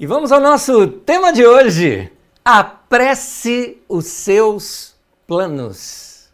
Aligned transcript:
E 0.00 0.06
vamos 0.06 0.30
ao 0.30 0.40
nosso 0.40 0.86
tema 0.86 1.32
de 1.32 1.44
hoje. 1.44 2.12
Apresse 2.44 3.82
os 3.88 4.06
seus 4.06 4.94
planos. 5.26 6.30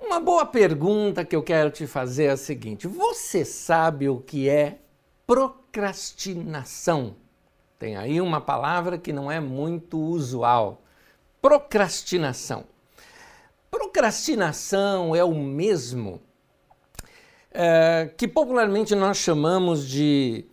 Uma 0.00 0.18
boa 0.18 0.46
pergunta 0.46 1.26
que 1.26 1.36
eu 1.36 1.42
quero 1.42 1.70
te 1.70 1.86
fazer 1.86 2.24
é 2.24 2.30
a 2.30 2.38
seguinte: 2.38 2.88
você 2.88 3.44
sabe 3.44 4.08
o 4.08 4.18
que 4.18 4.48
é 4.48 4.78
procrastinação? 5.26 7.16
Tem 7.78 7.98
aí 7.98 8.18
uma 8.18 8.40
palavra 8.40 8.96
que 8.96 9.12
não 9.12 9.30
é 9.30 9.40
muito 9.40 9.98
usual. 9.98 10.80
Procrastinação. 11.42 12.64
Procrastinação 13.70 15.14
é 15.14 15.22
o 15.22 15.34
mesmo 15.34 16.18
é, 17.52 18.10
que 18.16 18.26
popularmente 18.26 18.94
nós 18.94 19.18
chamamos 19.18 19.86
de 19.86 20.46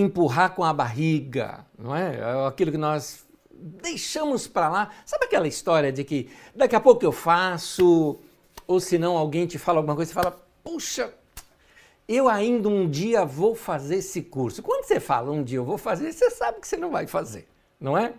empurrar 0.00 0.54
com 0.54 0.64
a 0.64 0.72
barriga, 0.72 1.66
não 1.78 1.94
é? 1.94 2.16
é 2.16 2.46
aquilo 2.46 2.70
que 2.70 2.78
nós 2.78 3.26
deixamos 3.50 4.46
para 4.46 4.68
lá. 4.68 4.90
Sabe 5.04 5.24
aquela 5.24 5.48
história 5.48 5.92
de 5.92 6.04
que 6.04 6.30
daqui 6.54 6.76
a 6.76 6.80
pouco 6.80 7.04
eu 7.04 7.12
faço, 7.12 8.18
ou 8.66 8.80
se 8.80 8.98
não 8.98 9.16
alguém 9.16 9.46
te 9.46 9.58
fala 9.58 9.78
alguma 9.78 9.96
coisa 9.96 10.10
e 10.10 10.14
fala, 10.14 10.36
puxa, 10.62 11.12
eu 12.06 12.28
ainda 12.28 12.68
um 12.68 12.88
dia 12.88 13.24
vou 13.24 13.54
fazer 13.54 13.96
esse 13.96 14.22
curso. 14.22 14.62
Quando 14.62 14.84
você 14.84 15.00
fala 15.00 15.32
um 15.32 15.42
dia 15.42 15.58
eu 15.58 15.64
vou 15.64 15.78
fazer, 15.78 16.12
você 16.12 16.30
sabe 16.30 16.60
que 16.60 16.68
você 16.68 16.76
não 16.76 16.90
vai 16.90 17.06
fazer, 17.06 17.48
não 17.80 17.98
é? 17.98 18.12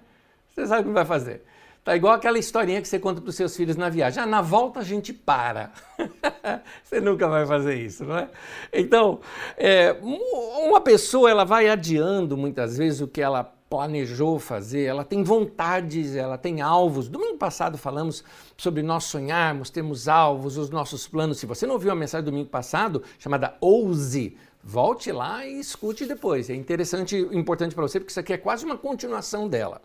Você 0.53 0.67
sabe 0.67 0.81
que 0.81 0.88
não 0.88 0.95
vai 0.95 1.05
fazer. 1.05 1.43
Tá 1.89 1.95
igual 1.95 2.13
aquela 2.13 2.38
historinha 2.38 2.79
que 2.84 2.88
você 2.88 2.99
conta 2.99 3.20
para 3.20 3.31
os 3.31 3.35
seus 3.35 3.57
filhos 3.57 3.75
na 3.75 3.89
viagem. 3.89 4.21
Ah, 4.21 4.25
na 4.27 4.43
volta 4.43 4.80
a 4.80 4.84
gente 4.84 5.11
para. 5.11 5.71
você 6.85 7.02
nunca 7.02 7.27
vai 7.27 7.47
fazer 7.47 7.84
isso, 7.84 8.05
não 8.05 8.16
é? 8.16 8.30
Então, 8.71 9.21
é, 9.57 9.97
uma 9.99 10.80
pessoa 10.81 11.31
ela 11.31 11.44
vai 11.44 11.67
adiando 11.67 12.38
muitas 12.38 12.77
vezes 12.77 13.02
o 13.02 13.07
que 13.07 13.20
ela 13.20 13.44
planejou 13.44 14.38
fazer, 14.38 14.83
ela 14.83 15.03
tem 15.03 15.23
vontades, 15.23 16.16
ela 16.16 16.38
tem 16.38 16.61
alvos. 16.61 17.09
Domingo 17.09 17.39
passado 17.39 17.75
falamos 17.75 18.23
sobre 18.56 18.83
nós 18.83 19.06
sonharmos, 19.06 19.72
temos 19.72 20.08
alvos, 20.08 20.58
os 20.58 20.69
nossos 20.69 21.08
planos. 21.08 21.39
Se 21.39 21.47
você 21.47 21.66
não 21.66 21.73
ouviu 21.73 21.91
a 21.91 21.95
mensagem 21.95 22.23
do 22.23 22.30
domingo 22.30 22.52
passado, 22.52 23.02
chamada 23.17 23.56
Ouse, 23.59 24.38
volte 24.63 25.11
lá 25.11 25.44
e 25.44 25.59
escute 25.59 26.06
depois. 26.06 26.52
É 26.52 26.53
interessante 26.53 27.16
e 27.16 27.35
importante 27.35 27.73
para 27.73 27.81
você, 27.81 28.00
porque 28.00 28.11
isso 28.11 28.19
aqui 28.19 28.33
é 28.33 28.38
quase 28.38 28.63
uma 28.63 28.78
continuação 28.78 29.50
dela. 29.50 29.81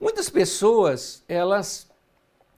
Muitas 0.00 0.28
pessoas, 0.28 1.24
elas 1.28 1.88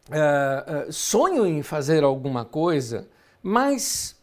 uh, 0.09 0.89
uh, 0.89 0.93
sonham 0.93 1.47
em 1.47 1.63
fazer 1.63 2.03
alguma 2.03 2.45
coisa, 2.45 3.09
mas 3.43 4.17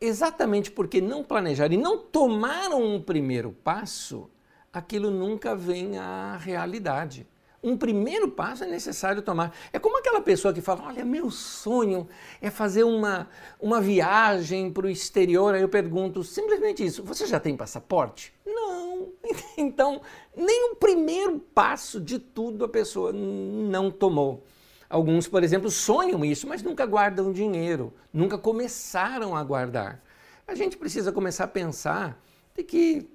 exatamente 0.00 0.70
porque 0.70 1.00
não 1.00 1.22
planejaram 1.22 1.74
e 1.74 1.78
não 1.78 1.98
tomaram 1.98 2.82
um 2.82 3.00
primeiro 3.00 3.52
passo, 3.52 4.30
aquilo 4.72 5.10
nunca 5.10 5.54
vem 5.54 5.98
à 5.98 6.36
realidade 6.36 7.26
um 7.62 7.76
primeiro 7.76 8.30
passo 8.30 8.64
é 8.64 8.66
necessário 8.66 9.22
tomar. 9.22 9.56
É 9.72 9.78
como 9.78 9.98
aquela 9.98 10.20
pessoa 10.20 10.52
que 10.52 10.60
fala: 10.60 10.84
Olha, 10.86 11.04
meu 11.04 11.30
sonho 11.30 12.08
é 12.40 12.50
fazer 12.50 12.84
uma, 12.84 13.28
uma 13.60 13.80
viagem 13.80 14.70
para 14.70 14.86
o 14.86 14.90
exterior. 14.90 15.54
Aí 15.54 15.62
eu 15.62 15.68
pergunto 15.68 16.22
simplesmente 16.22 16.84
isso: 16.84 17.02
Você 17.02 17.26
já 17.26 17.40
tem 17.40 17.56
passaporte? 17.56 18.32
Não. 18.44 18.86
Então, 19.58 20.00
nem 20.36 20.70
o 20.70 20.76
primeiro 20.76 21.38
passo 21.38 22.00
de 22.00 22.18
tudo 22.18 22.64
a 22.64 22.68
pessoa 22.68 23.12
não 23.12 23.90
tomou. 23.90 24.44
Alguns, 24.88 25.26
por 25.26 25.42
exemplo, 25.42 25.70
sonham 25.70 26.24
isso, 26.24 26.46
mas 26.46 26.62
nunca 26.62 26.86
guardam 26.86 27.32
dinheiro, 27.32 27.92
nunca 28.12 28.38
começaram 28.38 29.34
a 29.34 29.42
guardar. 29.42 30.00
A 30.46 30.54
gente 30.54 30.76
precisa 30.76 31.10
começar 31.10 31.44
a 31.44 31.48
pensar 31.48 32.22
de 32.54 32.62
que 32.62 33.10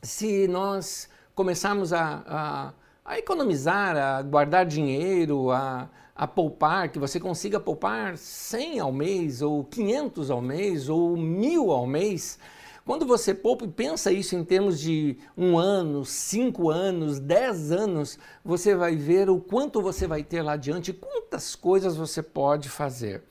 se 0.00 0.46
nós 0.46 1.08
começarmos 1.34 1.92
a, 1.92 2.22
a 2.26 2.72
a 3.04 3.18
economizar, 3.18 3.96
a 3.96 4.22
guardar 4.22 4.64
dinheiro, 4.64 5.50
a, 5.50 5.88
a 6.14 6.26
poupar, 6.26 6.88
que 6.90 6.98
você 6.98 7.18
consiga 7.18 7.58
poupar 7.58 8.16
100 8.16 8.80
ao 8.80 8.92
mês, 8.92 9.42
ou 9.42 9.64
500 9.64 10.30
ao 10.30 10.40
mês, 10.40 10.88
ou 10.88 11.16
mil 11.16 11.70
ao 11.70 11.86
mês. 11.86 12.38
Quando 12.84 13.06
você 13.06 13.32
poupa 13.32 13.64
e 13.64 13.68
pensa 13.68 14.10
isso 14.10 14.34
em 14.34 14.44
termos 14.44 14.80
de 14.80 15.16
um 15.36 15.56
ano, 15.56 16.04
cinco 16.04 16.68
anos, 16.68 17.20
dez 17.20 17.70
anos, 17.70 18.18
você 18.44 18.74
vai 18.74 18.96
ver 18.96 19.30
o 19.30 19.40
quanto 19.40 19.80
você 19.80 20.06
vai 20.06 20.24
ter 20.24 20.42
lá 20.42 20.54
adiante, 20.54 20.92
quantas 20.92 21.54
coisas 21.54 21.96
você 21.96 22.22
pode 22.22 22.68
fazer. 22.68 23.22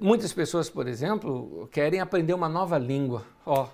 Muitas 0.00 0.32
pessoas, 0.32 0.70
por 0.70 0.86
exemplo, 0.86 1.68
querem 1.70 2.00
aprender 2.00 2.32
uma 2.32 2.48
nova 2.48 2.78
língua. 2.78 3.24
Ó, 3.44 3.64
oh, 3.64 3.68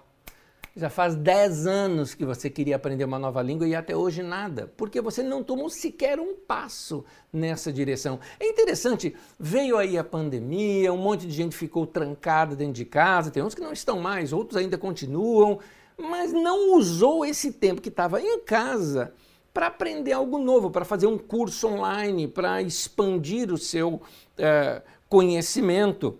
já 0.76 0.90
faz 0.90 1.14
10 1.14 1.66
anos 1.66 2.14
que 2.14 2.24
você 2.24 2.50
queria 2.50 2.76
aprender 2.76 3.04
uma 3.04 3.18
nova 3.18 3.40
língua 3.40 3.66
e 3.66 3.74
até 3.74 3.96
hoje 3.96 4.22
nada, 4.22 4.72
porque 4.76 5.00
você 5.00 5.22
não 5.22 5.42
tomou 5.42 5.70
sequer 5.70 6.18
um 6.18 6.34
passo 6.34 7.04
nessa 7.32 7.72
direção. 7.72 8.18
É 8.40 8.48
interessante, 8.48 9.14
veio 9.38 9.76
aí 9.76 9.96
a 9.96 10.02
pandemia, 10.02 10.92
um 10.92 10.96
monte 10.96 11.26
de 11.26 11.32
gente 11.32 11.56
ficou 11.56 11.86
trancada 11.86 12.56
dentro 12.56 12.74
de 12.74 12.84
casa, 12.84 13.30
tem 13.30 13.42
uns 13.42 13.54
que 13.54 13.60
não 13.60 13.72
estão 13.72 14.00
mais, 14.00 14.32
outros 14.32 14.56
ainda 14.56 14.76
continuam, 14.76 15.60
mas 15.96 16.32
não 16.32 16.76
usou 16.76 17.24
esse 17.24 17.52
tempo 17.52 17.80
que 17.80 17.88
estava 17.88 18.20
em 18.20 18.40
casa 18.40 19.12
para 19.52 19.68
aprender 19.68 20.10
algo 20.10 20.38
novo, 20.38 20.68
para 20.68 20.84
fazer 20.84 21.06
um 21.06 21.16
curso 21.16 21.68
online, 21.68 22.26
para 22.26 22.60
expandir 22.60 23.52
o 23.52 23.56
seu 23.56 24.02
é, 24.36 24.82
conhecimento. 25.08 26.18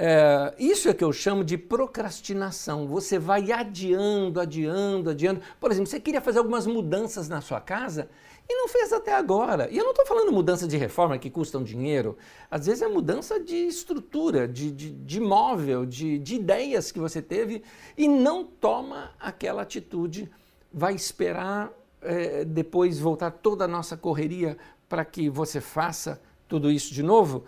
É, 0.00 0.54
isso 0.60 0.88
é 0.88 0.94
que 0.94 1.02
eu 1.02 1.12
chamo 1.12 1.42
de 1.42 1.58
procrastinação. 1.58 2.86
Você 2.86 3.18
vai 3.18 3.50
adiando, 3.50 4.40
adiando, 4.40 5.10
adiando. 5.10 5.40
Por 5.58 5.72
exemplo, 5.72 5.90
você 5.90 5.98
queria 5.98 6.20
fazer 6.20 6.38
algumas 6.38 6.68
mudanças 6.68 7.28
na 7.28 7.40
sua 7.40 7.60
casa 7.60 8.08
e 8.48 8.54
não 8.54 8.68
fez 8.68 8.92
até 8.92 9.12
agora. 9.12 9.68
E 9.68 9.76
eu 9.76 9.82
não 9.82 9.90
estou 9.90 10.06
falando 10.06 10.30
mudança 10.30 10.68
de 10.68 10.76
reforma 10.76 11.18
que 11.18 11.28
custam 11.28 11.64
dinheiro. 11.64 12.16
Às 12.48 12.66
vezes 12.66 12.80
é 12.80 12.86
mudança 12.86 13.40
de 13.40 13.56
estrutura, 13.56 14.46
de, 14.46 14.70
de, 14.70 14.90
de 14.92 15.20
móvel, 15.20 15.84
de, 15.84 16.16
de 16.20 16.36
ideias 16.36 16.92
que 16.92 17.00
você 17.00 17.20
teve 17.20 17.64
e 17.96 18.06
não 18.06 18.44
toma 18.44 19.10
aquela 19.18 19.62
atitude. 19.62 20.30
Vai 20.72 20.94
esperar 20.94 21.72
é, 22.00 22.44
depois 22.44 23.00
voltar 23.00 23.32
toda 23.32 23.64
a 23.64 23.68
nossa 23.68 23.96
correria 23.96 24.56
para 24.88 25.04
que 25.04 25.28
você 25.28 25.60
faça 25.60 26.22
tudo 26.48 26.70
isso 26.70 26.94
de 26.94 27.02
novo. 27.02 27.44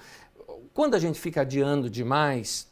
Quando 0.81 0.95
a 0.95 0.99
gente 0.99 1.21
fica 1.21 1.43
adiando 1.43 1.91
demais, 1.91 2.67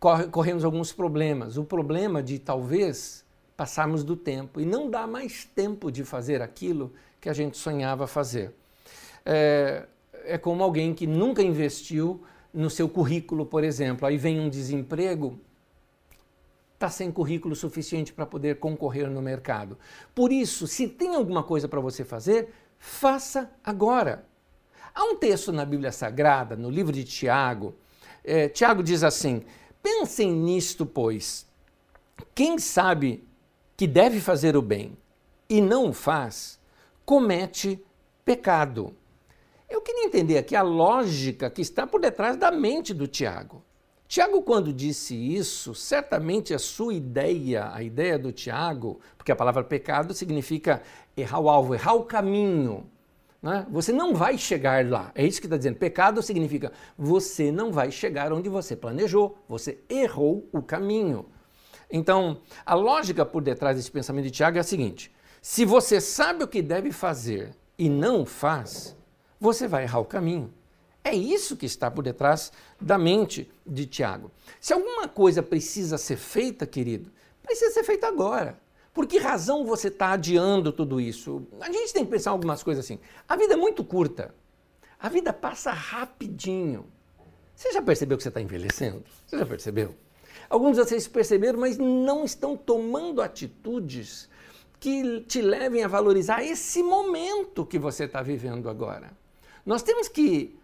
corre, 0.00 0.28
corremos 0.28 0.64
alguns 0.64 0.90
problemas. 0.90 1.58
O 1.58 1.62
problema 1.62 2.22
de 2.22 2.38
talvez 2.38 3.22
passarmos 3.54 4.02
do 4.02 4.16
tempo 4.16 4.58
e 4.58 4.64
não 4.64 4.88
dá 4.88 5.06
mais 5.06 5.44
tempo 5.44 5.92
de 5.92 6.04
fazer 6.04 6.40
aquilo 6.40 6.90
que 7.20 7.28
a 7.28 7.34
gente 7.34 7.58
sonhava 7.58 8.06
fazer. 8.06 8.54
É, 9.26 9.84
é 10.24 10.38
como 10.38 10.64
alguém 10.64 10.94
que 10.94 11.06
nunca 11.06 11.42
investiu 11.42 12.24
no 12.50 12.70
seu 12.70 12.88
currículo, 12.88 13.44
por 13.44 13.62
exemplo. 13.62 14.06
Aí 14.06 14.16
vem 14.16 14.40
um 14.40 14.48
desemprego, 14.48 15.38
está 16.72 16.88
sem 16.88 17.12
currículo 17.12 17.54
suficiente 17.54 18.10
para 18.10 18.24
poder 18.24 18.58
concorrer 18.58 19.10
no 19.10 19.20
mercado. 19.20 19.76
Por 20.14 20.32
isso, 20.32 20.66
se 20.66 20.88
tem 20.88 21.14
alguma 21.14 21.42
coisa 21.42 21.68
para 21.68 21.78
você 21.78 22.06
fazer, 22.06 22.54
faça 22.78 23.50
agora. 23.62 24.26
Há 24.94 25.04
um 25.04 25.16
texto 25.16 25.52
na 25.52 25.64
Bíblia 25.64 25.92
Sagrada, 25.92 26.56
no 26.56 26.70
livro 26.70 26.92
de 26.92 27.04
Tiago, 27.04 27.74
é, 28.24 28.48
Tiago 28.48 28.82
diz 28.82 29.02
assim: 29.02 29.42
Pensem 29.82 30.32
nisto, 30.32 30.84
pois, 30.84 31.46
quem 32.34 32.58
sabe 32.58 33.26
que 33.76 33.86
deve 33.86 34.20
fazer 34.20 34.56
o 34.56 34.62
bem 34.62 34.96
e 35.48 35.60
não 35.60 35.90
o 35.90 35.92
faz, 35.92 36.58
comete 37.04 37.82
pecado. 38.24 38.94
Eu 39.68 39.80
queria 39.80 40.04
entender 40.04 40.38
aqui 40.38 40.56
a 40.56 40.62
lógica 40.62 41.48
que 41.48 41.62
está 41.62 41.86
por 41.86 42.00
detrás 42.00 42.36
da 42.36 42.50
mente 42.50 42.92
do 42.92 43.06
Tiago. 43.06 43.62
Tiago, 44.06 44.40
quando 44.40 44.72
disse 44.72 45.14
isso, 45.14 45.74
certamente 45.74 46.54
a 46.54 46.58
sua 46.58 46.94
ideia, 46.94 47.70
a 47.72 47.82
ideia 47.82 48.18
do 48.18 48.32
Tiago, 48.32 48.98
porque 49.16 49.30
a 49.30 49.36
palavra 49.36 49.62
pecado 49.62 50.14
significa 50.14 50.82
errar 51.14 51.40
o 51.40 51.48
alvo, 51.50 51.74
errar 51.74 51.94
o 51.94 52.04
caminho, 52.04 52.90
né? 53.42 53.66
Você 53.70 53.92
não 53.92 54.14
vai 54.14 54.36
chegar 54.36 54.84
lá. 54.86 55.12
É 55.14 55.24
isso 55.24 55.40
que 55.40 55.46
está 55.46 55.56
dizendo. 55.56 55.76
Pecado 55.76 56.22
significa 56.22 56.72
você 56.96 57.50
não 57.52 57.72
vai 57.72 57.90
chegar 57.90 58.32
onde 58.32 58.48
você 58.48 58.74
planejou, 58.74 59.38
você 59.48 59.78
errou 59.88 60.48
o 60.52 60.60
caminho. 60.62 61.26
Então, 61.90 62.42
a 62.66 62.74
lógica 62.74 63.24
por 63.24 63.42
detrás 63.42 63.76
desse 63.76 63.90
pensamento 63.90 64.24
de 64.24 64.30
Tiago 64.30 64.58
é 64.58 64.60
a 64.60 64.64
seguinte: 64.64 65.14
se 65.40 65.64
você 65.64 66.00
sabe 66.00 66.44
o 66.44 66.48
que 66.48 66.60
deve 66.60 66.92
fazer 66.92 67.54
e 67.78 67.88
não 67.88 68.26
faz, 68.26 68.96
você 69.40 69.66
vai 69.66 69.84
errar 69.84 70.00
o 70.00 70.04
caminho. 70.04 70.52
É 71.02 71.14
isso 71.14 71.56
que 71.56 71.64
está 71.64 71.90
por 71.90 72.02
detrás 72.02 72.52
da 72.78 72.98
mente 72.98 73.50
de 73.66 73.86
Tiago. 73.86 74.30
Se 74.60 74.74
alguma 74.74 75.08
coisa 75.08 75.42
precisa 75.42 75.96
ser 75.96 76.16
feita, 76.16 76.66
querido, 76.66 77.10
precisa 77.42 77.72
ser 77.72 77.84
feita 77.84 78.06
agora. 78.06 78.58
Por 78.92 79.06
que 79.06 79.18
razão 79.18 79.64
você 79.64 79.88
está 79.88 80.12
adiando 80.12 80.72
tudo 80.72 81.00
isso? 81.00 81.46
A 81.60 81.70
gente 81.70 81.92
tem 81.92 82.04
que 82.04 82.10
pensar 82.10 82.30
algumas 82.30 82.62
coisas 82.62 82.84
assim. 82.84 82.98
A 83.28 83.36
vida 83.36 83.54
é 83.54 83.56
muito 83.56 83.84
curta. 83.84 84.34
A 84.98 85.08
vida 85.08 85.32
passa 85.32 85.70
rapidinho. 85.70 86.86
Você 87.54 87.72
já 87.72 87.82
percebeu 87.82 88.16
que 88.16 88.22
você 88.22 88.28
está 88.28 88.40
envelhecendo? 88.40 89.04
Você 89.26 89.38
já 89.38 89.46
percebeu? 89.46 89.94
Alguns 90.48 90.76
de 90.76 90.84
vocês 90.84 91.06
perceberam, 91.06 91.60
mas 91.60 91.76
não 91.76 92.24
estão 92.24 92.56
tomando 92.56 93.20
atitudes 93.20 94.28
que 94.80 95.20
te 95.22 95.42
levem 95.42 95.82
a 95.84 95.88
valorizar 95.88 96.42
esse 96.42 96.82
momento 96.82 97.66
que 97.66 97.78
você 97.78 98.04
está 98.04 98.22
vivendo 98.22 98.68
agora. 98.68 99.10
Nós 99.66 99.82
temos 99.82 100.08
que 100.08 100.56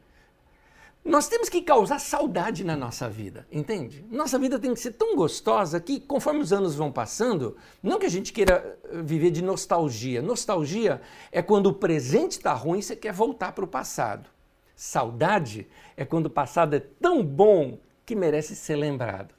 nós 1.04 1.28
temos 1.28 1.50
que 1.50 1.60
causar 1.60 1.98
saudade 1.98 2.64
na 2.64 2.74
nossa 2.74 3.10
vida, 3.10 3.46
entende? 3.52 4.02
Nossa 4.10 4.38
vida 4.38 4.58
tem 4.58 4.72
que 4.72 4.80
ser 4.80 4.92
tão 4.92 5.14
gostosa 5.14 5.78
que, 5.78 6.00
conforme 6.00 6.40
os 6.40 6.50
anos 6.50 6.74
vão 6.74 6.90
passando, 6.90 7.56
não 7.82 7.98
que 7.98 8.06
a 8.06 8.10
gente 8.10 8.32
queira 8.32 8.78
eh, 8.84 9.02
viver 9.02 9.30
de 9.30 9.42
nostalgia. 9.42 10.22
Nostalgia 10.22 11.02
é 11.30 11.42
quando 11.42 11.66
o 11.66 11.74
presente 11.74 12.32
está 12.32 12.54
ruim 12.54 12.78
e 12.78 12.82
você 12.82 12.96
quer 12.96 13.12
voltar 13.12 13.52
para 13.52 13.64
o 13.64 13.68
passado. 13.68 14.30
Saudade 14.74 15.68
é 15.94 16.06
quando 16.06 16.26
o 16.26 16.30
passado 16.30 16.74
é 16.74 16.80
tão 16.80 17.22
bom 17.22 17.78
que 18.06 18.16
merece 18.16 18.56
ser 18.56 18.76
lembrado. 18.76 19.34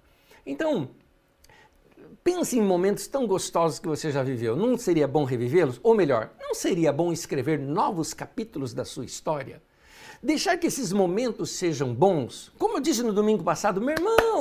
Então, 0.45 0.91
pense 2.23 2.59
em 2.59 2.61
momentos 2.61 3.07
tão 3.07 3.25
gostosos 3.25 3.79
que 3.79 3.87
você 3.87 4.11
já 4.11 4.21
viveu. 4.21 4.55
Não 4.55 4.77
seria 4.77 5.07
bom 5.07 5.23
revivê-los? 5.23 5.79
Ou 5.81 5.95
melhor, 5.95 6.29
não 6.39 6.53
seria 6.53 6.93
bom 6.93 7.11
escrever 7.11 7.57
novos 7.57 8.13
capítulos 8.13 8.71
da 8.71 8.85
sua 8.85 9.03
história? 9.03 9.61
Deixar 10.21 10.57
que 10.57 10.67
esses 10.67 10.91
momentos 10.91 11.51
sejam 11.51 11.93
bons. 11.93 12.51
Como 12.57 12.77
eu 12.77 12.81
disse 12.81 13.03
no 13.03 13.13
domingo 13.13 13.43
passado, 13.43 13.81
meu 13.81 13.95
irmão, 13.95 14.39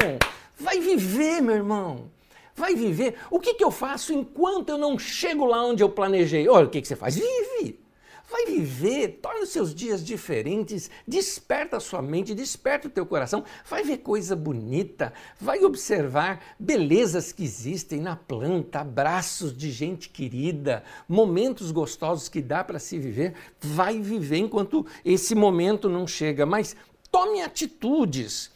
vai 0.59 0.81
viver, 0.81 1.41
meu 1.41 1.55
irmão. 1.55 2.11
Vai 2.55 2.75
viver. 2.75 3.17
O 3.31 3.41
que, 3.41 3.55
que 3.55 3.65
eu 3.65 3.71
faço 3.71 4.13
enquanto 4.13 4.69
eu 4.71 4.79
não 4.79 4.99
chego 4.99 5.45
lá 5.45 5.65
onde 5.65 5.83
eu 5.83 5.89
planejei? 5.89 6.49
Olha, 6.49 6.67
o 6.67 6.71
que, 6.71 6.81
que 6.81 6.89
você 6.89 6.97
faz? 6.97 7.17
Vive. 7.17 7.84
Vai 8.31 8.47
viver, 8.47 9.19
torna 9.21 9.43
os 9.43 9.51
seus 9.51 9.75
dias 9.75 10.03
diferentes, 10.03 10.91
desperta 11.07 11.77
a 11.77 11.81
sua 11.81 12.01
mente, 12.01 12.35
desperta 12.35 12.89
o 12.89 12.91
teu 12.91 13.05
coração, 13.05 13.45
vai 13.69 13.85
ver 13.85 13.99
coisa 13.99 14.35
bonita, 14.35 15.13
vai 15.39 15.63
observar 15.63 16.43
belezas 16.59 17.33
que 17.33 17.45
existem 17.45 18.01
na 18.01 18.17
planta, 18.17 18.81
abraços 18.81 19.55
de 19.55 19.71
gente 19.71 20.09
querida, 20.09 20.83
momentos 21.07 21.71
gostosos 21.71 22.29
que 22.29 22.41
dá 22.41 22.65
para 22.65 22.79
se 22.79 22.99
viver. 22.99 23.35
Vai 23.61 24.01
viver 24.01 24.39
enquanto 24.39 24.87
esse 25.05 25.35
momento 25.35 25.89
não 25.89 26.07
chega, 26.07 26.47
mas 26.47 26.75
tome 27.11 27.43
atitudes. 27.43 28.51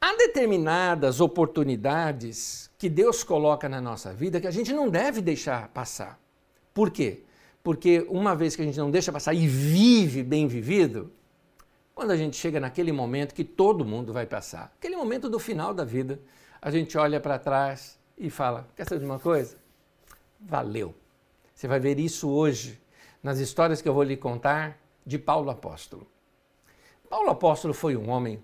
Há 0.00 0.16
determinadas 0.16 1.20
oportunidades 1.20 2.70
que 2.78 2.88
Deus 2.88 3.22
coloca 3.22 3.68
na 3.68 3.80
nossa 3.80 4.12
vida 4.12 4.40
que 4.40 4.46
a 4.46 4.50
gente 4.50 4.72
não 4.72 4.88
deve 4.88 5.20
deixar 5.20 5.68
passar. 5.68 6.20
Por 6.72 6.90
quê? 6.90 7.22
Porque 7.62 8.04
uma 8.08 8.34
vez 8.34 8.56
que 8.56 8.62
a 8.62 8.64
gente 8.64 8.78
não 8.78 8.90
deixa 8.90 9.12
passar 9.12 9.34
e 9.34 9.46
vive 9.46 10.22
bem 10.22 10.48
vivido, 10.48 11.12
quando 11.94 12.10
a 12.10 12.16
gente 12.16 12.36
chega 12.36 12.58
naquele 12.58 12.90
momento 12.90 13.34
que 13.34 13.44
todo 13.44 13.84
mundo 13.84 14.12
vai 14.12 14.26
passar, 14.26 14.72
aquele 14.78 14.96
momento 14.96 15.28
do 15.28 15.38
final 15.38 15.72
da 15.72 15.84
vida, 15.84 16.20
a 16.60 16.70
gente 16.70 16.96
olha 16.98 17.20
para 17.20 17.38
trás 17.38 17.98
e 18.18 18.30
fala: 18.30 18.68
Quer 18.74 18.84
saber 18.84 19.00
de 19.00 19.06
uma 19.06 19.18
coisa? 19.18 19.56
Valeu. 20.40 20.94
Você 21.54 21.68
vai 21.68 21.78
ver 21.78 22.00
isso 22.00 22.28
hoje 22.28 22.80
nas 23.22 23.38
histórias 23.38 23.80
que 23.80 23.88
eu 23.88 23.94
vou 23.94 24.02
lhe 24.02 24.16
contar 24.16 24.78
de 25.06 25.18
Paulo 25.18 25.50
Apóstolo. 25.50 26.06
Paulo 27.08 27.30
Apóstolo 27.30 27.74
foi 27.74 27.96
um 27.96 28.08
homem 28.08 28.42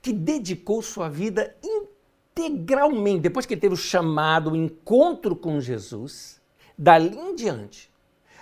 que 0.00 0.12
dedicou 0.12 0.82
sua 0.82 1.08
vida 1.08 1.56
integralmente, 1.64 3.20
depois 3.20 3.46
que 3.46 3.56
teve 3.56 3.74
o 3.74 3.76
chamado, 3.76 4.50
o 4.50 4.56
encontro 4.56 5.34
com 5.34 5.60
Jesus, 5.60 6.40
dali 6.76 7.16
em 7.16 7.34
diante, 7.34 7.90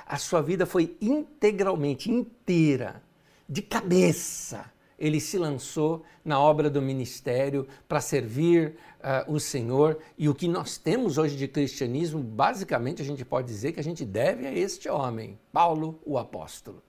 a 0.06 0.18
sua 0.18 0.42
vida 0.42 0.66
foi 0.66 0.96
integralmente, 1.00 2.10
inteira, 2.10 3.02
de 3.48 3.62
cabeça. 3.62 4.70
Ele 4.98 5.18
se 5.18 5.36
lançou 5.36 6.04
na 6.24 6.38
obra 6.38 6.70
do 6.70 6.80
ministério 6.80 7.66
para 7.88 8.00
servir 8.00 8.76
uh, 9.00 9.32
o 9.32 9.40
Senhor. 9.40 9.98
E 10.16 10.28
o 10.28 10.34
que 10.34 10.46
nós 10.46 10.78
temos 10.78 11.18
hoje 11.18 11.36
de 11.36 11.48
cristianismo, 11.48 12.22
basicamente, 12.22 13.02
a 13.02 13.04
gente 13.04 13.24
pode 13.24 13.48
dizer 13.48 13.72
que 13.72 13.80
a 13.80 13.84
gente 13.84 14.04
deve 14.04 14.46
a 14.46 14.52
este 14.52 14.88
homem, 14.88 15.38
Paulo, 15.52 15.98
o 16.06 16.16
apóstolo. 16.18 16.80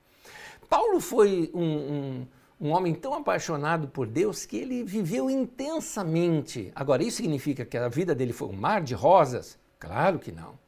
Paulo 0.70 1.00
foi 1.00 1.50
um, 1.54 1.64
um, 1.64 2.28
um 2.62 2.70
homem 2.70 2.94
tão 2.94 3.14
apaixonado 3.14 3.88
por 3.88 4.08
Deus 4.08 4.46
que 4.46 4.58
ele 4.58 4.84
viveu 4.84 5.30
intensamente. 5.30 6.72
Agora, 6.76 7.04
isso 7.04 7.18
significa 7.18 7.66
que 7.66 7.78
a 7.78 7.88
vida 7.88 8.14
dele 8.14 8.34
foi 8.34 8.48
um 8.48 8.54
mar 8.54 8.82
de 8.82 8.94
rosas? 8.94 9.58
Claro 9.80 10.20
que 10.20 10.32
não. 10.32 10.63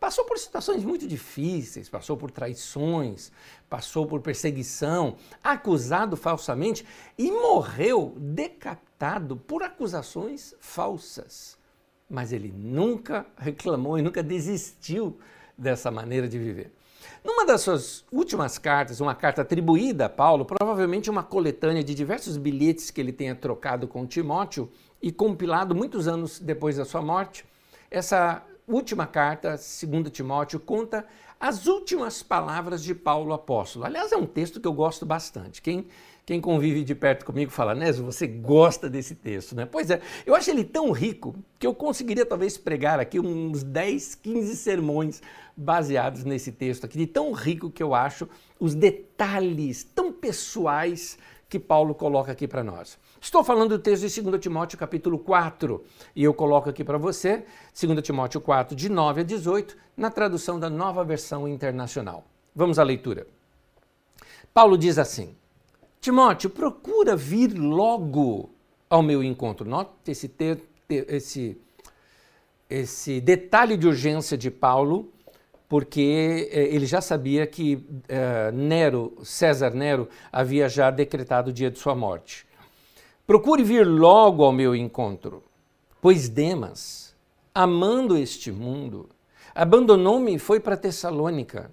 Passou 0.00 0.24
por 0.24 0.38
situações 0.38 0.82
muito 0.82 1.06
difíceis, 1.06 1.90
passou 1.90 2.16
por 2.16 2.30
traições, 2.30 3.30
passou 3.68 4.06
por 4.06 4.22
perseguição, 4.22 5.16
acusado 5.44 6.16
falsamente 6.16 6.86
e 7.18 7.30
morreu 7.30 8.14
decapitado 8.16 9.36
por 9.36 9.62
acusações 9.62 10.54
falsas. 10.58 11.58
Mas 12.08 12.32
ele 12.32 12.50
nunca 12.50 13.26
reclamou 13.36 13.98
e 13.98 14.02
nunca 14.02 14.22
desistiu 14.22 15.18
dessa 15.56 15.90
maneira 15.90 16.26
de 16.26 16.38
viver. 16.38 16.72
Numa 17.22 17.44
das 17.44 17.60
suas 17.60 18.04
últimas 18.10 18.56
cartas, 18.56 19.00
uma 19.00 19.14
carta 19.14 19.42
atribuída 19.42 20.06
a 20.06 20.08
Paulo, 20.08 20.46
provavelmente 20.46 21.10
uma 21.10 21.22
coletânea 21.22 21.84
de 21.84 21.94
diversos 21.94 22.38
bilhetes 22.38 22.90
que 22.90 23.02
ele 23.02 23.12
tenha 23.12 23.34
trocado 23.34 23.86
com 23.86 24.06
Timóteo 24.06 24.70
e 25.02 25.12
compilado 25.12 25.74
muitos 25.74 26.08
anos 26.08 26.40
depois 26.40 26.78
da 26.78 26.86
sua 26.86 27.02
morte, 27.02 27.44
essa 27.90 28.42
última 28.70 29.06
carta, 29.06 29.50
2 29.50 30.10
Timóteo, 30.10 30.60
conta 30.60 31.04
as 31.38 31.66
últimas 31.66 32.22
palavras 32.22 32.82
de 32.82 32.94
Paulo 32.94 33.32
apóstolo. 33.32 33.84
Aliás, 33.84 34.12
é 34.12 34.16
um 34.16 34.26
texto 34.26 34.60
que 34.60 34.68
eu 34.68 34.72
gosto 34.72 35.06
bastante. 35.06 35.62
Quem, 35.62 35.86
quem 36.26 36.40
convive 36.40 36.84
de 36.84 36.94
perto 36.94 37.24
comigo 37.24 37.50
fala, 37.50 37.74
Nézio, 37.74 38.04
você 38.04 38.26
gosta 38.26 38.90
desse 38.90 39.14
texto, 39.14 39.56
né? 39.56 39.66
Pois 39.66 39.90
é, 39.90 40.00
eu 40.26 40.34
acho 40.34 40.50
ele 40.50 40.64
tão 40.64 40.92
rico 40.92 41.34
que 41.58 41.66
eu 41.66 41.74
conseguiria 41.74 42.26
talvez 42.26 42.58
pregar 42.58 43.00
aqui 43.00 43.18
uns 43.18 43.62
10, 43.62 44.16
15 44.16 44.56
sermões 44.56 45.22
baseados 45.56 46.24
nesse 46.24 46.52
texto 46.52 46.84
aqui, 46.84 46.98
de 46.98 47.06
tão 47.06 47.32
rico 47.32 47.70
que 47.70 47.82
eu 47.82 47.94
acho 47.94 48.28
os 48.58 48.74
detalhes 48.74 49.82
tão 49.82 50.12
pessoais 50.12 51.18
que 51.50 51.58
Paulo 51.58 51.96
coloca 51.96 52.30
aqui 52.30 52.46
para 52.46 52.62
nós. 52.62 52.96
Estou 53.20 53.42
falando 53.42 53.76
do 53.76 53.82
texto 53.82 54.06
de 54.06 54.22
2 54.22 54.40
Timóteo 54.40 54.78
capítulo 54.78 55.18
4, 55.18 55.84
e 56.14 56.22
eu 56.22 56.32
coloco 56.32 56.70
aqui 56.70 56.84
para 56.84 56.96
você, 56.96 57.44
2 57.78 58.00
Timóteo 58.02 58.40
4, 58.40 58.76
de 58.76 58.88
9 58.88 59.22
a 59.22 59.24
18, 59.24 59.76
na 59.96 60.10
tradução 60.10 60.60
da 60.60 60.70
nova 60.70 61.02
versão 61.02 61.48
internacional. 61.48 62.24
Vamos 62.54 62.78
à 62.78 62.84
leitura. 62.84 63.26
Paulo 64.54 64.78
diz 64.78 64.96
assim: 64.96 65.34
Timóteo, 66.00 66.48
procura 66.50 67.16
vir 67.16 67.52
logo 67.58 68.50
ao 68.88 69.02
meu 69.02 69.20
encontro. 69.20 69.68
Note 69.68 69.90
esse, 70.06 70.28
ter, 70.28 70.62
esse, 70.88 71.60
esse 72.68 73.20
detalhe 73.20 73.76
de 73.76 73.88
urgência 73.88 74.38
de 74.38 74.52
Paulo, 74.52 75.12
porque 75.70 76.48
eh, 76.50 76.74
ele 76.74 76.84
já 76.84 77.00
sabia 77.00 77.46
que 77.46 77.86
eh, 78.08 78.50
Nero, 78.50 79.16
César 79.22 79.70
Nero, 79.70 80.08
havia 80.32 80.68
já 80.68 80.90
decretado 80.90 81.50
o 81.50 81.52
dia 81.52 81.70
de 81.70 81.78
sua 81.78 81.94
morte. 81.94 82.44
Procure 83.24 83.62
vir 83.62 83.86
logo 83.86 84.42
ao 84.42 84.50
meu 84.50 84.74
encontro, 84.74 85.44
pois 86.00 86.28
Demas, 86.28 87.14
amando 87.54 88.16
este 88.16 88.50
mundo, 88.50 89.08
abandonou-me 89.54 90.34
e 90.34 90.38
foi 90.40 90.58
para 90.58 90.76
Tessalônica. 90.76 91.70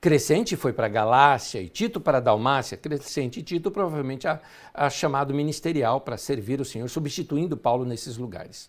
Crescente 0.00 0.56
foi 0.56 0.72
para 0.72 0.88
Galácia 0.88 1.62
e 1.62 1.68
Tito 1.68 2.00
para 2.00 2.18
Dalmácia. 2.18 2.76
Crescente 2.76 3.38
e 3.38 3.42
Tito 3.44 3.70
provavelmente 3.70 4.26
a, 4.26 4.40
a 4.74 4.90
chamado 4.90 5.32
ministerial 5.32 6.00
para 6.00 6.16
servir 6.16 6.60
o 6.60 6.64
Senhor, 6.64 6.90
substituindo 6.90 7.56
Paulo 7.56 7.84
nesses 7.84 8.16
lugares. 8.16 8.68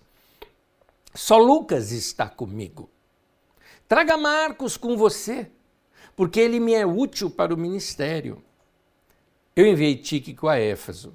Só 1.15 1.39
Lucas 1.39 1.91
está 1.91 2.29
comigo. 2.29 2.88
Traga 3.88 4.17
Marcos 4.17 4.75
com 4.75 4.98
você, 4.98 5.50
porque 6.15 6.39
ele 6.39 6.60
me 6.60 6.74
é 6.74 6.86
útil 6.86 7.29
para 7.29 7.53
o 7.53 7.58
ministério. 7.58 8.44
Eu 9.56 9.65
enviei 9.65 9.96
Tíquico 9.96 10.50
a 10.50 10.58
Éfeso. 10.58 11.13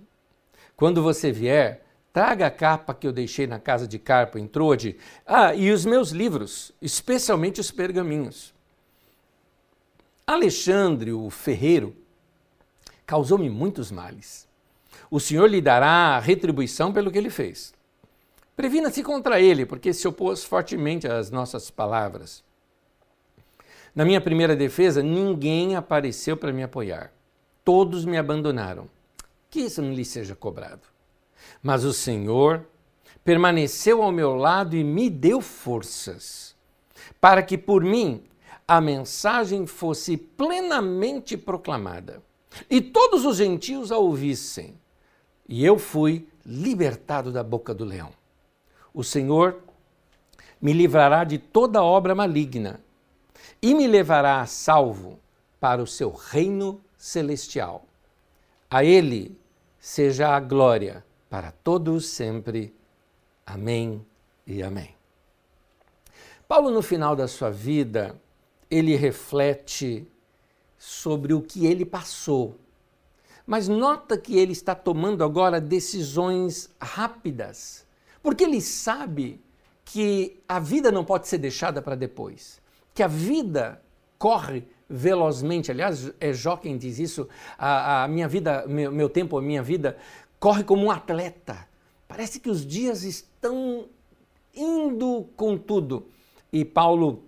Quando 0.74 1.02
você 1.02 1.30
vier, 1.30 1.84
traga 2.12 2.46
a 2.46 2.50
capa 2.50 2.94
que 2.94 3.06
eu 3.06 3.12
deixei 3.12 3.46
na 3.46 3.58
casa 3.58 3.86
de 3.86 3.98
Carpo 3.98 4.38
em 4.38 4.46
Trode. 4.46 4.96
Ah, 5.26 5.54
e 5.54 5.70
os 5.70 5.84
meus 5.84 6.10
livros, 6.10 6.72
especialmente 6.80 7.60
os 7.60 7.70
pergaminhos. 7.70 8.54
Alexandre, 10.26 11.12
o 11.12 11.28
ferreiro, 11.28 11.94
causou-me 13.04 13.50
muitos 13.50 13.90
males. 13.90 14.48
O 15.10 15.20
Senhor 15.20 15.46
lhe 15.46 15.60
dará 15.60 16.16
a 16.16 16.20
retribuição 16.20 16.90
pelo 16.90 17.10
que 17.12 17.18
ele 17.18 17.28
fez. 17.28 17.74
Previna-se 18.56 19.02
contra 19.02 19.40
ele, 19.40 19.66
porque 19.66 19.92
se 19.92 20.08
opôs 20.08 20.42
fortemente 20.42 21.06
às 21.06 21.30
nossas 21.30 21.70
palavras. 21.70 22.42
Na 23.94 24.04
minha 24.04 24.20
primeira 24.20 24.56
defesa, 24.56 25.02
ninguém 25.02 25.76
apareceu 25.76 26.36
para 26.36 26.52
me 26.52 26.62
apoiar. 26.62 27.12
Todos 27.62 28.04
me 28.04 28.16
abandonaram 28.16 28.88
que 29.50 29.60
isso 29.60 29.82
não 29.82 29.92
lhe 29.92 30.04
seja 30.04 30.34
cobrado. 30.34 30.88
Mas 31.62 31.84
o 31.84 31.92
Senhor 31.92 32.66
permaneceu 33.22 34.02
ao 34.02 34.10
meu 34.10 34.34
lado 34.34 34.74
e 34.74 34.82
me 34.82 35.10
deu 35.10 35.40
forças, 35.40 36.56
para 37.20 37.42
que 37.42 37.58
por 37.58 37.84
mim 37.84 38.24
a 38.66 38.80
mensagem 38.80 39.66
fosse 39.66 40.16
plenamente 40.16 41.36
proclamada 41.36 42.22
e 42.70 42.80
todos 42.80 43.26
os 43.26 43.36
gentios 43.36 43.92
a 43.92 43.98
ouvissem. 43.98 44.74
E 45.46 45.64
eu 45.64 45.78
fui 45.78 46.26
libertado 46.46 47.30
da 47.30 47.42
boca 47.42 47.74
do 47.74 47.84
leão. 47.84 48.10
O 48.94 49.04
Senhor 49.04 49.58
me 50.60 50.72
livrará 50.72 51.24
de 51.24 51.36
toda 51.38 51.82
obra 51.82 52.14
maligna 52.14 52.80
e 53.62 53.74
me 53.74 53.86
levará 53.86 54.40
a 54.40 54.46
salvo 54.46 55.20
para 55.60 55.80
o 55.80 55.86
seu 55.86 56.10
reino 56.10 56.80
celestial. 56.98 57.86
A 58.68 58.84
Ele 58.84 59.38
seja 59.78 60.34
a 60.34 60.40
glória 60.40 61.04
para 61.30 61.52
todos 61.52 62.06
sempre. 62.06 62.74
Amém 63.46 64.04
e 64.46 64.62
amém. 64.62 64.94
Paulo, 66.48 66.70
no 66.70 66.82
final 66.82 67.16
da 67.16 67.26
sua 67.26 67.50
vida, 67.50 68.20
ele 68.70 68.96
reflete 68.96 70.06
sobre 70.78 71.34
o 71.34 71.42
que 71.42 71.66
ele 71.66 71.84
passou. 71.84 72.56
Mas 73.46 73.68
nota 73.68 74.16
que 74.16 74.38
ele 74.38 74.52
está 74.52 74.74
tomando 74.74 75.24
agora 75.24 75.60
decisões 75.60 76.70
rápidas, 76.80 77.86
porque 78.22 78.44
ele 78.44 78.60
sabe 78.60 79.40
que 79.84 80.40
a 80.48 80.58
vida 80.58 80.92
não 80.92 81.04
pode 81.04 81.28
ser 81.28 81.38
deixada 81.38 81.82
para 81.82 81.94
depois, 81.94 82.61
que 82.94 83.02
a 83.02 83.08
vida 83.08 83.82
corre 84.18 84.64
velozmente. 84.88 85.70
Aliás, 85.70 86.12
é 86.20 86.32
Jó 86.32 86.56
quem 86.56 86.76
diz 86.76 86.98
isso. 86.98 87.28
A, 87.58 88.04
a 88.04 88.08
minha 88.08 88.28
vida, 88.28 88.66
meu, 88.66 88.92
meu 88.92 89.08
tempo, 89.08 89.38
a 89.38 89.42
minha 89.42 89.62
vida 89.62 89.96
corre 90.38 90.62
como 90.62 90.84
um 90.84 90.90
atleta. 90.90 91.66
Parece 92.06 92.38
que 92.38 92.50
os 92.50 92.66
dias 92.66 93.02
estão 93.02 93.88
indo 94.54 95.28
com 95.36 95.56
tudo. 95.56 96.08
E 96.52 96.64
Paulo, 96.64 97.24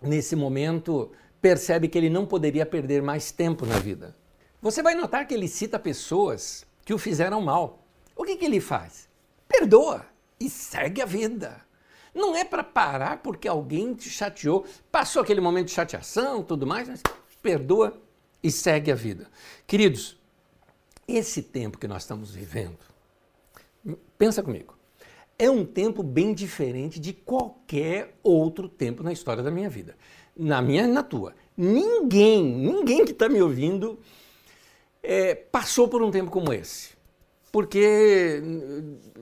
nesse 0.00 0.34
momento, 0.34 1.12
percebe 1.40 1.88
que 1.88 1.98
ele 1.98 2.08
não 2.08 2.24
poderia 2.24 2.64
perder 2.64 3.02
mais 3.02 3.30
tempo 3.30 3.66
na 3.66 3.78
vida. 3.78 4.16
Você 4.62 4.82
vai 4.82 4.94
notar 4.94 5.26
que 5.26 5.34
ele 5.34 5.48
cita 5.48 5.78
pessoas 5.78 6.66
que 6.84 6.94
o 6.94 6.98
fizeram 6.98 7.40
mal. 7.42 7.84
O 8.16 8.24
que, 8.24 8.36
que 8.36 8.46
ele 8.46 8.60
faz? 8.60 9.08
Perdoa 9.46 10.06
e 10.40 10.48
segue 10.48 11.02
a 11.02 11.06
vida. 11.06 11.65
Não 12.16 12.34
é 12.34 12.44
para 12.44 12.64
parar 12.64 13.18
porque 13.18 13.46
alguém 13.46 13.92
te 13.92 14.08
chateou, 14.08 14.64
passou 14.90 15.20
aquele 15.20 15.38
momento 15.38 15.66
de 15.66 15.74
chateação, 15.74 16.42
tudo 16.42 16.66
mais, 16.66 16.88
mas 16.88 17.02
perdoa 17.42 18.00
e 18.42 18.50
segue 18.50 18.90
a 18.90 18.94
vida. 18.94 19.30
Queridos, 19.66 20.18
esse 21.06 21.42
tempo 21.42 21.76
que 21.76 21.86
nós 21.86 22.04
estamos 22.04 22.34
vivendo, 22.34 22.78
pensa 24.16 24.42
comigo, 24.42 24.74
é 25.38 25.50
um 25.50 25.62
tempo 25.62 26.02
bem 26.02 26.32
diferente 26.32 26.98
de 26.98 27.12
qualquer 27.12 28.16
outro 28.22 28.66
tempo 28.66 29.02
na 29.02 29.12
história 29.12 29.42
da 29.42 29.50
minha 29.50 29.68
vida. 29.68 29.94
Na 30.34 30.62
minha 30.62 30.84
e 30.84 30.88
na 30.88 31.02
tua. 31.02 31.34
Ninguém, 31.54 32.42
ninguém 32.42 33.04
que 33.04 33.12
está 33.12 33.28
me 33.28 33.42
ouvindo 33.42 33.98
é, 35.02 35.34
passou 35.34 35.86
por 35.86 36.02
um 36.02 36.10
tempo 36.10 36.30
como 36.30 36.50
esse 36.50 36.95
porque, 37.56 38.42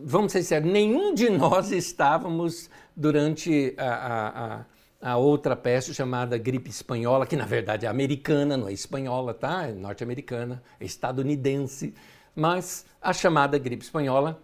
vamos 0.02 0.32
ser 0.32 0.42
sinceros, 0.42 0.68
nenhum 0.68 1.14
de 1.14 1.30
nós 1.30 1.70
estávamos 1.70 2.68
durante 2.96 3.76
a, 3.78 4.64
a, 5.00 5.12
a, 5.12 5.16
outra 5.16 5.54
peste 5.54 5.94
chamada 5.94 6.36
gripe 6.36 6.68
espanhola, 6.68 7.28
que 7.28 7.36
na 7.36 7.46
verdade 7.46 7.86
é 7.86 7.88
americana, 7.88 8.56
não 8.56 8.66
é 8.66 8.72
espanhola, 8.72 9.32
tá? 9.32 9.68
É 9.68 9.72
norte-americana, 9.72 10.60
é 10.80 10.84
estadunidense, 10.84 11.94
mas 12.34 12.84
a 13.00 13.12
chamada 13.12 13.56
gripe 13.56 13.84
espanhola, 13.84 14.42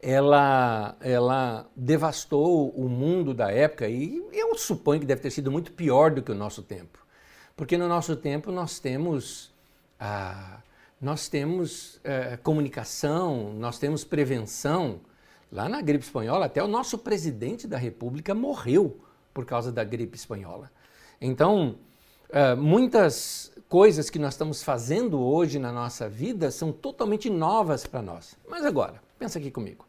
ela, 0.00 0.94
ela 1.00 1.68
devastou 1.74 2.68
o 2.68 2.88
mundo 2.88 3.34
da 3.34 3.50
época 3.50 3.88
e 3.88 4.24
eu 4.32 4.56
suponho 4.56 5.00
que 5.00 5.06
deve 5.06 5.20
ter 5.20 5.32
sido 5.32 5.50
muito 5.50 5.72
pior 5.72 6.12
do 6.12 6.22
que 6.22 6.30
o 6.30 6.36
nosso 6.36 6.62
tempo. 6.62 7.04
Porque 7.56 7.76
no 7.76 7.88
nosso 7.88 8.14
tempo 8.14 8.52
nós 8.52 8.78
temos 8.78 9.52
a 9.98 10.62
nós 11.02 11.28
temos 11.28 12.00
é, 12.04 12.36
comunicação, 12.36 13.52
nós 13.54 13.76
temos 13.76 14.04
prevenção. 14.04 15.00
Lá 15.50 15.68
na 15.68 15.82
gripe 15.82 16.04
espanhola, 16.04 16.46
até 16.46 16.62
o 16.62 16.68
nosso 16.68 16.96
presidente 16.96 17.66
da 17.66 17.76
República 17.76 18.32
morreu 18.36 19.00
por 19.34 19.44
causa 19.44 19.72
da 19.72 19.82
gripe 19.82 20.16
espanhola. 20.16 20.70
Então, 21.20 21.76
é, 22.30 22.54
muitas 22.54 23.52
coisas 23.68 24.08
que 24.08 24.18
nós 24.18 24.34
estamos 24.34 24.62
fazendo 24.62 25.20
hoje 25.20 25.58
na 25.58 25.72
nossa 25.72 26.08
vida 26.08 26.52
são 26.52 26.70
totalmente 26.70 27.28
novas 27.28 27.84
para 27.84 28.00
nós. 28.00 28.36
Mas 28.48 28.64
agora, 28.64 29.02
pensa 29.18 29.40
aqui 29.40 29.50
comigo. 29.50 29.84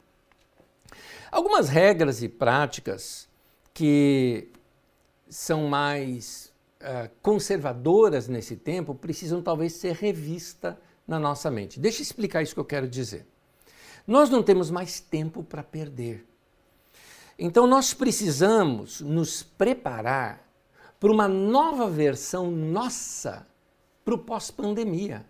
Algumas 1.31 1.69
regras 1.69 2.23
e 2.23 2.27
práticas 2.27 3.29
que 3.71 4.51
são 5.29 5.67
mais 5.67 6.51
uh, 6.81 7.09
conservadoras 7.21 8.27
nesse 8.27 8.55
tempo 8.55 8.93
precisam 8.93 9.41
talvez 9.41 9.73
ser 9.73 9.95
revistas 9.95 10.75
na 11.07 11.19
nossa 11.19 11.51
mente. 11.51 11.79
Deixa 11.79 11.99
eu 11.99 12.03
explicar 12.03 12.41
isso 12.41 12.53
que 12.53 12.59
eu 12.59 12.65
quero 12.65 12.87
dizer. 12.87 13.25
Nós 14.05 14.29
não 14.29 14.43
temos 14.43 14.69
mais 14.69 14.99
tempo 14.99 15.43
para 15.43 15.63
perder. 15.63 16.25
Então 17.37 17.65
nós 17.65 17.93
precisamos 17.93 19.01
nos 19.01 19.41
preparar 19.43 20.47
para 20.99 21.11
uma 21.11 21.27
nova 21.27 21.89
versão 21.89 22.49
nossa 22.51 23.47
para 24.05 24.13
o 24.13 24.19
pós-pandemia. 24.19 25.25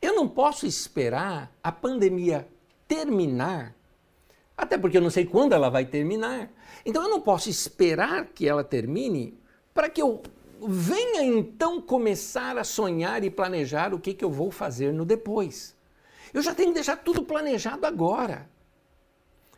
Eu 0.00 0.14
não 0.14 0.28
posso 0.28 0.66
esperar 0.66 1.52
a 1.62 1.72
pandemia 1.72 2.46
terminar, 2.86 3.74
até 4.56 4.78
porque 4.78 4.96
eu 4.96 5.02
não 5.02 5.10
sei 5.10 5.24
quando 5.24 5.52
ela 5.52 5.68
vai 5.68 5.84
terminar. 5.84 6.50
Então 6.84 7.02
eu 7.02 7.08
não 7.08 7.20
posso 7.20 7.48
esperar 7.48 8.26
que 8.26 8.48
ela 8.48 8.62
termine 8.62 9.38
para 9.74 9.88
que 9.88 10.00
eu 10.00 10.22
venha 10.68 11.22
então 11.22 11.80
começar 11.80 12.56
a 12.56 12.64
sonhar 12.64 13.24
e 13.24 13.30
planejar 13.30 13.92
o 13.94 13.98
que, 13.98 14.14
que 14.14 14.24
eu 14.24 14.30
vou 14.30 14.50
fazer 14.50 14.92
no 14.92 15.04
depois. 15.04 15.76
Eu 16.32 16.42
já 16.42 16.54
tenho 16.54 16.68
que 16.68 16.74
deixar 16.74 16.96
tudo 16.96 17.22
planejado 17.22 17.86
agora. 17.86 18.48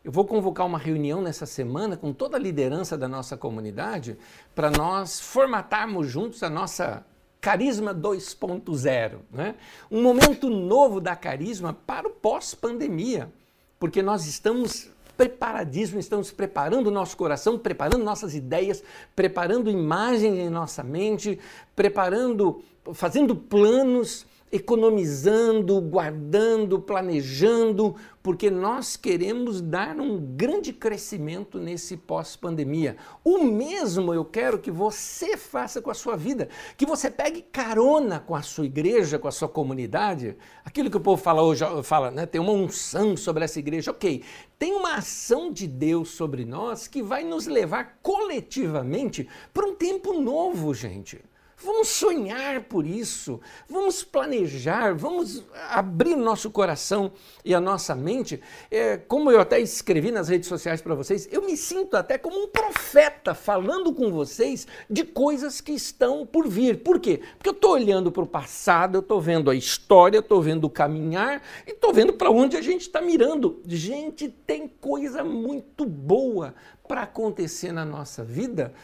Eu 0.05 0.13
vou 0.13 0.27
convocar 0.27 0.67
uma 0.67 0.79
reunião 0.79 1.23
nessa 1.23 1.47
semana 1.47 1.97
com 1.97 2.13
toda 2.13 2.37
a 2.37 2.41
liderança 2.41 2.99
da 2.99 3.09
nossa 3.09 3.37
comunidade 3.37 4.19
para 4.55 4.71
nós 4.71 5.19
formatarmos 5.21 6.09
juntos 6.09 6.43
a 6.43 6.51
nossa 6.51 7.05
Carisma 7.45 7.95
2.0, 7.95 9.19
né? 9.31 9.55
um 9.91 10.03
momento 10.03 10.49
novo 10.49 10.99
da 10.99 11.15
carisma 11.15 11.75
para 11.75 12.09
o 12.09 12.11
pós-pandemia, 12.11 13.31
porque 13.79 14.01
nós 14.01 14.27
estamos 14.27 14.91
preparadíssimo, 15.17 16.01
estamos 16.01 16.31
preparando 16.31 16.89
o 16.89 16.91
nosso 16.91 17.17
coração, 17.17 17.59
preparando 17.59 18.05
nossas 18.05 18.35
ideias, 18.35 18.83
preparando 19.15 19.71
imagens 19.71 20.39
em 20.39 20.51
nossa 20.51 20.83
mente, 20.83 21.39
preparando, 21.75 22.63
fazendo 22.93 23.35
planos 23.35 24.27
economizando, 24.55 25.81
guardando, 25.81 26.81
planejando, 26.81 27.97
porque 28.23 28.49
nós 28.49 28.97
queremos 28.97 29.61
dar 29.61 29.97
um 29.99 30.17
grande 30.17 30.73
crescimento 30.73 31.59
nesse 31.59 31.97
pós-pandemia. 31.97 32.97
O 33.25 33.43
mesmo 33.43 34.15
eu 34.15 34.25
quero 34.25 34.61
que 34.61 34.71
você 34.71 35.37
faça 35.37 35.83
com 35.83 35.91
a 35.91 35.95
sua 35.95 36.17
vida, 36.17 36.49
que 36.77 36.87
você 36.87 37.11
pegue 37.11 37.43
carona 37.43 38.21
com 38.21 38.37
a 38.37 38.43
sua 38.43 38.65
igreja, 38.65 39.19
com 39.19 39.27
a 39.27 39.33
sua 39.33 39.49
comunidade. 39.49 40.37
Aquilo 40.65 40.89
que 40.89 40.97
o 40.97 41.01
povo 41.01 41.21
fala 41.21 41.43
hoje, 41.43 41.65
fala, 41.83 42.13
né, 42.13 42.25
tem 42.25 42.41
uma 42.41 42.53
unção 42.53 43.17
sobre 43.17 43.43
essa 43.43 43.59
igreja. 43.59 43.91
OK. 43.91 44.23
Tem 44.57 44.73
uma 44.73 44.99
ação 44.99 45.53
de 45.53 45.67
Deus 45.67 46.11
sobre 46.11 46.45
nós 46.45 46.87
que 46.87 47.03
vai 47.03 47.25
nos 47.25 47.49
levar 47.49 47.99
coletivamente 48.01 49.29
para 49.53 49.67
um 49.67 49.75
tempo 49.75 50.13
novo, 50.21 50.73
gente. 50.73 51.21
Vamos 51.65 51.89
sonhar 51.89 52.65
por 52.65 52.87
isso, 52.87 53.41
vamos 53.67 54.05
planejar, 54.05 54.95
vamos 54.95 55.43
abrir 55.71 56.15
nosso 56.15 56.51
coração 56.51 57.11
e 57.43 57.55
a 57.55 57.61
nossa 57.61 57.95
mente. 57.95 58.39
É, 58.71 58.99
como 58.99 59.31
eu 59.31 59.41
até 59.41 59.59
escrevi 59.61 60.11
nas 60.11 60.29
redes 60.29 60.47
sociais 60.47 60.83
para 60.83 60.95
vocês, 60.95 61.27
eu 61.33 61.41
me 61.41 61.57
sinto 61.57 61.97
até 61.97 62.19
como 62.19 62.39
um 62.39 62.49
profeta 62.49 63.35
falando 63.35 63.95
com 63.95 64.13
vocês 64.13 64.67
de 64.91 65.05
coisas 65.05 65.63
que 65.63 65.73
estão 65.73 66.27
por 66.27 66.47
vir. 66.47 66.83
Por 66.83 67.01
quê? 67.01 67.23
Porque 67.39 67.49
eu 67.49 67.55
estou 67.55 67.73
olhando 67.73 68.13
para 68.13 68.25
o 68.25 68.27
passado, 68.27 68.97
eu 68.97 69.01
estou 69.01 69.19
vendo 69.19 69.51
a 69.51 69.55
história, 69.55 70.19
estou 70.19 70.43
vendo 70.43 70.65
o 70.65 70.71
caminhar 70.71 71.43
e 71.67 71.71
estou 71.71 71.95
vendo 71.95 72.13
para 72.13 72.31
onde 72.31 72.59
a 72.59 72.61
gente 72.61 72.83
está 72.83 73.01
mirando. 73.01 73.63
Gente, 73.65 74.29
tem 74.29 74.69
coisa 74.69 75.25
muito 75.25 75.87
boa 75.87 76.55
para 76.87 77.03
acontecer 77.03 77.73
na 77.73 77.87
nossa 77.87 78.23
vida 78.23 78.75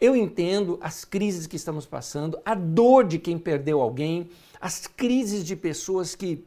eu 0.00 0.16
entendo 0.16 0.78
as 0.80 1.04
crises 1.04 1.46
que 1.46 1.56
estamos 1.56 1.84
passando, 1.84 2.40
a 2.44 2.54
dor 2.54 3.04
de 3.04 3.18
quem 3.18 3.38
perdeu 3.38 3.80
alguém, 3.80 4.30
as 4.60 4.86
crises 4.86 5.44
de 5.44 5.54
pessoas 5.54 6.14
que 6.14 6.44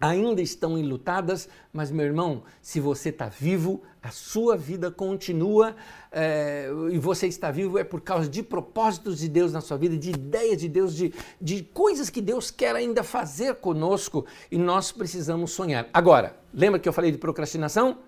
ainda 0.00 0.42
estão 0.42 0.76
enlutadas, 0.76 1.48
mas 1.72 1.90
meu 1.90 2.04
irmão, 2.04 2.42
se 2.60 2.78
você 2.80 3.08
está 3.08 3.28
vivo, 3.28 3.82
a 4.02 4.10
sua 4.10 4.56
vida 4.56 4.90
continua 4.90 5.74
é, 6.12 6.68
e 6.90 6.98
você 6.98 7.26
está 7.26 7.50
vivo 7.50 7.78
é 7.78 7.84
por 7.84 8.02
causa 8.02 8.28
de 8.28 8.42
propósitos 8.42 9.18
de 9.18 9.28
Deus 9.28 9.52
na 9.52 9.62
sua 9.62 9.78
vida, 9.78 9.96
de 9.96 10.10
ideias 10.10 10.60
de 10.60 10.68
Deus, 10.68 10.94
de, 10.94 11.14
de 11.40 11.62
coisas 11.62 12.10
que 12.10 12.20
Deus 12.20 12.50
quer 12.50 12.76
ainda 12.76 13.02
fazer 13.02 13.54
conosco 13.56 14.26
e 14.50 14.58
nós 14.58 14.92
precisamos 14.92 15.52
sonhar. 15.52 15.88
Agora, 15.92 16.36
lembra 16.52 16.78
que 16.78 16.88
eu 16.88 16.92
falei 16.92 17.10
de 17.10 17.18
procrastinação? 17.18 17.98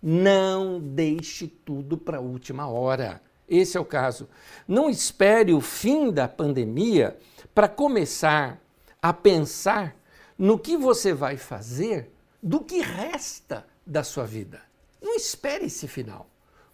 Não 0.00 0.78
deixe 0.80 1.48
tudo 1.48 1.98
para 1.98 2.18
a 2.18 2.20
última 2.20 2.68
hora. 2.68 3.20
Esse 3.50 3.76
é 3.76 3.80
o 3.80 3.84
caso. 3.84 4.28
Não 4.68 4.88
espere 4.88 5.52
o 5.52 5.60
fim 5.60 6.12
da 6.12 6.28
pandemia 6.28 7.18
para 7.52 7.68
começar 7.68 8.62
a 9.02 9.12
pensar 9.12 9.96
no 10.38 10.56
que 10.56 10.76
você 10.76 11.12
vai 11.12 11.36
fazer 11.36 12.12
do 12.40 12.60
que 12.60 12.80
resta 12.80 13.66
da 13.84 14.04
sua 14.04 14.24
vida. 14.24 14.62
Não 15.02 15.16
espere 15.16 15.66
esse 15.66 15.88
final. 15.88 16.28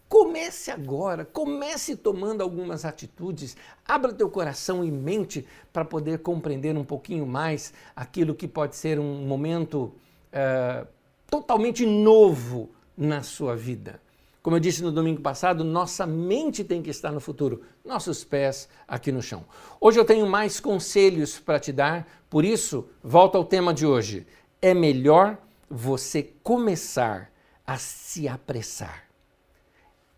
Comece 0.08 0.70
agora, 0.70 1.24
comece 1.24 1.96
tomando 1.96 2.42
algumas 2.42 2.84
atitudes, 2.84 3.56
abra 3.84 4.12
teu 4.12 4.30
coração 4.30 4.84
e 4.84 4.90
mente 4.90 5.44
para 5.72 5.84
poder 5.84 6.20
compreender 6.20 6.76
um 6.76 6.84
pouquinho 6.84 7.26
mais 7.26 7.72
aquilo 7.94 8.34
que 8.34 8.46
pode 8.46 8.76
ser 8.76 9.00
um 9.00 9.26
momento 9.26 9.92
uh, 10.32 10.86
totalmente 11.28 11.84
novo 11.84 12.70
na 12.96 13.22
sua 13.22 13.56
vida. 13.56 14.00
Como 14.46 14.54
eu 14.54 14.60
disse 14.60 14.80
no 14.80 14.92
domingo 14.92 15.20
passado, 15.20 15.64
nossa 15.64 16.06
mente 16.06 16.62
tem 16.62 16.80
que 16.80 16.88
estar 16.88 17.10
no 17.10 17.18
futuro, 17.18 17.62
nossos 17.84 18.22
pés 18.22 18.68
aqui 18.86 19.10
no 19.10 19.20
chão. 19.20 19.44
Hoje 19.80 19.98
eu 19.98 20.04
tenho 20.04 20.24
mais 20.24 20.60
conselhos 20.60 21.36
para 21.36 21.58
te 21.58 21.72
dar, 21.72 22.06
por 22.30 22.44
isso, 22.44 22.88
volta 23.02 23.36
ao 23.36 23.44
tema 23.44 23.74
de 23.74 23.84
hoje. 23.84 24.24
É 24.62 24.72
melhor 24.72 25.36
você 25.68 26.22
começar 26.44 27.32
a 27.66 27.76
se 27.76 28.28
apressar. 28.28 29.08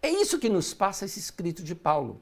É 0.03 0.11
isso 0.11 0.39
que 0.39 0.51
nos 0.51 0.75
passa 0.75 1.07
esse 1.07 1.19
escrito 1.19 1.63
de 1.63 1.75
Paulo. 1.75 2.21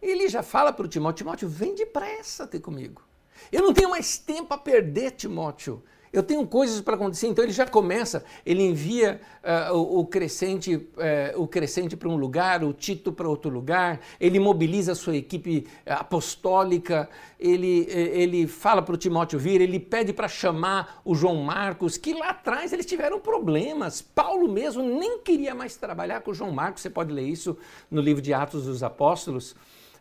Ele 0.00 0.28
já 0.28 0.44
fala 0.44 0.72
para 0.72 0.86
o 0.86 0.88
Timóteo: 0.88 1.24
Timóteo, 1.24 1.48
vem 1.48 1.74
depressa 1.74 2.46
ter 2.46 2.60
comigo. 2.60 3.02
Eu 3.50 3.62
não 3.62 3.74
tenho 3.74 3.90
mais 3.90 4.16
tempo 4.16 4.54
a 4.54 4.58
perder, 4.58 5.10
Timóteo. 5.10 5.82
Eu 6.14 6.22
tenho 6.22 6.46
coisas 6.46 6.80
para 6.80 6.94
acontecer. 6.94 7.26
Então 7.26 7.44
ele 7.44 7.52
já 7.52 7.66
começa, 7.66 8.24
ele 8.46 8.62
envia 8.62 9.20
uh, 9.42 9.76
o, 9.76 9.98
o, 9.98 10.06
crescente, 10.06 10.76
uh, 10.76 11.42
o 11.42 11.48
crescente 11.48 11.96
para 11.96 12.08
um 12.08 12.14
lugar, 12.14 12.62
o 12.62 12.72
Tito 12.72 13.12
para 13.12 13.28
outro 13.28 13.50
lugar, 13.50 14.00
ele 14.20 14.38
mobiliza 14.38 14.92
a 14.92 14.94
sua 14.94 15.16
equipe 15.16 15.66
apostólica, 15.84 17.08
ele, 17.38 17.88
ele 17.90 18.46
fala 18.46 18.80
para 18.80 18.94
o 18.94 18.96
Timóteo 18.96 19.40
vir, 19.40 19.60
ele 19.60 19.80
pede 19.80 20.12
para 20.12 20.28
chamar 20.28 21.02
o 21.04 21.16
João 21.16 21.42
Marcos, 21.42 21.96
que 21.96 22.14
lá 22.14 22.28
atrás 22.28 22.72
eles 22.72 22.86
tiveram 22.86 23.18
problemas. 23.18 24.00
Paulo 24.00 24.48
mesmo 24.48 24.84
nem 24.84 25.18
queria 25.18 25.52
mais 25.52 25.74
trabalhar 25.76 26.20
com 26.20 26.30
o 26.30 26.34
João 26.34 26.52
Marcos, 26.52 26.80
você 26.80 26.90
pode 26.90 27.12
ler 27.12 27.26
isso 27.26 27.58
no 27.90 28.00
livro 28.00 28.22
de 28.22 28.32
Atos 28.32 28.66
dos 28.66 28.84
Apóstolos. 28.84 29.56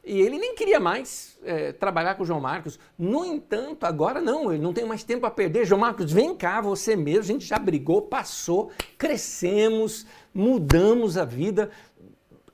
E 0.05 0.19
ele 0.19 0.37
nem 0.37 0.53
queria 0.53 0.81
mais 0.81 1.39
é, 1.43 1.71
trabalhar 1.71 2.15
com 2.15 2.23
o 2.23 2.25
João 2.25 2.41
Marcos. 2.41 2.77
No 2.97 3.23
entanto, 3.23 3.85
agora 3.85 4.19
não, 4.19 4.51
ele 4.51 4.61
não 4.61 4.73
tem 4.73 4.85
mais 4.85 5.01
tempo 5.01 5.25
a 5.25 5.31
perder. 5.31 5.65
João 5.65 5.79
Marcos, 5.79 6.11
vem 6.11 6.35
cá, 6.35 6.59
você 6.59 6.93
mesmo, 6.93 7.21
a 7.21 7.27
gente 7.27 7.45
já 7.45 7.57
brigou, 7.57 8.01
passou, 8.01 8.69
crescemos, 8.97 10.05
mudamos 10.33 11.17
a 11.17 11.23
vida. 11.23 11.71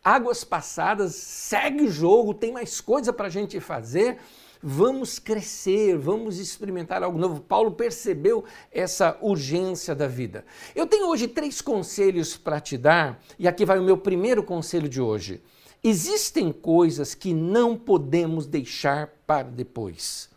Águas 0.04 0.44
passadas, 0.44 1.16
segue 1.16 1.84
o 1.84 1.92
jogo, 1.92 2.36
tem 2.36 2.52
mais 2.52 2.80
coisa 2.80 3.12
para 3.12 3.26
a 3.26 3.32
gente 3.32 3.60
fazer. 3.60 4.20
Vamos 4.62 5.18
crescer, 5.18 5.98
vamos 5.98 6.38
experimentar 6.38 7.02
algo 7.02 7.18
novo. 7.18 7.42
Paulo 7.42 7.72
percebeu 7.72 8.44
essa 8.72 9.18
urgência 9.22 9.96
da 9.96 10.06
vida. 10.06 10.46
Eu 10.76 10.86
tenho 10.86 11.08
hoje 11.08 11.28
três 11.28 11.62
conselhos 11.62 12.38
para 12.38 12.60
te 12.60 12.78
dar, 12.78 13.20
e 13.40 13.48
aqui 13.48 13.66
vai 13.66 13.80
o 13.80 13.84
meu 13.84 13.98
primeiro 13.98 14.44
conselho 14.44 14.88
de 14.88 15.02
hoje. 15.02 15.42
Existem 15.84 16.52
coisas 16.52 17.14
que 17.14 17.34
não 17.34 17.78
podemos 17.78 18.46
deixar 18.46 19.08
para 19.26 19.48
depois. 19.48 20.30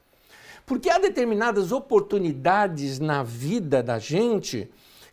Porque 0.65 0.89
há 0.89 0.99
determinadas 0.99 1.73
oportunidades 1.73 2.99
na 2.99 3.23
vida 3.23 3.83
da 3.83 3.99
gente 3.99 4.71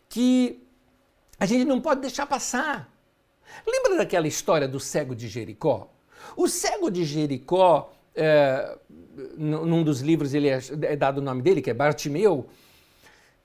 que 0.08 0.62
a 1.40 1.46
gente 1.46 1.66
não 1.66 1.82
pode 1.82 2.02
deixar 2.02 2.26
passar. 2.26 2.94
Lembra 3.66 3.98
daquela 3.98 4.28
história 4.28 4.68
do 4.68 4.80
cego 4.80 5.16
de 5.16 5.28
Jericó? 5.28 5.90
O 6.36 6.48
cego 6.48 6.92
de 6.92 7.04
Jericó, 7.04 7.92
é, 8.16 8.78
num 9.38 9.84
dos 9.84 10.02
livros 10.02 10.34
ele 10.34 10.50
é, 10.50 10.60
é 10.84 10.96
dado 10.96 11.18
o 11.20 11.22
nome 11.22 11.42
dele, 11.42 11.62
que 11.62 11.70
é 11.70 11.74
Bartimeu, 11.74 12.48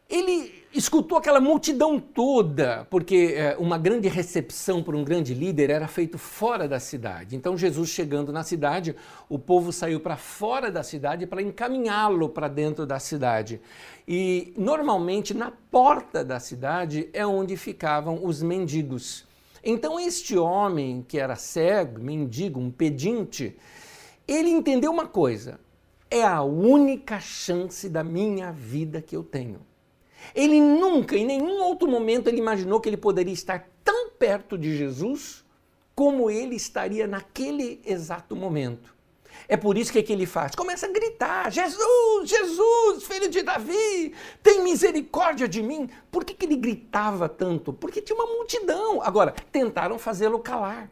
ele 0.09 0.63
escutou 0.75 1.16
aquela 1.16 1.40
multidão 1.40 2.00
toda, 2.00 2.85
porque 2.90 3.35
é, 3.37 3.57
uma 3.59 3.78
grande 3.78 4.09
recepção 4.09 4.83
por 4.83 4.95
um 4.95 5.04
grande 5.04 5.33
líder 5.33 5.71
era 5.71 5.87
feito 5.87 6.19
fora 6.19 6.66
da 6.66 6.81
cidade. 6.81 7.37
Então 7.37 7.57
Jesus 7.57 7.90
chegando 7.90 8.33
na 8.33 8.43
cidade, 8.43 8.97
o 9.28 9.38
povo 9.38 9.73
saiu 9.73 10.00
para 10.00 10.16
fora 10.16 10.72
da 10.72 10.83
cidade 10.83 11.27
para 11.27 11.40
encaminhá-lo 11.40 12.29
para 12.29 12.48
dentro 12.48 12.85
da 12.85 12.98
cidade. 12.98 13.61
E 14.07 14.53
normalmente 14.57 15.33
na 15.33 15.53
porta 15.70 16.25
da 16.25 16.40
cidade 16.40 17.09
é 17.12 17.25
onde 17.25 17.57
ficavam 17.57 18.25
os 18.25 18.42
mendigos. 18.42 19.25
Então 19.62 19.98
este 19.98 20.37
homem 20.37 21.05
que 21.07 21.18
era 21.18 21.37
cego, 21.37 22.01
mendigo, 22.01 22.59
um 22.59 22.70
pedinte, 22.70 23.57
ele 24.27 24.51
entendeu 24.51 24.90
uma 24.90 25.07
coisa: 25.07 25.61
é 26.11 26.25
a 26.25 26.42
única 26.42 27.20
chance 27.20 27.88
da 27.88 28.03
minha 28.03 28.51
vida 28.51 29.01
que 29.01 29.14
eu 29.16 29.22
tenho. 29.22 29.61
Ele 30.34 30.60
nunca, 30.60 31.16
em 31.16 31.26
nenhum 31.26 31.62
outro 31.62 31.88
momento, 31.88 32.28
ele 32.28 32.38
imaginou 32.38 32.80
que 32.80 32.88
ele 32.88 32.96
poderia 32.96 33.32
estar 33.32 33.68
tão 33.82 34.10
perto 34.10 34.56
de 34.56 34.76
Jesus 34.76 35.44
como 35.94 36.30
ele 36.30 36.56
estaria 36.56 37.06
naquele 37.06 37.80
exato 37.84 38.34
momento. 38.34 38.94
É 39.48 39.56
por 39.56 39.76
isso 39.76 39.92
que, 39.92 39.98
é 39.98 40.02
que 40.02 40.12
ele 40.12 40.26
faz? 40.26 40.54
Começa 40.54 40.87
a 40.87 40.90
gritar: 40.90 41.50
Jesus, 41.50 42.28
Jesus, 42.28 43.04
filho 43.04 43.28
de 43.28 43.42
Davi, 43.42 44.14
tem 44.42 44.62
misericórdia 44.62 45.46
de 45.46 45.62
mim. 45.62 45.88
Por 46.10 46.24
que, 46.24 46.34
que 46.34 46.46
ele 46.46 46.56
gritava 46.56 47.28
tanto? 47.28 47.72
Porque 47.72 48.00
tinha 48.00 48.16
uma 48.16 48.26
multidão. 48.26 49.02
Agora, 49.02 49.34
tentaram 49.52 49.98
fazê-lo 49.98 50.38
calar. 50.38 50.90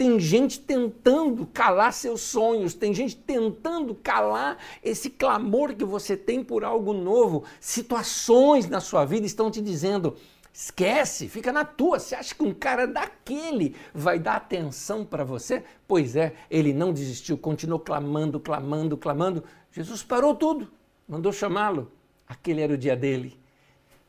Tem 0.00 0.18
gente 0.18 0.58
tentando 0.58 1.44
calar 1.44 1.92
seus 1.92 2.22
sonhos, 2.22 2.72
tem 2.72 2.94
gente 2.94 3.14
tentando 3.14 3.94
calar 3.94 4.56
esse 4.82 5.10
clamor 5.10 5.74
que 5.74 5.84
você 5.84 6.16
tem 6.16 6.42
por 6.42 6.64
algo 6.64 6.94
novo. 6.94 7.44
Situações 7.60 8.66
na 8.66 8.80
sua 8.80 9.04
vida 9.04 9.26
estão 9.26 9.50
te 9.50 9.60
dizendo: 9.60 10.16
esquece, 10.54 11.28
fica 11.28 11.52
na 11.52 11.66
tua. 11.66 11.98
Você 11.98 12.14
acha 12.14 12.34
que 12.34 12.42
um 12.42 12.54
cara 12.54 12.86
daquele 12.86 13.76
vai 13.92 14.18
dar 14.18 14.36
atenção 14.36 15.04
para 15.04 15.22
você? 15.22 15.64
Pois 15.86 16.16
é, 16.16 16.32
ele 16.50 16.72
não 16.72 16.94
desistiu, 16.94 17.36
continuou 17.36 17.78
clamando, 17.78 18.40
clamando, 18.40 18.96
clamando. 18.96 19.44
Jesus 19.70 20.02
parou 20.02 20.34
tudo, 20.34 20.72
mandou 21.06 21.30
chamá-lo. 21.30 21.92
Aquele 22.26 22.62
era 22.62 22.72
o 22.72 22.78
dia 22.78 22.96
dele. 22.96 23.38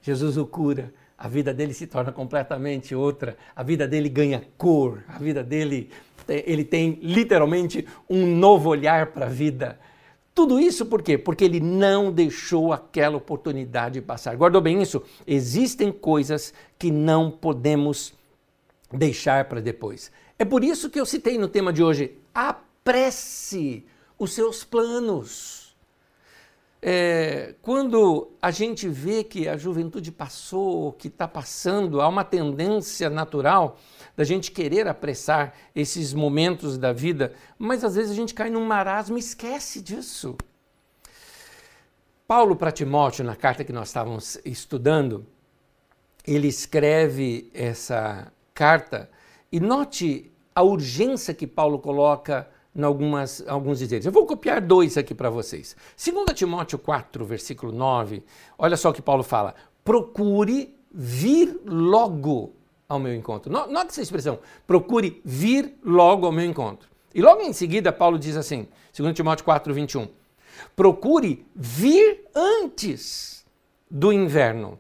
Jesus 0.02 0.38
o 0.38 0.46
cura 0.48 0.94
a 1.24 1.28
vida 1.28 1.54
dele 1.54 1.72
se 1.72 1.86
torna 1.86 2.12
completamente 2.12 2.96
outra, 2.96 3.38
a 3.56 3.62
vida 3.62 3.88
dele 3.88 4.10
ganha 4.10 4.44
cor, 4.58 5.04
a 5.08 5.20
vida 5.20 5.44
dele 5.44 5.92
ele 6.28 6.64
tem 6.64 6.98
literalmente 7.00 7.88
um 8.10 8.26
novo 8.26 8.70
olhar 8.70 9.08
para 9.08 9.28
a 9.28 9.30
vida. 9.30 9.80
Tudo 10.34 10.60
isso 10.60 10.84
por 10.84 11.04
quê? 11.04 11.20
Porque 11.20 11.44
ele 11.44 11.60
não 11.60 12.12
deixou 12.12 12.74
aquela 12.74 13.18
oportunidade 13.18 14.02
passar. 14.02 14.36
Guardou 14.36 14.62
bem 14.62 14.82
isso? 14.82 15.04
Existem 15.28 15.92
coisas 15.92 16.56
que 16.80 16.90
não 16.90 17.30
podemos 17.30 18.16
deixar 18.92 19.46
para 19.46 19.62
depois. 19.62 20.12
É 20.40 20.46
por 20.46 20.64
isso 20.64 20.90
que 20.90 21.00
eu 21.00 21.06
citei 21.06 21.38
no 21.38 21.48
tema 21.48 21.72
de 21.72 21.84
hoje: 21.84 22.18
apresse 22.34 23.86
os 24.18 24.34
seus 24.34 24.64
planos. 24.64 25.61
É, 26.84 27.54
quando 27.62 28.32
a 28.42 28.50
gente 28.50 28.88
vê 28.88 29.24
que 29.24 29.48
a 29.48 29.56
juventude 29.56 30.12
passou, 30.12 30.94
que 30.94 31.10
está 31.10 31.28
passando, 31.28 32.02
há 32.02 32.08
uma 32.08 32.24
tendência 32.24 33.08
natural 33.08 33.78
da 34.18 34.24
gente 34.24 34.50
querer 34.52 34.88
apressar 34.88 35.54
esses 35.76 36.12
momentos 36.12 36.80
da 36.80 36.92
vida, 36.92 37.34
mas 37.58 37.84
às 37.84 37.96
vezes 37.96 38.12
a 38.12 38.16
gente 38.16 38.34
cai 38.34 38.50
num 38.50 38.66
marasmo 38.66 39.16
e 39.16 39.20
esquece 39.20 39.80
disso. 39.80 40.36
Paulo 42.28 42.56
para 42.56 42.72
Timóteo, 42.72 43.24
na 43.24 43.36
carta 43.36 43.64
que 43.64 43.74
nós 43.74 43.90
estávamos 43.90 44.40
estudando, 44.44 45.26
ele 46.26 46.48
escreve 46.48 47.52
essa 47.54 48.32
carta 48.56 49.10
e 49.52 49.60
note 49.60 50.32
a 50.56 50.64
urgência 50.64 51.34
que 51.34 51.46
Paulo 51.46 51.78
coloca 51.78 52.50
em 52.76 52.84
algumas, 52.84 53.44
alguns 53.48 53.80
dizeres. 53.80 54.06
Eu 54.06 54.12
vou 54.12 54.26
copiar 54.26 54.62
dois 54.62 54.98
aqui 54.98 55.14
para 55.14 55.30
vocês. 55.30 55.76
2 55.98 56.34
Timóteo 56.34 56.80
4, 56.80 57.26
versículo 57.26 57.72
9, 57.72 58.24
olha 58.58 58.78
só 58.78 58.90
o 58.90 58.94
que 58.94 59.02
Paulo 59.02 59.24
fala. 59.24 59.56
Procure 59.84 60.74
vir 60.92 61.60
logo 61.66 62.54
ao 62.88 63.00
meu 63.00 63.14
encontro. 63.14 63.52
Nota 63.52 63.88
essa 63.88 64.02
expressão. 64.02 64.40
Procure 64.66 65.22
vir 65.24 65.78
logo 65.84 66.26
ao 66.26 66.32
meu 66.32 66.46
encontro. 66.46 66.90
E 67.14 67.22
logo 67.22 67.42
em 67.42 67.54
seguida, 67.54 67.92
Paulo 67.92 68.18
diz 68.18 68.38
assim, 68.38 68.68
2 68.98 69.14
Timóteo 69.14 69.44
4, 69.44 69.74
21. 69.74 70.08
Procure 70.76 71.46
vir 71.56 72.26
antes 72.34 73.46
do 73.90 74.14
inverno. 74.14 74.80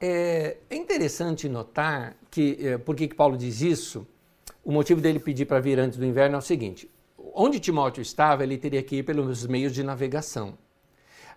É, 0.00 0.58
é 0.68 0.76
interessante 0.76 1.48
notar 1.48 2.16
que, 2.30 2.58
é, 2.60 2.78
por 2.78 2.94
que 2.94 3.08
Paulo 3.08 3.36
diz 3.36 3.60
isso? 3.60 4.06
O 4.64 4.72
motivo 4.72 5.00
dele 5.00 5.18
pedir 5.20 5.44
para 5.44 5.60
vir 5.60 5.78
antes 5.78 5.98
do 5.98 6.06
inverno 6.06 6.36
é 6.36 6.38
o 6.38 6.42
seguinte: 6.42 6.90
onde 7.34 7.60
Timóteo 7.60 8.00
estava, 8.00 8.42
ele 8.42 8.56
teria 8.56 8.82
que 8.82 8.96
ir 8.96 9.02
pelos 9.02 9.46
meios 9.46 9.74
de 9.74 9.82
navegação. 9.82 10.56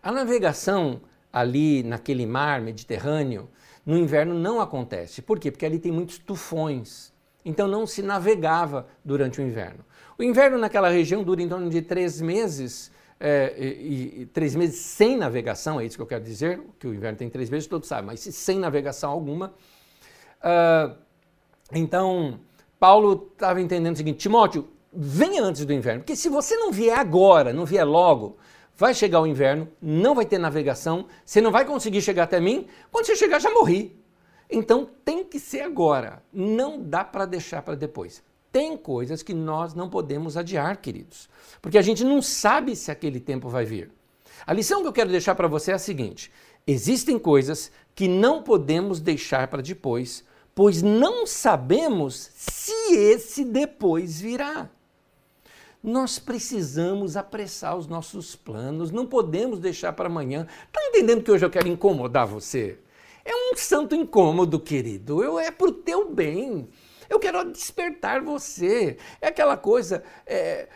A 0.02 0.12
navegação 0.12 1.02
ali 1.32 1.84
naquele 1.84 2.26
mar 2.26 2.62
Mediterrâneo, 2.62 3.50
no 3.86 3.98
inverno 3.98 4.34
não 4.34 4.62
acontece. 4.62 5.22
Por 5.22 5.40
quê? 5.40 5.52
Porque 5.52 5.66
ali 5.66 5.80
tem 5.80 5.92
muitos 5.92 6.18
tufões. 6.18 7.14
Então 7.44 7.68
não 7.68 7.86
se 7.86 8.02
navegava 8.02 8.88
durante 9.04 9.40
o 9.40 9.44
inverno. 9.44 9.86
O 10.18 10.24
inverno 10.24 10.58
naquela 10.58 10.90
região 10.90 11.24
dura 11.24 11.42
em 11.42 11.48
torno 11.48 11.70
de 11.70 11.82
três 11.82 12.20
meses, 12.20 12.92
é, 13.20 13.56
e, 13.58 14.22
e, 14.22 14.26
três 14.28 14.56
meses 14.56 14.80
sem 14.80 15.16
navegação, 15.16 15.80
é 15.80 15.86
isso 15.86 15.96
que 15.96 16.02
eu 16.02 16.08
quero 16.08 16.24
dizer, 16.24 16.62
que 16.78 16.88
o 16.88 16.94
inverno 16.94 17.18
tem 17.18 17.30
três 17.30 17.50
meses, 17.50 17.68
todos 17.68 17.88
sabem, 17.88 18.06
mas 18.06 18.20
sem 18.20 18.60
navegação 18.60 19.10
alguma. 19.10 19.54
Uh, 20.40 20.96
então, 21.72 22.40
Paulo 22.80 23.30
estava 23.34 23.62
entendendo 23.62 23.96
o 23.96 23.98
seguinte: 23.98 24.20
Timóteo, 24.20 24.68
venha 24.94 25.44
antes 25.44 25.66
do 25.66 25.74
inverno, 25.74 26.02
porque 26.02 26.16
se 26.16 26.30
você 26.30 26.56
não 26.56 26.72
vier 26.72 26.98
agora, 26.98 27.54
não 27.54 27.66
vier 27.66 27.86
logo, 27.86 28.38
vai 28.76 28.94
chegar 28.94 29.22
o 29.22 29.28
inverno, 29.28 29.68
não 29.82 30.14
vai 30.14 30.26
ter 30.26 30.38
navegação, 30.38 31.08
você 31.26 31.42
não 31.42 31.52
vai 31.52 31.66
conseguir 31.66 32.02
chegar 32.02 32.24
até 32.24 32.40
mim. 32.40 32.68
Quando 32.92 33.06
você 33.06 33.16
chegar, 33.16 33.40
já 33.40 33.52
morri. 33.52 33.96
Então 34.50 34.90
tem 35.04 35.26
que 35.26 35.40
ser 35.40 35.62
agora, 35.62 36.24
não 36.32 36.82
dá 36.82 37.04
para 37.04 37.26
deixar 37.26 37.62
para 37.62 37.76
depois. 37.76 38.24
Tem 38.52 38.78
coisas 38.78 39.22
que 39.22 39.34
nós 39.34 39.74
não 39.74 39.90
podemos 39.90 40.38
adiar, 40.38 40.78
queridos, 40.78 41.30
porque 41.62 41.78
a 41.78 41.82
gente 41.82 42.04
não 42.04 42.22
sabe 42.22 42.76
se 42.76 42.90
aquele 42.90 43.20
tempo 43.20 43.50
vai 43.50 43.66
vir. 43.66 43.92
A 44.46 44.54
lição 44.54 44.82
que 44.82 44.88
eu 44.88 44.94
quero 44.94 45.10
deixar 45.10 45.36
para 45.36 45.48
você 45.48 45.72
é 45.72 45.76
a 45.76 45.80
seguinte: 45.80 46.32
existem 46.66 47.20
coisas 47.20 47.72
que 47.94 48.08
não 48.08 48.42
podemos 48.42 49.02
deixar 49.02 49.48
para 49.48 49.62
depois, 49.62 50.24
pois 50.58 50.82
não 50.82 51.28
sabemos 51.28 52.32
se 52.34 52.96
esse 52.96 53.46
depois 53.46 54.20
virá. 54.20 54.68
Nós 55.84 56.18
precisamos 56.18 57.16
apressar 57.16 57.78
os 57.78 57.86
nossos 57.86 58.36
planos, 58.36 58.90
não 58.90 59.06
podemos 59.06 59.60
deixar 59.60 59.94
para 59.94 60.08
amanhã. 60.08 60.48
Está 60.66 60.84
entendendo 60.88 61.22
que 61.22 61.30
hoje 61.30 61.46
eu 61.46 61.52
quero 61.52 61.68
incomodar 61.68 62.26
você? 62.26 62.80
É 63.24 63.36
um 63.36 63.56
santo 63.56 63.94
incômodo, 63.94 64.60
querido. 64.60 65.24
Eu, 65.24 65.38
é 65.38 65.52
para 65.52 65.68
o 65.68 65.72
teu 65.72 66.10
bem. 66.10 66.68
Eu 67.08 67.20
quero 67.20 67.52
despertar 67.52 68.24
você. 68.24 68.98
É 69.22 69.28
aquela 69.28 69.58
coisa. 69.58 70.04
É, 70.26 70.68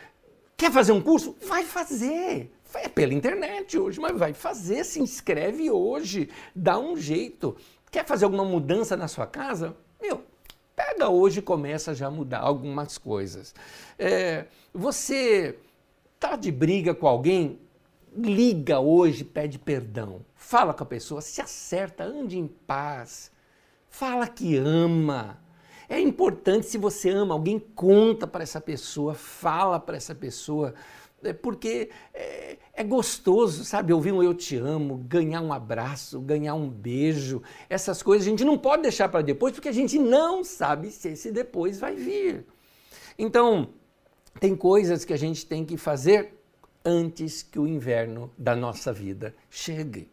quer 0.56 0.70
fazer 0.70 0.92
um 0.92 1.02
curso? 1.02 1.36
Vai 1.44 1.64
fazer. 1.64 2.52
É 2.72 2.88
pela 2.88 3.12
internet 3.12 3.76
hoje, 3.76 3.98
mas 3.98 4.16
vai 4.16 4.32
fazer. 4.32 4.84
Se 4.84 5.00
inscreve 5.00 5.72
hoje. 5.72 6.28
Dá 6.54 6.78
um 6.78 6.96
jeito. 6.96 7.56
Quer 7.92 8.06
fazer 8.06 8.24
alguma 8.24 8.44
mudança 8.44 8.96
na 8.96 9.06
sua 9.06 9.26
casa? 9.26 9.76
Meu, 10.00 10.24
pega 10.74 11.10
hoje 11.10 11.40
e 11.40 11.42
começa 11.42 11.94
já 11.94 12.06
a 12.06 12.10
mudar 12.10 12.40
algumas 12.40 12.96
coisas. 12.96 13.54
É, 13.98 14.46
você 14.72 15.58
tá 16.18 16.34
de 16.34 16.50
briga 16.50 16.94
com 16.94 17.06
alguém? 17.06 17.60
Liga 18.16 18.80
hoje, 18.80 19.24
pede 19.24 19.58
perdão. 19.58 20.24
Fala 20.34 20.72
com 20.72 20.82
a 20.84 20.86
pessoa, 20.86 21.20
se 21.20 21.42
acerta, 21.42 22.02
ande 22.02 22.38
em 22.38 22.46
paz. 22.46 23.30
Fala 23.90 24.26
que 24.26 24.56
ama. 24.56 25.38
É 25.86 26.00
importante 26.00 26.64
se 26.64 26.78
você 26.78 27.10
ama 27.10 27.34
alguém, 27.34 27.58
conta 27.58 28.26
para 28.26 28.42
essa 28.42 28.58
pessoa, 28.58 29.12
fala 29.12 29.78
para 29.78 29.98
essa 29.98 30.14
pessoa, 30.14 30.72
porque 31.32 31.90
é, 32.14 32.56
é, 32.72 32.82
gostoso, 32.82 33.64
sabe? 33.64 33.92
Ouvir 33.92 34.12
um 34.12 34.22
eu 34.22 34.34
te 34.34 34.56
amo, 34.56 34.96
ganhar 34.96 35.40
um 35.40 35.52
abraço, 35.52 36.20
ganhar 36.20 36.54
um 36.54 36.68
beijo. 36.68 37.42
Essas 37.68 38.02
coisas 38.02 38.26
a 38.26 38.30
gente 38.30 38.44
não 38.44 38.58
pode 38.58 38.82
deixar 38.82 39.08
para 39.08 39.22
depois, 39.22 39.52
porque 39.52 39.68
a 39.68 39.72
gente 39.72 39.98
não 39.98 40.42
sabe 40.42 40.90
se 40.90 41.10
esse 41.10 41.30
depois 41.30 41.78
vai 41.78 41.94
vir. 41.94 42.46
Então, 43.18 43.68
tem 44.40 44.56
coisas 44.56 45.04
que 45.04 45.12
a 45.12 45.18
gente 45.18 45.46
tem 45.46 45.64
que 45.64 45.76
fazer 45.76 46.34
antes 46.84 47.42
que 47.42 47.58
o 47.58 47.66
inverno 47.66 48.32
da 48.36 48.56
nossa 48.56 48.92
vida 48.92 49.34
chegue. 49.50 50.10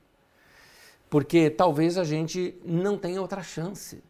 Porque 1.09 1.49
talvez 1.49 1.97
a 1.97 2.03
gente 2.03 2.59
não 2.63 2.97
tenha 2.97 3.21
outra 3.21 3.41
chance. 3.41 4.03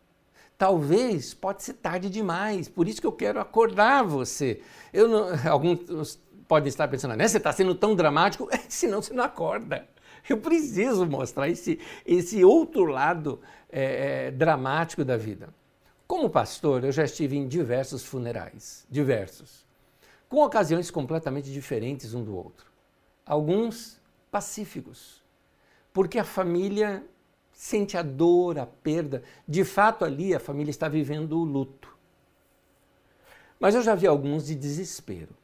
Talvez 0.57 1.33
pode 1.33 1.63
ser 1.63 1.75
tarde 1.75 2.09
demais. 2.09 2.67
Por 2.67 2.85
isso 2.85 2.99
que 2.99 3.07
eu 3.07 3.13
quero 3.13 3.39
acordar 3.39 4.03
você. 4.03 4.61
Eu 4.91 5.07
não, 5.07 5.29
alguns 5.49 6.19
podem 6.49 6.67
estar 6.67 6.89
pensando, 6.89 7.15
né? 7.15 7.25
Você 7.25 7.37
está 7.37 7.53
sendo 7.53 7.73
tão 7.73 7.95
dramático, 7.95 8.49
senão 8.67 9.01
você 9.01 9.13
não 9.13 9.23
acorda. 9.23 9.87
Eu 10.27 10.37
preciso 10.37 11.05
mostrar 11.05 11.47
esse, 11.47 11.79
esse 12.05 12.43
outro 12.43 12.83
lado 12.83 13.39
é, 13.71 14.27
é, 14.27 14.31
dramático 14.31 15.05
da 15.05 15.15
vida. 15.15 15.47
Como 16.05 16.29
pastor, 16.29 16.83
eu 16.83 16.91
já 16.91 17.05
estive 17.05 17.37
em 17.37 17.47
diversos 17.47 18.03
funerais, 18.03 18.85
diversos 18.89 19.69
com 20.29 20.45
ocasiões 20.45 20.91
completamente 20.91 21.51
diferentes 21.51 22.13
um 22.13 22.23
do 22.23 22.35
outro. 22.35 22.67
Alguns 23.25 23.99
pacíficos, 24.29 25.23
porque 25.91 26.19
a 26.19 26.23
família 26.23 27.03
sente 27.51 27.97
a 27.97 28.03
dor, 28.03 28.59
a 28.59 28.65
perda. 28.65 29.23
De 29.47 29.65
fato, 29.65 30.05
ali 30.05 30.33
a 30.33 30.39
família 30.39 30.69
está 30.69 30.87
vivendo 30.87 31.33
o 31.33 31.43
luto. 31.43 31.97
Mas 33.59 33.75
eu 33.75 33.81
já 33.81 33.95
vi 33.95 34.07
alguns 34.07 34.45
de 34.45 34.55
desespero. 34.55 35.35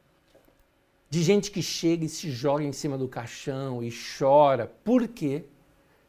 De 1.08 1.22
gente 1.22 1.50
que 1.50 1.62
chega 1.62 2.04
e 2.04 2.08
se 2.08 2.30
joga 2.30 2.64
em 2.64 2.72
cima 2.72 2.98
do 2.98 3.08
caixão 3.08 3.82
e 3.82 3.90
chora, 4.18 4.72
porque 4.84 5.44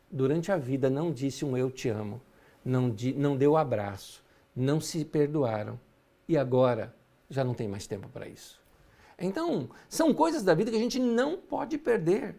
durante 0.10 0.52
a 0.52 0.58
vida 0.58 0.90
não 0.90 1.12
disse 1.12 1.46
um 1.46 1.56
eu 1.56 1.70
te 1.70 1.90
amo, 1.90 2.22
não, 2.64 2.90
di, 2.90 3.14
não 3.14 3.38
deu 3.38 3.56
abraço, 3.56 4.24
não 4.56 4.82
se 4.82 5.06
perdoaram 5.06 5.80
e 6.28 6.38
agora 6.38 6.96
já 7.30 7.44
não 7.44 7.54
tem 7.54 7.68
mais 7.68 7.86
tempo 7.86 8.10
para 8.10 8.28
isso. 8.28 8.60
Então, 9.20 9.70
são 9.90 10.14
coisas 10.14 10.44
da 10.44 10.54
vida 10.54 10.70
que 10.70 10.78
a 10.78 10.82
gente 10.82 11.00
não 11.00 11.38
pode 11.38 11.78
perder. 11.78 12.36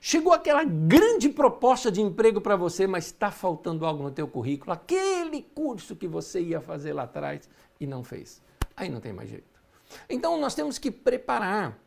Chegou 0.00 0.32
aquela 0.32 0.64
grande 0.64 1.28
proposta 1.28 1.90
de 1.90 2.00
emprego 2.00 2.40
para 2.40 2.56
você, 2.56 2.86
mas 2.86 3.06
está 3.06 3.30
faltando 3.30 3.86
algo 3.86 4.02
no 4.02 4.10
teu 4.10 4.26
currículo, 4.26 4.72
aquele 4.72 5.42
curso 5.42 5.94
que 5.94 6.08
você 6.08 6.40
ia 6.40 6.60
fazer 6.60 6.92
lá 6.92 7.04
atrás 7.04 7.48
e 7.78 7.86
não 7.86 8.02
fez. 8.02 8.42
Aí 8.76 8.88
não 8.88 9.00
tem 9.00 9.12
mais 9.12 9.30
jeito. 9.30 9.60
Então 10.08 10.40
nós 10.40 10.54
temos 10.54 10.78
que 10.78 10.90
preparar. 10.90 11.78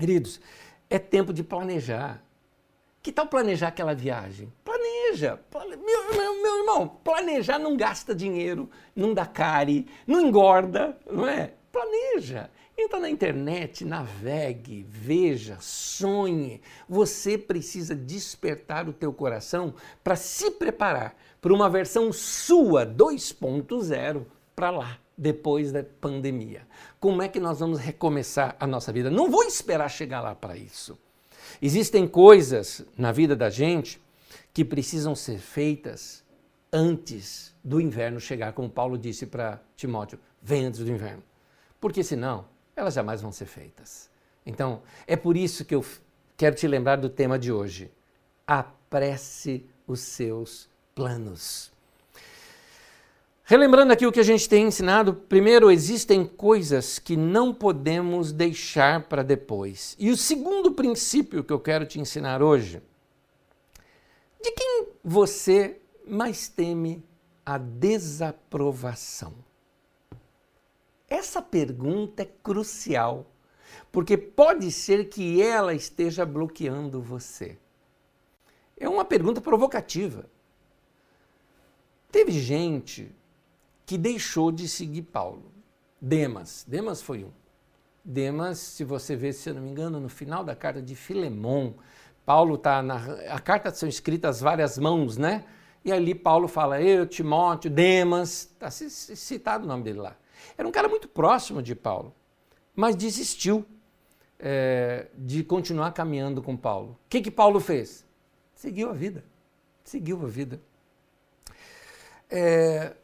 Queridos, 0.00 0.40
é 0.88 0.98
tempo 0.98 1.30
de 1.30 1.44
planejar. 1.44 2.24
Que 3.02 3.12
tal 3.12 3.26
planejar 3.26 3.68
aquela 3.68 3.94
viagem? 3.94 4.50
Planeja. 4.64 5.38
Plane... 5.50 5.76
Meu, 5.76 6.16
meu, 6.16 6.42
meu, 6.42 6.58
irmão, 6.60 6.88
planejar 7.04 7.58
não 7.58 7.76
gasta 7.76 8.14
dinheiro, 8.14 8.70
não 8.96 9.12
dá 9.12 9.26
care, 9.26 9.86
não 10.06 10.18
engorda, 10.22 10.96
não 11.10 11.28
é? 11.28 11.52
Planeja. 11.70 12.48
Entra 12.78 12.98
na 12.98 13.10
internet, 13.10 13.84
navegue, 13.84 14.86
veja, 14.88 15.58
sonhe. 15.60 16.62
Você 16.88 17.36
precisa 17.36 17.94
despertar 17.94 18.88
o 18.88 18.94
teu 18.94 19.12
coração 19.12 19.74
para 20.02 20.16
se 20.16 20.50
preparar 20.52 21.14
para 21.42 21.52
uma 21.52 21.68
versão 21.68 22.10
sua 22.10 22.86
2.0 22.86 24.24
para 24.56 24.70
lá, 24.70 24.98
depois 25.16 25.72
da 25.72 25.84
pandemia. 25.84 26.66
Como 27.00 27.22
é 27.22 27.28
que 27.28 27.40
nós 27.40 27.60
vamos 27.60 27.80
recomeçar 27.80 28.54
a 28.60 28.66
nossa 28.66 28.92
vida? 28.92 29.10
Não 29.10 29.30
vou 29.30 29.42
esperar 29.44 29.88
chegar 29.88 30.20
lá 30.20 30.34
para 30.34 30.54
isso. 30.54 30.98
Existem 31.60 32.06
coisas 32.06 32.84
na 32.96 33.10
vida 33.10 33.34
da 33.34 33.48
gente 33.48 34.00
que 34.52 34.62
precisam 34.62 35.14
ser 35.14 35.38
feitas 35.38 36.22
antes 36.70 37.54
do 37.64 37.80
inverno 37.80 38.20
chegar, 38.20 38.52
como 38.52 38.68
Paulo 38.68 38.98
disse 38.98 39.24
para 39.24 39.62
Timóteo: 39.76 40.18
vem 40.42 40.66
antes 40.66 40.80
do 40.80 40.90
inverno. 40.90 41.22
Porque 41.80 42.04
senão 42.04 42.44
elas 42.76 42.94
jamais 42.94 43.22
vão 43.22 43.32
ser 43.32 43.46
feitas. 43.46 44.10
Então, 44.44 44.82
é 45.06 45.16
por 45.16 45.36
isso 45.36 45.64
que 45.64 45.74
eu 45.74 45.84
quero 46.36 46.54
te 46.54 46.66
lembrar 46.68 46.96
do 46.96 47.08
tema 47.08 47.38
de 47.38 47.50
hoje. 47.50 47.90
Apresse 48.46 49.64
os 49.86 50.00
seus 50.00 50.68
planos. 50.94 51.69
Relembrando 53.50 53.92
aqui 53.92 54.06
o 54.06 54.12
que 54.12 54.20
a 54.20 54.22
gente 54.22 54.48
tem 54.48 54.68
ensinado, 54.68 55.12
primeiro, 55.12 55.72
existem 55.72 56.24
coisas 56.24 57.00
que 57.00 57.16
não 57.16 57.52
podemos 57.52 58.30
deixar 58.30 59.08
para 59.08 59.24
depois. 59.24 59.96
E 59.98 60.08
o 60.08 60.16
segundo 60.16 60.70
princípio 60.70 61.42
que 61.42 61.52
eu 61.52 61.58
quero 61.58 61.84
te 61.84 61.98
ensinar 61.98 62.44
hoje, 62.44 62.80
de 64.40 64.52
quem 64.52 64.86
você 65.02 65.80
mais 66.06 66.46
teme 66.46 67.04
a 67.44 67.58
desaprovação? 67.58 69.34
Essa 71.08 71.42
pergunta 71.42 72.22
é 72.22 72.28
crucial, 72.44 73.26
porque 73.90 74.16
pode 74.16 74.70
ser 74.70 75.08
que 75.08 75.42
ela 75.42 75.74
esteja 75.74 76.24
bloqueando 76.24 77.02
você. 77.02 77.58
É 78.78 78.88
uma 78.88 79.04
pergunta 79.04 79.40
provocativa. 79.40 80.30
Teve 82.12 82.30
gente 82.30 83.18
que 83.90 83.98
deixou 83.98 84.52
de 84.52 84.68
seguir 84.68 85.02
Paulo. 85.02 85.50
Demas, 86.00 86.64
Demas 86.68 87.02
foi 87.02 87.24
um. 87.24 87.32
Demas, 88.04 88.56
se 88.58 88.84
você 88.84 89.16
ver, 89.16 89.32
se 89.32 89.50
eu 89.50 89.54
não 89.54 89.62
me 89.62 89.68
engano, 89.68 89.98
no 89.98 90.08
final 90.08 90.44
da 90.44 90.54
carta 90.54 90.80
de 90.80 90.94
Filemon, 90.94 91.72
Paulo 92.24 92.54
está 92.54 92.84
na. 92.84 92.98
A 93.28 93.40
carta 93.40 93.74
são 93.74 93.88
escritas 93.88 94.40
várias 94.40 94.78
mãos, 94.78 95.16
né? 95.16 95.44
E 95.84 95.90
ali 95.90 96.14
Paulo 96.14 96.46
fala, 96.46 96.80
eu, 96.80 97.04
Timóteo, 97.04 97.68
Demas, 97.68 98.42
está 98.52 98.70
citado 98.70 99.64
o 99.64 99.66
nome 99.66 99.82
dele 99.82 99.98
lá. 99.98 100.16
Era 100.56 100.68
um 100.68 100.70
cara 100.70 100.88
muito 100.88 101.08
próximo 101.08 101.60
de 101.60 101.74
Paulo, 101.74 102.14
mas 102.76 102.94
desistiu 102.94 103.66
é, 104.38 105.08
de 105.18 105.42
continuar 105.42 105.90
caminhando 105.90 106.40
com 106.40 106.56
Paulo. 106.56 106.92
O 106.92 107.08
que, 107.08 107.20
que 107.20 107.30
Paulo 107.30 107.58
fez? 107.58 108.06
Seguiu 108.54 108.88
a 108.88 108.92
vida. 108.92 109.24
Seguiu 109.82 110.24
a 110.24 110.28
vida. 110.28 110.60
É, 112.30 112.94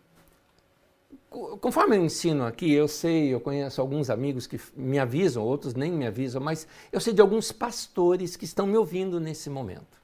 conforme 1.30 1.96
eu 1.96 2.04
ensino 2.04 2.44
aqui, 2.44 2.72
eu 2.72 2.88
sei, 2.88 3.34
eu 3.34 3.40
conheço 3.40 3.80
alguns 3.80 4.10
amigos 4.10 4.46
que 4.46 4.60
me 4.74 4.98
avisam, 4.98 5.42
outros 5.42 5.74
nem 5.74 5.92
me 5.92 6.06
avisam, 6.06 6.40
mas 6.40 6.66
eu 6.90 7.00
sei 7.00 7.12
de 7.12 7.20
alguns 7.20 7.52
pastores 7.52 8.36
que 8.36 8.44
estão 8.44 8.66
me 8.66 8.76
ouvindo 8.76 9.20
nesse 9.20 9.50
momento. 9.50 10.00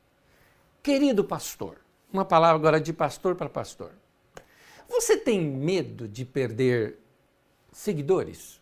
Querido 0.83 1.25
pastor, 1.25 1.77
uma 2.13 2.25
palavra 2.25 2.57
agora 2.57 2.81
de 2.81 2.93
pastor 2.93 3.35
para 3.35 3.49
pastor. 3.49 3.93
Você 4.89 5.17
tem 5.17 5.41
medo 5.41 6.07
de 6.07 6.25
perder 6.25 6.99
seguidores? 7.71 8.61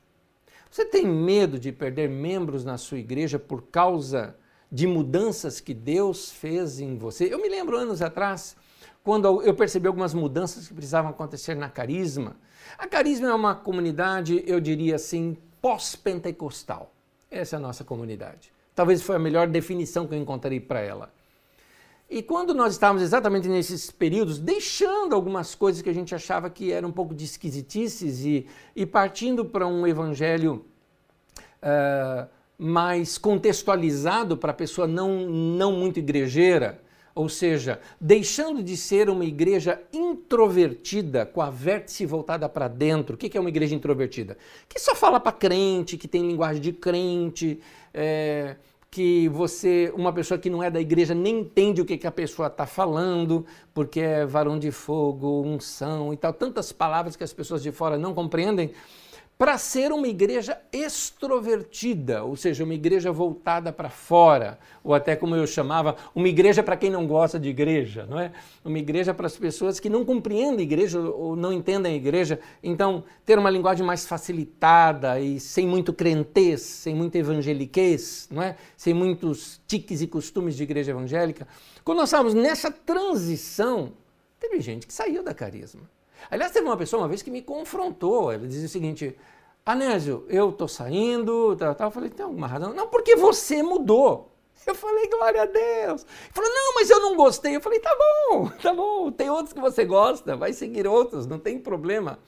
Você 0.71 0.85
tem 0.85 1.05
medo 1.05 1.59
de 1.59 1.73
perder 1.73 2.09
membros 2.09 2.65
na 2.65 2.79
sua 2.79 2.99
igreja 2.99 3.39
por 3.39 3.63
causa 3.63 4.37
de 4.71 4.87
mudanças 4.87 5.59
que 5.59 5.75
Deus 5.75 6.31
fez 6.31 6.79
em 6.79 6.97
você? 6.97 7.33
Eu 7.33 7.43
me 7.43 7.49
lembro 7.49 7.77
anos 7.77 8.01
atrás, 8.01 8.57
quando 9.03 9.43
eu 9.43 9.55
percebi 9.55 9.89
algumas 9.89 10.15
mudanças 10.15 10.69
que 10.69 10.75
precisavam 10.75 11.11
acontecer 11.11 11.57
na 11.57 11.69
Carisma. 11.69 12.37
A 12.79 12.87
Carisma 12.87 13.29
é 13.29 13.35
uma 13.35 13.55
comunidade, 13.55 14.43
eu 14.47 14.61
diria 14.61 14.97
assim, 14.97 15.37
pós-pentecostal. 15.61 16.93
Essa 17.31 17.57
é 17.57 17.59
a 17.59 17.61
nossa 17.61 17.85
comunidade. 17.85 18.53
Talvez 18.75 19.03
foi 19.03 19.17
a 19.17 19.19
melhor 19.19 19.47
definição 19.47 20.07
que 20.07 20.15
eu 20.15 20.19
encontrei 20.19 20.59
para 20.59 20.81
ela. 20.81 21.13
E 22.09 22.23
quando 22.23 22.53
nós 22.53 22.73
estávamos 22.73 23.03
exatamente 23.03 23.49
nesses 23.49 23.89
períodos, 23.89 24.39
deixando 24.39 25.15
algumas 25.15 25.55
coisas 25.55 25.81
que 25.81 25.89
a 25.89 25.95
gente 25.95 26.13
achava 26.13 26.51
que 26.51 26.73
eram 26.73 26.89
um 26.89 26.93
pouco 26.93 27.15
de 27.15 27.25
esquisitices 27.25 28.25
e, 28.25 28.49
e 28.75 28.85
partindo 28.85 29.45
para 29.45 29.65
um 29.65 29.87
evangelho 29.87 30.65
uh, 31.63 32.29
mais 32.59 33.17
contextualizado 33.17 34.37
para 34.37 34.51
a 34.51 34.55
pessoa 34.55 34.89
não, 34.89 35.21
não 35.29 35.73
muito 35.73 36.01
igrejeira, 36.01 36.83
ou 37.15 37.29
seja, 37.29 37.81
deixando 38.01 38.63
de 38.63 38.77
ser 38.77 39.09
uma 39.09 39.25
igreja 39.25 39.81
introvertida, 39.93 41.27
com 41.27 41.41
a 41.41 41.51
vértice 41.51 42.07
voltada 42.07 42.49
para 42.49 42.69
dentro. 42.69 43.15
O 43.15 43.19
que 43.19 43.37
é 43.37 43.41
uma 43.41 43.49
igreja 43.49 43.75
introvertida? 43.75 44.37
Que 44.69 44.81
só 44.81 44.95
fala 44.95 45.19
para 45.19 45.33
crente, 45.33 45.97
que 45.97 46.09
tem 46.09 46.27
linguagem 46.27 46.63
de 46.63 46.73
crente, 46.73 47.61
é, 47.93 48.57
que 48.91 49.29
você, 49.29 49.93
uma 49.95 50.13
pessoa 50.13 50.39
que 50.39 50.51
não 50.51 50.63
é 50.63 50.71
da 50.71 50.81
igreja, 50.81 51.15
nem 51.15 51.41
entende 51.41 51.81
o 51.81 51.85
que, 51.85 51.97
que 51.97 52.07
a 52.07 52.11
pessoa 52.11 52.49
está 52.49 52.67
falando, 52.67 53.47
porque 53.73 54.01
é 54.01 54.27
varão 54.27 54.59
de 54.59 54.73
fogo, 54.73 55.43
unção 55.43 56.13
e 56.13 56.17
tal, 56.17 56.33
tantas 56.33 56.73
palavras 56.73 57.15
que 57.15 57.23
as 57.23 57.33
pessoas 57.33 57.63
de 57.63 57.71
fora 57.71 57.97
não 57.97 58.13
compreendem 58.13 58.73
para 59.41 59.57
ser 59.57 59.91
uma 59.91 60.07
igreja 60.07 60.61
extrovertida, 60.71 62.23
ou 62.23 62.37
seja, 62.37 62.63
uma 62.63 62.75
igreja 62.75 63.11
voltada 63.11 63.73
para 63.73 63.89
fora, 63.89 64.59
ou 64.85 64.93
até 64.93 65.17
como 65.17 65.35
eu 65.35 65.47
chamava, 65.47 65.97
uma 66.15 66.29
igreja 66.29 66.63
para 66.63 66.77
quem 66.77 66.91
não 66.91 67.07
gosta 67.07 67.41
de 67.41 67.49
igreja, 67.49 68.05
não 68.05 68.21
é? 68.21 68.33
Uma 68.63 68.79
igreja 68.79 69.15
para 69.15 69.27
as 69.27 69.39
pessoas 69.39 69.81
que 69.81 69.89
não 69.89 70.05
compreendem 70.05 70.59
a 70.59 70.63
igreja 70.63 71.01
ou 71.01 71.35
não 71.35 71.55
entendem 71.55 71.95
a 71.95 71.97
igreja. 71.97 72.39
Então, 72.63 73.03
ter 73.25 73.39
uma 73.39 73.49
linguagem 73.49 73.83
mais 73.83 74.07
facilitada 74.07 75.19
e 75.19 75.41
sem 75.41 75.67
muito 75.67 75.91
crentez, 75.91 76.61
sem 76.61 76.95
muito 76.95 77.17
evangeliquez, 77.17 78.29
não 78.31 78.43
é? 78.43 78.57
Sem 78.77 78.93
muitos 78.93 79.59
tiques 79.67 80.03
e 80.03 80.07
costumes 80.07 80.55
de 80.55 80.65
igreja 80.65 80.91
evangélica. 80.91 81.49
Quando 81.83 81.97
nós 81.97 82.11
estávamos 82.11 82.35
nessa 82.35 82.71
transição, 82.71 83.95
teve 84.39 84.61
gente 84.61 84.87
que 84.87 84.93
saiu 84.93 85.23
da 85.23 85.33
carisma. 85.33 85.89
Aliás, 86.31 86.53
teve 86.53 86.67
uma 86.67 86.77
pessoa 86.77 87.03
uma 87.03 87.09
vez 87.09 87.23
que 87.23 87.31
me 87.31 87.43
confrontou. 87.43 88.33
Ela 88.33 88.47
dizia 88.47 88.67
o 88.67 88.71
seguinte: 88.71 89.17
Anésio, 89.65 90.25
eu 90.29 90.53
tô 90.53 90.67
saindo, 90.67 91.55
tal, 91.57 91.75
tal. 91.75 91.89
Eu 91.89 91.93
falei, 91.93 92.11
tem 92.11 92.25
alguma 92.25 92.47
razão? 92.47 92.75
Não, 92.75 92.89
porque 92.89 93.15
você 93.15 93.63
mudou. 93.63 94.31
Eu 94.67 94.75
falei, 94.75 95.09
glória 95.09 95.43
a 95.43 95.47
Deus. 95.47 96.03
Ele 96.03 96.33
falou, 96.33 96.51
não, 96.51 96.75
mas 96.75 96.91
eu 96.91 97.01
não 97.01 97.17
gostei. 97.17 97.57
Eu 97.57 97.61
falei, 97.61 97.81
tá 97.81 97.97
bom, 97.97 98.49
tá 98.61 98.75
bom. 98.75 99.11
Tem 99.11 99.31
outros 99.31 99.53
que 99.53 99.61
você 99.61 99.85
gosta, 99.85 100.37
vai 100.37 100.53
seguir 100.53 100.87
outros, 100.87 101.27
não 101.27 101.39
tem 101.39 101.59
problema. 101.59 102.19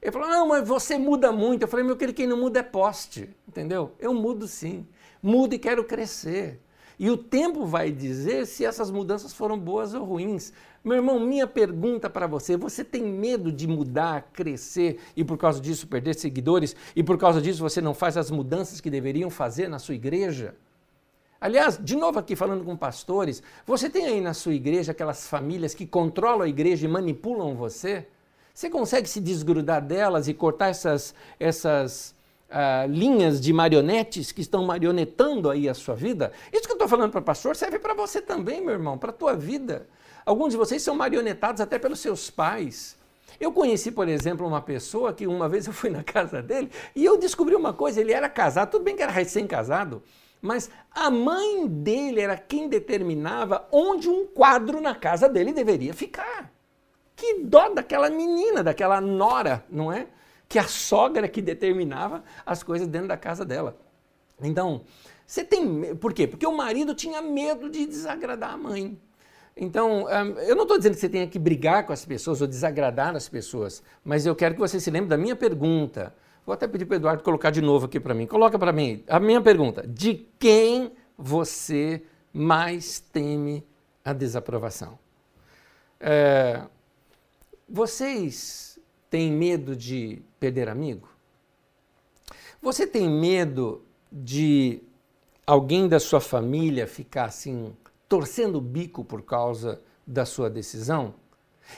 Ele 0.00 0.12
falou, 0.12 0.28
não, 0.28 0.48
mas 0.48 0.66
você 0.66 0.98
muda 0.98 1.30
muito. 1.30 1.62
Eu 1.62 1.68
falei, 1.68 1.86
meu 1.86 1.96
querido, 1.96 2.16
quem 2.16 2.26
não 2.26 2.36
muda 2.36 2.58
é 2.60 2.62
poste, 2.62 3.30
entendeu? 3.48 3.92
Eu 3.98 4.12
mudo 4.12 4.48
sim. 4.48 4.86
Mudo 5.22 5.54
e 5.54 5.58
quero 5.58 5.84
crescer. 5.84 6.60
E 6.98 7.10
o 7.10 7.16
tempo 7.16 7.64
vai 7.64 7.90
dizer 7.90 8.46
se 8.46 8.64
essas 8.64 8.90
mudanças 8.90 9.32
foram 9.32 9.58
boas 9.58 9.94
ou 9.94 10.04
ruins. 10.04 10.52
Meu 10.84 10.96
irmão, 10.96 11.20
minha 11.20 11.46
pergunta 11.46 12.10
para 12.10 12.26
você: 12.26 12.56
você 12.56 12.82
tem 12.82 13.02
medo 13.02 13.52
de 13.52 13.68
mudar, 13.68 14.30
crescer 14.32 14.98
e 15.16 15.22
por 15.22 15.38
causa 15.38 15.60
disso 15.60 15.86
perder 15.86 16.14
seguidores? 16.14 16.74
E 16.96 17.02
por 17.02 17.16
causa 17.16 17.40
disso 17.40 17.60
você 17.60 17.80
não 17.80 17.94
faz 17.94 18.16
as 18.16 18.30
mudanças 18.30 18.80
que 18.80 18.90
deveriam 18.90 19.30
fazer 19.30 19.68
na 19.68 19.78
sua 19.78 19.94
igreja? 19.94 20.54
Aliás, 21.40 21.78
de 21.80 21.96
novo 21.96 22.18
aqui 22.18 22.36
falando 22.36 22.64
com 22.64 22.76
pastores, 22.76 23.42
você 23.66 23.90
tem 23.90 24.06
aí 24.06 24.20
na 24.20 24.34
sua 24.34 24.54
igreja 24.54 24.92
aquelas 24.92 25.26
famílias 25.26 25.74
que 25.74 25.86
controlam 25.86 26.42
a 26.42 26.48
igreja 26.48 26.86
e 26.86 26.88
manipulam 26.88 27.54
você? 27.54 28.06
Você 28.54 28.68
consegue 28.68 29.08
se 29.08 29.20
desgrudar 29.20 29.84
delas 29.84 30.28
e 30.28 30.34
cortar 30.34 30.68
essas, 30.68 31.14
essas 31.40 32.14
uh, 32.48 32.88
linhas 32.88 33.40
de 33.40 33.52
marionetes 33.52 34.30
que 34.30 34.40
estão 34.40 34.64
marionetando 34.64 35.48
aí 35.50 35.68
a 35.68 35.74
sua 35.74 35.94
vida? 35.94 36.32
Isso 36.52 36.64
que 36.64 36.72
eu 36.72 36.74
estou 36.76 36.88
falando 36.88 37.10
para 37.10 37.22
pastor 37.22 37.56
serve 37.56 37.78
para 37.78 37.94
você 37.94 38.20
também, 38.20 38.60
meu 38.60 38.74
irmão, 38.74 38.98
para 38.98 39.10
a 39.10 39.14
tua 39.14 39.34
vida. 39.34 39.86
Alguns 40.24 40.52
de 40.52 40.56
vocês 40.56 40.82
são 40.82 40.94
marionetados 40.94 41.60
até 41.60 41.78
pelos 41.78 42.00
seus 42.00 42.30
pais. 42.30 42.96
Eu 43.40 43.52
conheci, 43.52 43.90
por 43.90 44.08
exemplo, 44.08 44.46
uma 44.46 44.60
pessoa 44.60 45.12
que 45.12 45.26
uma 45.26 45.48
vez 45.48 45.66
eu 45.66 45.72
fui 45.72 45.90
na 45.90 46.02
casa 46.04 46.42
dele 46.42 46.70
e 46.94 47.04
eu 47.04 47.18
descobri 47.18 47.54
uma 47.54 47.72
coisa: 47.72 48.00
ele 48.00 48.12
era 48.12 48.28
casado, 48.28 48.70
tudo 48.70 48.84
bem 48.84 48.96
que 48.96 49.02
era 49.02 49.12
recém-casado, 49.12 50.02
mas 50.40 50.70
a 50.90 51.10
mãe 51.10 51.66
dele 51.66 52.20
era 52.20 52.36
quem 52.36 52.68
determinava 52.68 53.66
onde 53.72 54.08
um 54.08 54.26
quadro 54.26 54.80
na 54.80 54.94
casa 54.94 55.28
dele 55.28 55.52
deveria 55.52 55.94
ficar. 55.94 56.52
Que 57.16 57.40
dó 57.40 57.68
daquela 57.68 58.10
menina, 58.10 58.62
daquela 58.62 59.00
nora, 59.00 59.64
não 59.70 59.92
é? 59.92 60.06
Que 60.48 60.58
a 60.58 60.64
sogra 60.64 61.28
que 61.28 61.40
determinava 61.40 62.24
as 62.44 62.62
coisas 62.62 62.88
dentro 62.88 63.08
da 63.08 63.16
casa 63.16 63.44
dela. 63.44 63.76
Então, 64.40 64.82
você 65.26 65.44
tem. 65.44 65.94
Por 65.96 66.12
quê? 66.12 66.26
Porque 66.26 66.46
o 66.46 66.56
marido 66.56 66.94
tinha 66.94 67.22
medo 67.22 67.70
de 67.70 67.86
desagradar 67.86 68.52
a 68.52 68.56
mãe. 68.56 68.98
Então, 69.56 70.08
eu 70.40 70.56
não 70.56 70.62
estou 70.62 70.78
dizendo 70.78 70.94
que 70.94 71.00
você 71.00 71.08
tenha 71.08 71.26
que 71.26 71.38
brigar 71.38 71.84
com 71.86 71.92
as 71.92 72.04
pessoas 72.04 72.40
ou 72.40 72.46
desagradar 72.46 73.14
as 73.14 73.28
pessoas, 73.28 73.82
mas 74.02 74.24
eu 74.24 74.34
quero 74.34 74.54
que 74.54 74.60
você 74.60 74.80
se 74.80 74.90
lembre 74.90 75.10
da 75.10 75.18
minha 75.18 75.36
pergunta. 75.36 76.14
Vou 76.44 76.52
até 76.52 76.66
pedir 76.66 76.86
para 76.86 76.94
o 76.94 76.96
Eduardo 76.96 77.22
colocar 77.22 77.50
de 77.50 77.60
novo 77.60 77.86
aqui 77.86 78.00
para 78.00 78.14
mim. 78.14 78.26
Coloca 78.26 78.58
para 78.58 78.72
mim 78.72 79.04
a 79.06 79.20
minha 79.20 79.40
pergunta. 79.40 79.86
De 79.86 80.26
quem 80.38 80.92
você 81.16 82.02
mais 82.32 82.98
teme 82.98 83.64
a 84.04 84.12
desaprovação? 84.12 84.98
É, 86.00 86.62
vocês 87.68 88.80
têm 89.08 89.30
medo 89.30 89.76
de 89.76 90.22
perder 90.40 90.68
amigo? 90.68 91.08
Você 92.60 92.86
tem 92.86 93.08
medo 93.08 93.84
de 94.10 94.82
alguém 95.46 95.86
da 95.88 96.00
sua 96.00 96.20
família 96.20 96.86
ficar 96.86 97.26
assim 97.26 97.76
torcendo 98.12 98.56
o 98.56 98.60
bico 98.60 99.02
por 99.02 99.22
causa 99.22 99.80
da 100.06 100.26
sua 100.26 100.50
decisão? 100.50 101.14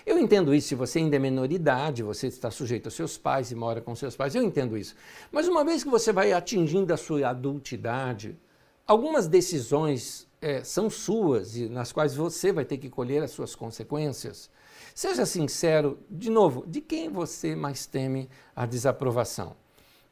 Eu 0.04 0.18
entendo 0.18 0.52
isso 0.52 0.66
se 0.66 0.74
você 0.74 0.98
ainda 0.98 1.14
é 1.14 1.18
menoridade, 1.20 2.02
você 2.02 2.26
está 2.26 2.50
sujeito 2.50 2.86
aos 2.88 2.94
seus 2.94 3.16
pais 3.16 3.52
e 3.52 3.54
mora 3.54 3.80
com 3.80 3.94
seus 3.94 4.16
pais, 4.16 4.34
eu 4.34 4.42
entendo 4.42 4.76
isso. 4.76 4.96
Mas 5.30 5.46
uma 5.46 5.64
vez 5.64 5.84
que 5.84 5.90
você 5.90 6.12
vai 6.12 6.32
atingindo 6.32 6.92
a 6.92 6.96
sua 6.96 7.28
adultidade, 7.28 8.36
algumas 8.84 9.28
decisões 9.28 10.26
é, 10.42 10.64
são 10.64 10.90
suas 10.90 11.56
e 11.56 11.68
nas 11.68 11.92
quais 11.92 12.16
você 12.16 12.52
vai 12.52 12.64
ter 12.64 12.78
que 12.78 12.90
colher 12.90 13.22
as 13.22 13.30
suas 13.30 13.54
consequências. 13.54 14.50
Seja 14.92 15.24
sincero, 15.24 16.00
de 16.10 16.30
novo, 16.30 16.64
de 16.66 16.80
quem 16.80 17.08
você 17.08 17.54
mais 17.54 17.86
teme 17.86 18.28
a 18.56 18.66
desaprovação? 18.66 19.54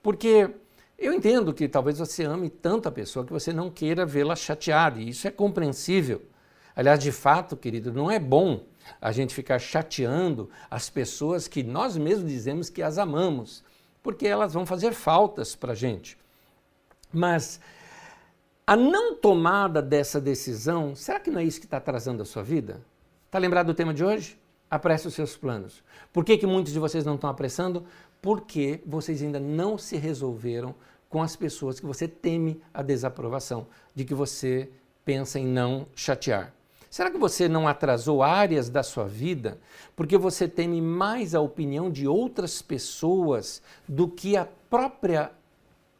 Porque 0.00 0.48
eu 0.98 1.12
entendo 1.12 1.52
que 1.52 1.68
talvez 1.68 1.98
você 1.98 2.24
ame 2.24 2.48
tanto 2.48 2.88
a 2.88 2.92
pessoa 2.92 3.24
que 3.24 3.32
você 3.32 3.52
não 3.52 3.70
queira 3.70 4.06
vê-la 4.06 4.36
chateada, 4.36 5.00
e 5.00 5.08
isso 5.08 5.26
é 5.26 5.30
compreensível. 5.30 6.22
Aliás, 6.74 7.00
de 7.00 7.12
fato, 7.12 7.56
querido, 7.56 7.92
não 7.92 8.10
é 8.10 8.18
bom 8.18 8.64
a 9.00 9.12
gente 9.12 9.34
ficar 9.34 9.58
chateando 9.58 10.48
as 10.70 10.88
pessoas 10.88 11.46
que 11.46 11.62
nós 11.62 11.96
mesmos 11.96 12.30
dizemos 12.30 12.70
que 12.70 12.82
as 12.82 12.98
amamos, 12.98 13.62
porque 14.02 14.26
elas 14.26 14.54
vão 14.54 14.66
fazer 14.66 14.92
faltas 14.92 15.54
para 15.54 15.72
a 15.72 15.76
gente. 15.76 16.18
Mas 17.12 17.60
a 18.66 18.76
não 18.76 19.14
tomada 19.14 19.82
dessa 19.82 20.20
decisão, 20.20 20.94
será 20.94 21.20
que 21.20 21.30
não 21.30 21.40
é 21.40 21.44
isso 21.44 21.60
que 21.60 21.66
está 21.66 21.76
atrasando 21.76 22.22
a 22.22 22.24
sua 22.24 22.42
vida? 22.42 22.80
Está 23.26 23.38
lembrado 23.38 23.66
do 23.66 23.74
tema 23.74 23.92
de 23.92 24.04
hoje? 24.04 24.38
Apresse 24.70 25.06
os 25.06 25.14
seus 25.14 25.36
planos. 25.36 25.82
Por 26.12 26.24
que, 26.24 26.38
que 26.38 26.46
muitos 26.46 26.72
de 26.72 26.78
vocês 26.78 27.04
não 27.04 27.16
estão 27.16 27.28
apressando? 27.28 27.84
Porque 28.22 28.80
vocês 28.86 29.20
ainda 29.20 29.38
não 29.38 29.76
se 29.76 29.96
resolveram 29.96 30.74
com 31.10 31.20
as 31.20 31.36
pessoas 31.36 31.78
que 31.78 31.84
você 31.84 32.08
teme 32.08 32.62
a 32.72 32.82
desaprovação, 32.82 33.66
de 33.94 34.02
que 34.02 34.14
você 34.14 34.70
pensa 35.04 35.38
em 35.38 35.46
não 35.46 35.86
chatear. 35.94 36.54
Será 36.88 37.10
que 37.10 37.18
você 37.18 37.48
não 37.48 37.66
atrasou 37.66 38.22
áreas 38.22 38.68
da 38.68 38.82
sua 38.82 39.04
vida 39.04 39.58
porque 39.96 40.16
você 40.16 40.46
teme 40.46 40.80
mais 40.80 41.34
a 41.34 41.40
opinião 41.40 41.90
de 41.90 42.06
outras 42.06 42.62
pessoas 42.62 43.62
do 43.88 44.06
que 44.06 44.36
a 44.36 44.46
própria 44.68 45.32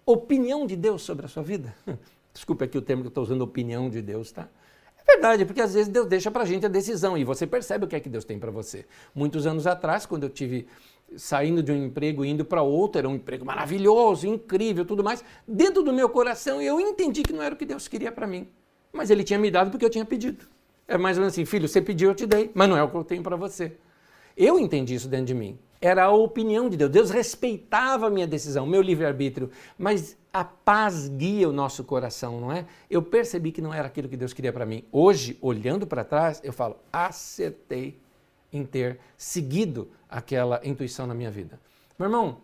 opinião 0.05 0.67
de 0.67 0.77
Deus 0.77 1.03
sobre 1.03 1.27
a 1.27 1.29
sua 1.29 1.43
vida? 1.43 1.75
Desculpe 2.33 2.65
aqui 2.65 2.79
o 2.79 2.83
termo 2.83 3.03
que 3.03 3.07
eu 3.07 3.11
estou 3.11 3.25
usando, 3.25 3.43
opinião 3.43 3.91
de 3.91 4.01
Deus, 4.01 4.33
tá? 4.33 4.49
É 4.99 5.13
verdade, 5.15 5.45
porque 5.45 5.61
às 5.61 5.75
vezes 5.75 5.89
Deus 5.89 6.07
deixa 6.07 6.31
para 6.31 6.43
a 6.43 6.47
gente 6.47 6.65
a 6.65 6.69
decisão 6.69 7.19
e 7.19 7.25
você 7.25 7.47
percebe 7.47 7.85
o 7.85 7.89
que 7.89 7.97
é 7.97 8.01
que 8.01 8.09
Deus 8.09 8.25
tem 8.25 8.39
para 8.39 8.51
você. 8.51 8.87
Muitos 9.15 9.47
anos 9.47 9.67
atrás, 9.67 10.07
quando 10.07 10.25
eu 10.25 10.31
tive 10.31 10.69
saindo 11.17 11.63
de 11.63 11.73
um 11.73 11.87
emprego 11.87 12.25
e 12.25 12.31
indo 12.31 12.45
para 12.45 12.63
outro, 12.63 12.99
era 12.99 13.09
um 13.09 13.15
emprego 13.15 13.45
maravilhoso, 13.45 14.27
incrível, 14.27 14.85
tudo 14.85 15.03
mais. 15.03 15.25
Dentro 15.47 15.83
do 15.83 15.93
meu 15.93 16.09
coração 16.09 16.61
eu 16.61 16.81
entendi 16.81 17.23
que 17.23 17.33
não 17.33 17.43
era 17.43 17.55
o 17.55 17.59
que 17.59 17.67
Deus 17.67 17.89
queria 17.89 18.13
para 18.13 18.27
mim, 18.27 18.49
mas 18.93 19.11
Ele 19.11 19.25
tinha 19.25 19.39
me 19.39 19.51
dado 19.51 19.71
porque 19.71 19.85
eu 19.85 19.91
tinha 19.91 20.05
pedido. 20.05 20.47
É 20.87 20.99
mais 20.99 21.17
ou 21.17 21.23
menos 21.23 21.35
assim, 21.35 21.45
filho, 21.45 21.69
você 21.69 21.81
pediu, 21.81 22.11
eu 22.11 22.15
te 22.15 22.27
dei, 22.27 22.51
mas 22.55 22.69
não 22.69 22.77
é 22.77 22.83
o 22.83 22.89
que 22.89 22.97
eu 22.97 23.05
tenho 23.05 23.23
para 23.23 23.37
você. 23.37 23.73
Eu 24.37 24.59
entendi 24.59 24.95
isso 24.95 25.09
dentro 25.09 25.27
de 25.27 25.35
mim. 25.35 25.59
Era 25.81 26.05
a 26.05 26.11
opinião 26.11 26.69
de 26.69 26.77
Deus. 26.77 26.91
Deus 26.91 27.11
respeitava 27.11 28.07
a 28.07 28.11
minha 28.11 28.27
decisão, 28.27 28.67
meu 28.67 28.81
livre-arbítrio, 28.81 29.51
mas 29.77 30.17
a 30.33 30.45
paz 30.45 31.09
guia 31.09 31.49
o 31.49 31.53
nosso 31.53 31.85
coração, 31.85 32.41
não 32.41 32.53
é? 32.53 32.65
Eu 32.89 33.03
percebi 33.03 33.53
que 33.53 33.61
não 33.61 33.75
era 33.75 33.89
aquilo 33.89 34.09
que 34.09 34.17
Deus 34.17 34.33
queria 34.33 34.53
para 34.53 34.65
mim. 34.65 34.85
Hoje, 34.91 35.37
olhando 35.41 35.87
para 35.87 36.05
trás, 36.05 36.41
eu 36.45 36.53
falo: 36.53 36.77
acertei 36.93 37.99
em 38.53 38.65
ter 38.65 38.99
seguido 39.17 39.91
aquela 40.09 40.61
intuição 40.65 41.07
na 41.07 41.15
minha 41.15 41.31
vida. 41.31 41.59
Meu 41.99 42.07
irmão, 42.07 42.39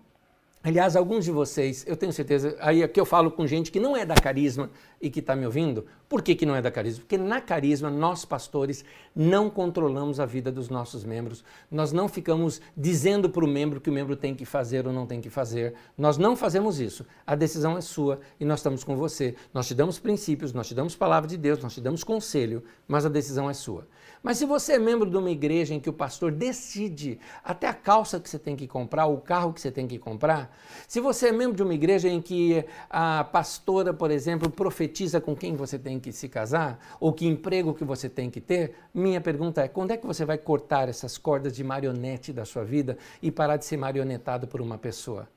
Aliás, 0.62 0.96
alguns 0.96 1.24
de 1.24 1.30
vocês, 1.30 1.84
eu 1.86 1.96
tenho 1.96 2.12
certeza, 2.12 2.56
aí 2.58 2.82
aqui 2.82 2.98
eu 2.98 3.06
falo 3.06 3.30
com 3.30 3.46
gente 3.46 3.70
que 3.70 3.78
não 3.78 3.96
é 3.96 4.04
da 4.04 4.14
carisma 4.14 4.68
e 5.00 5.10
que 5.10 5.20
está 5.20 5.36
me 5.36 5.46
ouvindo. 5.46 5.86
Por 6.08 6.22
que, 6.22 6.34
que 6.34 6.46
não 6.46 6.56
é 6.56 6.62
da 6.62 6.70
carisma? 6.70 7.00
Porque 7.00 7.18
na 7.18 7.40
carisma, 7.40 7.90
nós 7.90 8.24
pastores 8.24 8.84
não 9.14 9.50
controlamos 9.50 10.18
a 10.18 10.24
vida 10.24 10.50
dos 10.50 10.70
nossos 10.70 11.04
membros. 11.04 11.44
Nós 11.70 11.92
não 11.92 12.08
ficamos 12.08 12.62
dizendo 12.74 13.28
para 13.28 13.44
o 13.44 13.48
membro 13.48 13.80
que 13.80 13.90
o 13.90 13.92
membro 13.92 14.16
tem 14.16 14.34
que 14.34 14.46
fazer 14.46 14.86
ou 14.86 14.92
não 14.92 15.06
tem 15.06 15.20
que 15.20 15.28
fazer. 15.28 15.74
Nós 15.98 16.16
não 16.16 16.34
fazemos 16.34 16.80
isso. 16.80 17.04
A 17.26 17.34
decisão 17.34 17.76
é 17.76 17.82
sua 17.82 18.20
e 18.40 18.44
nós 18.44 18.60
estamos 18.60 18.82
com 18.82 18.96
você. 18.96 19.34
Nós 19.52 19.68
te 19.68 19.74
damos 19.74 19.98
princípios, 19.98 20.54
nós 20.54 20.66
te 20.66 20.74
damos 20.74 20.96
palavra 20.96 21.28
de 21.28 21.36
Deus, 21.36 21.62
nós 21.62 21.74
te 21.74 21.80
damos 21.80 22.02
conselho, 22.02 22.64
mas 22.86 23.04
a 23.04 23.10
decisão 23.10 23.50
é 23.50 23.54
sua. 23.54 23.86
Mas 24.22 24.38
se 24.38 24.46
você 24.46 24.72
é 24.72 24.78
membro 24.78 25.08
de 25.08 25.16
uma 25.16 25.30
igreja 25.30 25.74
em 25.74 25.80
que 25.80 25.88
o 25.88 25.92
pastor 25.92 26.32
decide 26.32 27.20
até 27.44 27.68
a 27.68 27.74
calça 27.74 28.18
que 28.18 28.28
você 28.28 28.38
tem 28.38 28.56
que 28.56 28.66
comprar, 28.66 29.06
o 29.06 29.18
carro 29.18 29.52
que 29.52 29.60
você 29.60 29.70
tem 29.70 29.86
que 29.86 29.98
comprar, 29.98 30.56
se 30.88 31.00
você 31.00 31.28
é 31.28 31.32
membro 31.32 31.56
de 31.56 31.62
uma 31.62 31.74
igreja 31.74 32.08
em 32.08 32.20
que 32.20 32.64
a 32.90 33.22
pastora, 33.22 33.94
por 33.94 34.10
exemplo, 34.10 34.50
profetiza 34.50 34.87
com 35.20 35.36
quem 35.36 35.54
você 35.54 35.78
tem 35.78 36.00
que 36.00 36.12
se 36.12 36.28
casar, 36.28 36.96
ou 36.98 37.12
que 37.12 37.26
emprego 37.26 37.74
que 37.74 37.84
você 37.84 38.08
tem 38.08 38.30
que 38.30 38.40
ter, 38.40 38.74
minha 38.92 39.20
pergunta 39.20 39.62
é: 39.62 39.68
quando 39.68 39.92
é 39.92 39.96
que 39.96 40.06
você 40.06 40.24
vai 40.24 40.38
cortar 40.38 40.88
essas 40.88 41.16
cordas 41.16 41.54
de 41.54 41.62
marionete 41.62 42.32
da 42.32 42.44
sua 42.44 42.64
vida 42.64 42.96
e 43.22 43.30
parar 43.30 43.56
de 43.56 43.64
ser 43.64 43.76
marionetado 43.76 44.46
por 44.46 44.60
uma 44.60 44.78
pessoa? 44.78 45.28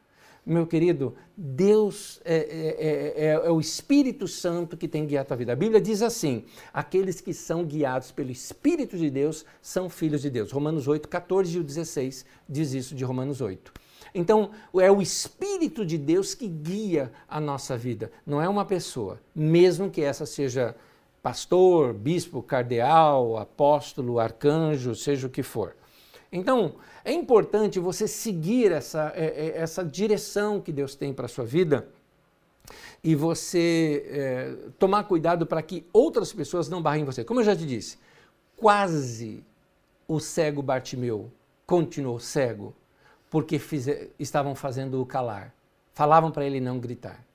meu 0.46 0.66
querido, 0.66 1.14
Deus 1.38 2.20
é, 2.26 2.36
é, 2.36 3.26
é, 3.26 3.32
é, 3.46 3.52
o 3.52 3.60
Espírito 3.60 4.28
Santo 4.28 4.76
que 4.76 4.88
tem 4.88 5.06
guiado 5.06 5.26
a 5.26 5.28
tua 5.28 5.38
vida. 5.38 5.54
A 5.54 5.56
Bíblia 5.56 5.80
diz 5.80 6.02
assim: 6.02 6.44
aqueles 6.74 7.22
que 7.22 7.34
são 7.34 7.64
guiados 7.64 8.12
pelo 8.12 8.32
Espírito 8.32 8.98
de 8.98 9.10
Deus 9.10 9.46
são 9.62 9.90
filhos 9.90 10.22
de 10.22 10.30
Deus. 10.30 10.52
Romanos 10.52 10.88
8, 10.88 11.08
14 11.08 11.60
e 11.60 11.64
16 11.64 12.26
diz 12.50 12.74
isso 12.74 12.96
de 12.96 13.04
Romanos 13.04 13.40
8. 13.40 13.72
Então, 14.14 14.52
é 14.76 14.92
o 14.92 15.02
Espírito 15.02 15.86
de 15.86 15.98
Deus 15.98 16.34
que 16.34 16.48
guia 16.48 17.12
a 17.28 17.40
nossa 17.40 17.78
vida, 17.78 18.12
não 18.26 18.42
é 18.42 18.50
uma 18.50 18.66
pessoa, 18.66 19.20
mesmo 19.34 19.90
que 19.90 20.02
essa 20.02 20.26
seja 20.26 20.76
pastor, 21.22 21.94
bispo, 21.94 22.42
cardeal, 22.42 23.38
apóstolo, 23.38 24.20
arcanjo, 24.20 24.96
seja 24.96 25.28
o 25.28 25.30
que 25.30 25.44
for. 25.44 25.76
Então, 26.32 26.76
é 27.04 27.12
importante 27.12 27.80
você 27.80 28.08
seguir 28.08 28.72
essa, 28.72 29.12
é, 29.16 29.26
é, 29.26 29.58
essa 29.58 29.84
direção 29.84 30.62
que 30.62 30.72
Deus 30.72 30.96
tem 30.96 31.14
para 31.14 31.26
a 31.26 31.30
sua 31.30 31.46
vida 31.46 31.88
e 33.04 33.16
você 33.16 34.06
é, 34.08 34.56
tomar 34.80 35.04
cuidado 35.04 35.46
para 35.46 35.62
que 35.62 35.86
outras 35.92 36.32
pessoas 36.32 36.70
não 36.70 36.82
barrem 36.82 37.04
você. 37.04 37.24
Como 37.24 37.40
eu 37.40 37.44
já 37.44 37.56
te 37.56 37.66
disse, 37.66 37.98
quase 38.56 39.44
o 40.08 40.20
cego 40.20 40.62
Bartimeu 40.62 41.32
continuou 41.66 42.20
cego 42.20 42.74
porque 43.32 43.60
estavam 44.20 44.54
fazendo 44.54 45.02
o 45.02 45.06
calar. 45.06 45.56
Falavam 45.94 46.30
para 46.30 46.46
ele 46.46 46.60
não 46.60 46.78
gritar. 46.78 47.26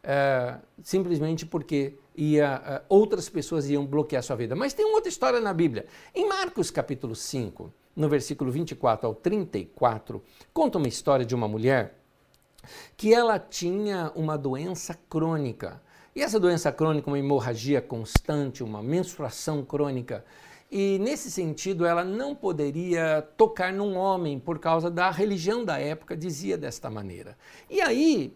É, 0.00 0.56
simplesmente 0.82 1.44
porque 1.44 1.94
ia, 2.16 2.62
é, 2.64 2.82
outras 2.88 3.28
pessoas 3.28 3.68
iam 3.68 3.84
bloquear 3.84 4.22
sua 4.22 4.36
vida. 4.36 4.54
Mas 4.54 4.72
tem 4.72 4.86
outra 4.86 5.08
história 5.08 5.40
na 5.40 5.52
Bíblia. 5.52 5.86
Em 6.14 6.28
Marcos 6.28 6.70
capítulo 6.70 7.16
5, 7.16 7.72
no 7.94 8.08
versículo 8.08 8.52
24 8.52 9.08
ao 9.08 9.16
34, 9.16 10.22
conta 10.54 10.78
uma 10.78 10.88
história 10.88 11.26
de 11.26 11.34
uma 11.34 11.48
mulher 11.48 11.98
que 12.96 13.12
ela 13.12 13.36
tinha 13.40 14.12
uma 14.14 14.38
doença 14.38 14.96
crônica. 15.10 15.82
E 16.14 16.22
essa 16.22 16.38
doença 16.38 16.70
crônica, 16.70 17.10
uma 17.10 17.18
hemorragia 17.18 17.82
constante, 17.82 18.62
uma 18.62 18.80
menstruação 18.80 19.64
crônica, 19.64 20.24
e 20.72 20.98
nesse 20.98 21.30
sentido 21.30 21.84
ela 21.84 22.02
não 22.02 22.34
poderia 22.34 23.20
tocar 23.36 23.72
num 23.72 23.94
homem 23.94 24.40
por 24.40 24.58
causa 24.58 24.90
da 24.90 25.10
religião 25.10 25.62
da 25.62 25.78
época, 25.78 26.16
dizia 26.16 26.56
desta 26.56 26.88
maneira. 26.88 27.36
E 27.68 27.82
aí 27.82 28.34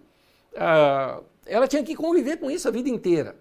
uh, 0.53 1.25
ela 1.47 1.67
tinha 1.67 1.83
que 1.83 1.97
conviver 1.97 2.37
com 2.37 2.51
isso 2.51 2.69
a 2.69 2.71
vida 2.71 2.91
inteira 2.91 3.35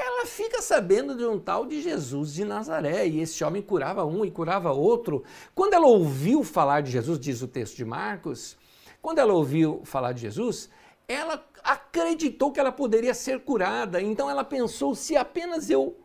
ela 0.00 0.24
fica 0.26 0.62
sabendo 0.62 1.16
de 1.16 1.24
um 1.24 1.40
tal 1.40 1.66
de 1.66 1.82
Jesus 1.82 2.32
de 2.32 2.44
Nazaré, 2.44 3.08
e 3.08 3.20
esse 3.20 3.42
homem 3.42 3.60
curava 3.60 4.04
um 4.04 4.24
e 4.24 4.30
curava 4.30 4.70
outro. 4.70 5.24
Quando 5.56 5.74
ela 5.74 5.88
ouviu 5.88 6.44
falar 6.44 6.82
de 6.82 6.92
Jesus, 6.92 7.18
diz 7.18 7.42
o 7.42 7.48
texto 7.48 7.76
de 7.76 7.84
Marcos, 7.84 8.56
quando 9.02 9.18
ela 9.18 9.32
ouviu 9.32 9.82
falar 9.84 10.12
de 10.12 10.20
Jesus, 10.20 10.70
ela 11.08 11.44
acreditou 11.64 12.52
que 12.52 12.60
ela 12.60 12.70
poderia 12.70 13.12
ser 13.12 13.40
curada. 13.40 14.00
Então 14.00 14.30
ela 14.30 14.44
pensou: 14.44 14.94
se 14.94 15.16
apenas 15.16 15.68
eu 15.68 15.96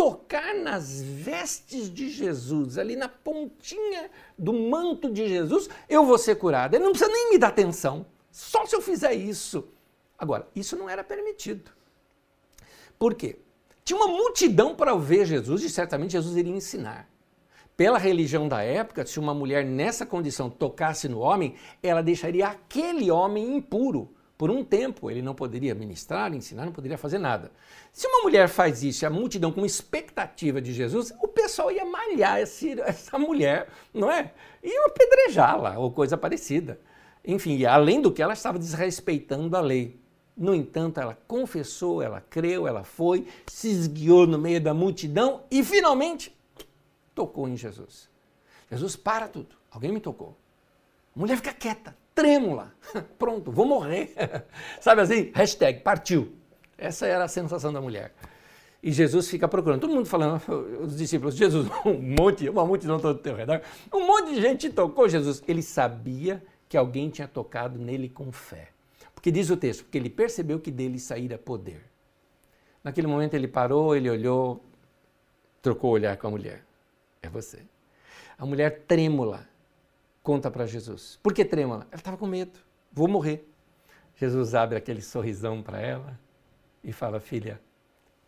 tocar 0.00 0.54
nas 0.54 1.02
vestes 1.02 1.92
de 1.92 2.08
Jesus, 2.08 2.78
ali 2.78 2.96
na 2.96 3.06
pontinha 3.06 4.10
do 4.38 4.50
manto 4.50 5.12
de 5.12 5.28
Jesus, 5.28 5.68
eu 5.90 6.06
vou 6.06 6.16
ser 6.16 6.36
curada. 6.36 6.74
Ele 6.74 6.84
não 6.86 6.92
precisa 6.92 7.12
nem 7.12 7.28
me 7.28 7.36
dar 7.36 7.48
atenção, 7.48 8.06
só 8.30 8.64
se 8.64 8.74
eu 8.74 8.80
fizer 8.80 9.12
isso. 9.12 9.68
Agora, 10.18 10.48
isso 10.56 10.74
não 10.74 10.88
era 10.88 11.04
permitido. 11.04 11.70
Por 12.98 13.12
quê? 13.12 13.40
Tinha 13.84 13.98
uma 13.98 14.08
multidão 14.08 14.74
para 14.74 14.94
ver 14.94 15.26
Jesus 15.26 15.62
e 15.62 15.68
certamente 15.68 16.12
Jesus 16.12 16.34
iria 16.34 16.56
ensinar. 16.56 17.06
Pela 17.76 17.98
religião 17.98 18.48
da 18.48 18.62
época, 18.62 19.04
se 19.04 19.20
uma 19.20 19.34
mulher 19.34 19.66
nessa 19.66 20.06
condição 20.06 20.48
tocasse 20.48 21.10
no 21.10 21.18
homem, 21.18 21.56
ela 21.82 22.02
deixaria 22.02 22.46
aquele 22.46 23.10
homem 23.10 23.54
impuro 23.54 24.14
por 24.40 24.50
um 24.50 24.64
tempo. 24.64 25.10
Ele 25.10 25.20
não 25.20 25.34
poderia 25.34 25.74
ministrar, 25.74 26.32
ensinar, 26.32 26.64
não 26.64 26.72
poderia 26.72 26.96
fazer 26.96 27.18
nada. 27.18 27.52
Se 27.92 28.06
uma 28.06 28.22
mulher 28.22 28.48
faz 28.48 28.82
isso 28.82 29.04
a 29.04 29.10
multidão 29.10 29.52
com 29.52 29.66
expectativa 29.66 30.62
de 30.62 30.72
Jesus, 30.72 31.12
o 31.20 31.28
pessoal 31.28 31.70
ia 31.70 31.84
malhar 31.84 32.40
esse, 32.40 32.80
essa 32.80 33.18
mulher, 33.18 33.68
não 33.92 34.10
é? 34.10 34.32
Ia 34.64 34.86
apedrejá-la 34.86 35.78
ou 35.78 35.92
coisa 35.92 36.16
parecida. 36.16 36.80
Enfim, 37.22 37.62
além 37.66 38.00
do 38.00 38.10
que 38.10 38.22
ela 38.22 38.32
estava 38.32 38.58
desrespeitando 38.58 39.54
a 39.54 39.60
lei. 39.60 40.00
No 40.34 40.54
entanto, 40.54 40.98
ela 40.98 41.18
confessou, 41.28 42.00
ela 42.00 42.22
creu, 42.22 42.66
ela 42.66 42.82
foi, 42.82 43.26
se 43.46 43.68
esguiou 43.68 44.26
no 44.26 44.38
meio 44.38 44.58
da 44.58 44.72
multidão 44.72 45.42
e 45.50 45.62
finalmente 45.62 46.34
tocou 47.14 47.46
em 47.46 47.58
Jesus. 47.58 48.08
Jesus 48.70 48.96
para 48.96 49.28
tudo. 49.28 49.54
Alguém 49.70 49.92
me 49.92 50.00
tocou. 50.00 50.34
A 51.14 51.20
mulher 51.20 51.36
fica 51.36 51.52
quieta, 51.52 51.94
trêmula. 52.14 52.74
Pronto, 53.18 53.50
vou 53.50 53.66
morrer. 53.66 54.14
Sabe 54.80 55.02
assim? 55.02 55.30
Hashtag 55.34 55.80
partiu. 55.80 56.36
Essa 56.76 57.06
era 57.06 57.24
a 57.24 57.28
sensação 57.28 57.72
da 57.72 57.80
mulher. 57.80 58.14
E 58.82 58.90
Jesus 58.92 59.28
fica 59.28 59.46
procurando. 59.46 59.80
Todo 59.80 59.94
mundo 59.94 60.06
falando, 60.06 60.40
os 60.80 60.96
discípulos, 60.96 61.36
Jesus, 61.36 61.68
um 61.84 62.00
monte, 62.00 62.48
uma 62.48 62.64
multidão 62.64 62.98
todo 62.98 63.18
teu 63.18 63.34
redor. 63.34 63.60
Um 63.92 64.06
monte 64.06 64.34
de 64.34 64.40
gente 64.40 64.70
tocou 64.70 65.08
Jesus. 65.08 65.42
Ele 65.46 65.62
sabia 65.62 66.42
que 66.68 66.76
alguém 66.76 67.10
tinha 67.10 67.28
tocado 67.28 67.78
nele 67.78 68.08
com 68.08 68.32
fé. 68.32 68.70
Porque 69.14 69.30
diz 69.30 69.50
o 69.50 69.56
texto, 69.56 69.84
porque 69.84 69.98
ele 69.98 70.08
percebeu 70.08 70.58
que 70.58 70.70
dele 70.70 70.98
saíra 70.98 71.36
poder. 71.36 71.82
Naquele 72.82 73.06
momento 73.06 73.34
ele 73.34 73.46
parou, 73.46 73.94
ele 73.94 74.08
olhou, 74.08 74.64
trocou 75.60 75.90
o 75.90 75.94
olhar 75.94 76.16
com 76.16 76.28
a 76.28 76.30
mulher. 76.30 76.64
É 77.20 77.28
você. 77.28 77.58
A 78.38 78.46
mulher 78.46 78.84
trêmula 78.86 79.46
conta 80.22 80.50
para 80.50 80.66
Jesus. 80.66 81.18
Por 81.22 81.32
que 81.32 81.44
trêmula? 81.44 81.86
Ela 81.90 82.00
estava 82.00 82.16
com 82.16 82.26
medo. 82.26 82.58
Vou 82.92 83.08
morrer. 83.08 83.48
Jesus 84.16 84.54
abre 84.54 84.76
aquele 84.76 85.02
sorrisão 85.02 85.62
para 85.62 85.80
ela 85.80 86.18
e 86.82 86.92
fala: 86.92 87.20
Filha, 87.20 87.60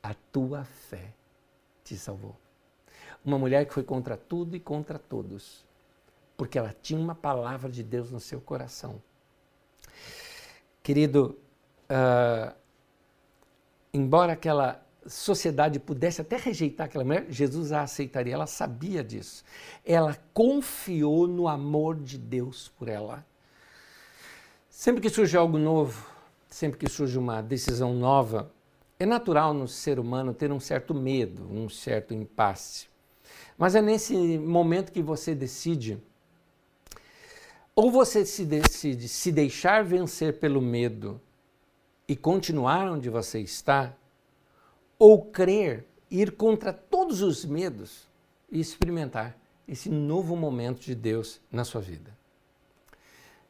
a 0.03 0.15
tua 0.33 0.65
fé 0.65 1.13
te 1.85 1.97
salvou. 1.97 2.37
Uma 3.25 3.39
mulher 3.39 3.67
que 3.67 3.75
foi 3.75 3.83
contra 3.83 4.17
tudo 4.17 4.57
e 4.57 4.61
contra 4.61 4.99
todos, 4.99 5.65
porque 6.37 6.59
ela 6.59 6.75
tinha 6.83 6.99
uma 6.99 7.15
palavra 7.15 7.71
de 7.71 7.83
Deus 7.83 8.11
no 8.11 8.19
seu 8.19 8.41
coração 8.41 9.01
Querido, 10.83 11.39
uh, 11.85 12.53
embora 13.95 14.33
aquela 14.33 14.85
sociedade 15.07 15.79
pudesse 15.79 16.21
até 16.21 16.37
rejeitar 16.37 16.87
aquela 16.87 17.05
mulher, 17.05 17.27
Jesus 17.29 17.73
a 17.73 17.83
aceitaria, 17.83 18.35
ela 18.35 18.47
sabia 18.47 19.03
disso. 19.03 19.45
Ela 19.85 20.17
confiou 20.33 21.27
no 21.27 21.49
amor 21.49 21.97
de 21.97 22.19
Deus 22.19 22.71
por 22.79 22.89
ela. 22.89 23.25
Sempre 24.71 25.01
que 25.01 25.11
surge 25.11 25.37
algo 25.37 25.59
novo, 25.59 26.07
sempre 26.49 26.79
que 26.79 26.89
surge 26.89 27.19
uma 27.19 27.43
decisão 27.43 27.95
nova, 27.95 28.51
é 28.99 29.07
natural 29.07 29.53
no 29.53 29.67
ser 29.67 29.99
humano 29.99 30.33
ter 30.33 30.53
um 30.53 30.61
certo 30.61 30.95
medo, 30.95 31.47
um 31.51 31.69
certo 31.69 32.15
impasse. 32.15 32.87
Mas 33.59 33.75
é 33.75 33.83
nesse 33.83 34.17
momento 34.39 34.93
que 34.93 35.03
você 35.03 35.35
decide 35.35 36.01
ou 37.75 37.91
você 37.91 38.25
se 38.25 38.45
decide 38.45 39.09
se 39.09 39.33
deixar 39.33 39.83
vencer 39.83 40.39
pelo 40.39 40.61
medo 40.61 41.21
e 42.07 42.15
continuar 42.15 42.91
onde 42.91 43.09
você 43.09 43.41
está, 43.41 43.97
ou 45.05 45.21
crer, 45.21 45.85
ir 46.09 46.31
contra 46.31 46.73
todos 46.73 47.23
os 47.23 47.45
medos 47.45 48.09
e 48.49 48.61
experimentar 48.61 49.37
esse 49.67 49.91
novo 49.91 50.37
momento 50.37 50.79
de 50.79 50.95
Deus 50.95 51.41
na 51.51 51.65
sua 51.65 51.81
vida. 51.81 52.17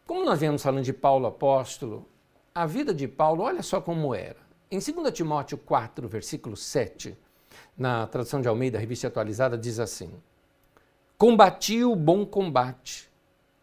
Como 0.06 0.24
nós 0.24 0.40
viemos 0.40 0.62
falando 0.62 0.82
de 0.82 0.94
Paulo 0.94 1.26
apóstolo, 1.26 2.08
a 2.54 2.64
vida 2.64 2.94
de 2.94 3.06
Paulo, 3.06 3.42
olha 3.42 3.62
só 3.62 3.82
como 3.82 4.14
era. 4.14 4.38
Em 4.70 4.78
2 4.78 5.12
Timóteo 5.12 5.58
4, 5.58 6.08
versículo 6.08 6.56
7, 6.56 7.14
na 7.76 8.06
tradução 8.06 8.40
de 8.40 8.48
Almeida, 8.48 8.78
revista 8.78 9.08
atualizada, 9.08 9.58
diz 9.58 9.78
assim: 9.78 10.10
Combati 11.18 11.84
o 11.84 11.94
bom 11.94 12.24
combate, 12.24 13.10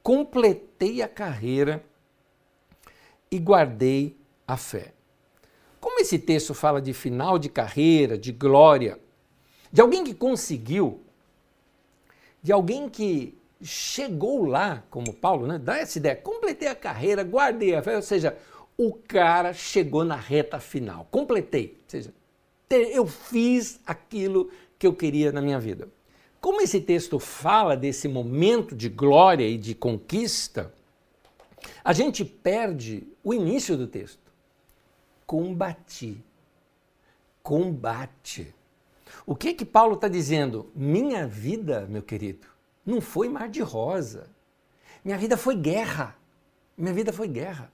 completei 0.03 1.01
a 1.01 1.07
carreira 1.07 1.83
e 3.31 3.39
guardei 3.39 4.15
a 4.47 4.55
fé. 4.55 4.93
Como 5.79 5.99
esse 5.99 6.19
texto 6.19 6.53
fala 6.53 6.81
de 6.81 6.93
final 6.93 7.39
de 7.39 7.49
carreira, 7.49 8.17
de 8.17 8.31
glória, 8.31 8.99
de 9.71 9.81
alguém 9.81 10.03
que 10.03 10.13
conseguiu, 10.13 11.01
de 12.41 12.51
alguém 12.51 12.89
que 12.89 13.37
chegou 13.61 14.45
lá, 14.45 14.83
como 14.89 15.13
Paulo, 15.13 15.47
né? 15.47 15.57
dá 15.57 15.77
essa 15.77 15.97
ideia, 15.97 16.15
completei 16.15 16.67
a 16.67 16.75
carreira, 16.75 17.23
guardei 17.23 17.75
a 17.75 17.81
fé, 17.81 17.95
ou 17.95 18.01
seja, 18.01 18.37
o 18.77 18.93
cara 18.93 19.53
chegou 19.53 20.05
na 20.05 20.15
reta 20.15 20.59
final, 20.59 21.07
completei, 21.11 21.77
ou 21.83 21.89
seja, 21.89 22.13
eu 22.69 23.05
fiz 23.05 23.79
aquilo 23.85 24.49
que 24.77 24.87
eu 24.87 24.93
queria 24.93 25.31
na 25.31 25.41
minha 25.41 25.59
vida. 25.59 25.89
Como 26.39 26.61
esse 26.61 26.79
texto 26.79 27.19
fala 27.19 27.75
desse 27.75 28.07
momento 28.07 28.75
de 28.75 28.87
glória 28.87 29.45
e 29.45 29.57
de 29.57 29.75
conquista, 29.75 30.73
a 31.83 31.91
gente 31.91 32.23
perde 32.23 33.05
o 33.23 33.33
início 33.33 33.75
do 33.75 33.87
texto. 33.87 34.28
Combati. 35.29 36.25
Combate. 37.43 38.51
O 39.27 39.35
que 39.35 39.53
que 39.53 39.63
Paulo 39.63 39.93
está 39.93 40.07
dizendo? 40.07 40.71
Minha 40.73 41.27
vida, 41.27 41.85
meu 41.87 42.01
querido, 42.01 42.47
não 42.83 42.99
foi 42.99 43.29
mar 43.29 43.47
de 43.47 43.61
rosa. 43.61 44.27
Minha 45.05 45.19
vida 45.19 45.37
foi 45.37 45.53
guerra. 45.53 46.15
Minha 46.75 46.95
vida 46.95 47.13
foi 47.13 47.27
guerra. 47.27 47.71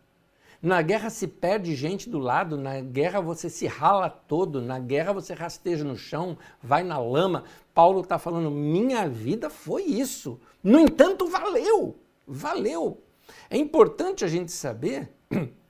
Na 0.61 0.81
guerra 0.81 1.09
se 1.09 1.29
perde 1.29 1.73
gente 1.75 2.09
do 2.09 2.19
lado, 2.19 2.57
na 2.57 2.81
guerra 2.81 3.21
você 3.21 3.49
se 3.49 3.67
rala 3.67 4.09
todo, 4.09 4.61
na 4.61 4.77
guerra 4.77 5.13
você 5.13 5.33
rasteja 5.33 5.85
no 5.85 5.95
chão, 5.95 6.37
vai 6.61 6.83
na 6.83 6.97
lama. 6.97 7.45
Paulo 7.73 8.01
está 8.01 8.19
falando: 8.19 8.51
minha 8.51 9.07
vida 9.07 9.49
foi 9.49 9.83
isso. 9.83 10.41
No 10.61 10.77
entanto, 10.77 11.25
valeu, 11.25 11.97
valeu. 12.27 13.01
É 13.49 13.55
importante 13.55 14.25
a 14.25 14.27
gente 14.27 14.51
saber 14.51 15.09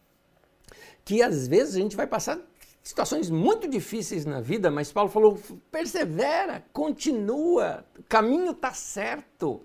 que 1.06 1.22
às 1.22 1.48
vezes 1.48 1.76
a 1.76 1.80
gente 1.80 1.96
vai 1.96 2.08
passar 2.08 2.40
situações 2.84 3.30
muito 3.30 3.68
difíceis 3.68 4.26
na 4.26 4.42
vida, 4.42 4.72
mas 4.72 4.92
Paulo 4.92 5.10
falou: 5.10 5.40
persevera, 5.72 6.66
continua, 6.74 7.86
o 7.98 8.04
caminho 8.04 8.52
está 8.52 8.74
certo. 8.74 9.62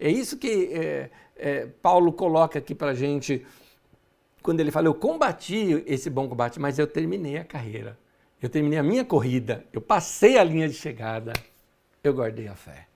É 0.00 0.10
isso 0.10 0.38
que 0.38 0.70
é, 0.72 1.10
é, 1.36 1.66
Paulo 1.66 2.12
coloca 2.12 2.58
aqui 2.58 2.74
para 2.74 2.92
a 2.92 2.94
gente 2.94 3.46
quando 4.42 4.60
ele 4.60 4.70
fala: 4.70 4.88
Eu 4.88 4.94
combati 4.94 5.84
esse 5.86 6.08
bom 6.08 6.28
combate, 6.28 6.58
mas 6.58 6.78
eu 6.78 6.86
terminei 6.86 7.36
a 7.36 7.44
carreira, 7.44 7.98
eu 8.40 8.48
terminei 8.48 8.78
a 8.78 8.82
minha 8.82 9.04
corrida, 9.04 9.64
eu 9.72 9.80
passei 9.80 10.38
a 10.38 10.42
linha 10.42 10.68
de 10.68 10.74
chegada, 10.74 11.34
eu 12.02 12.14
guardei 12.14 12.48
a 12.48 12.54
fé. 12.54 12.87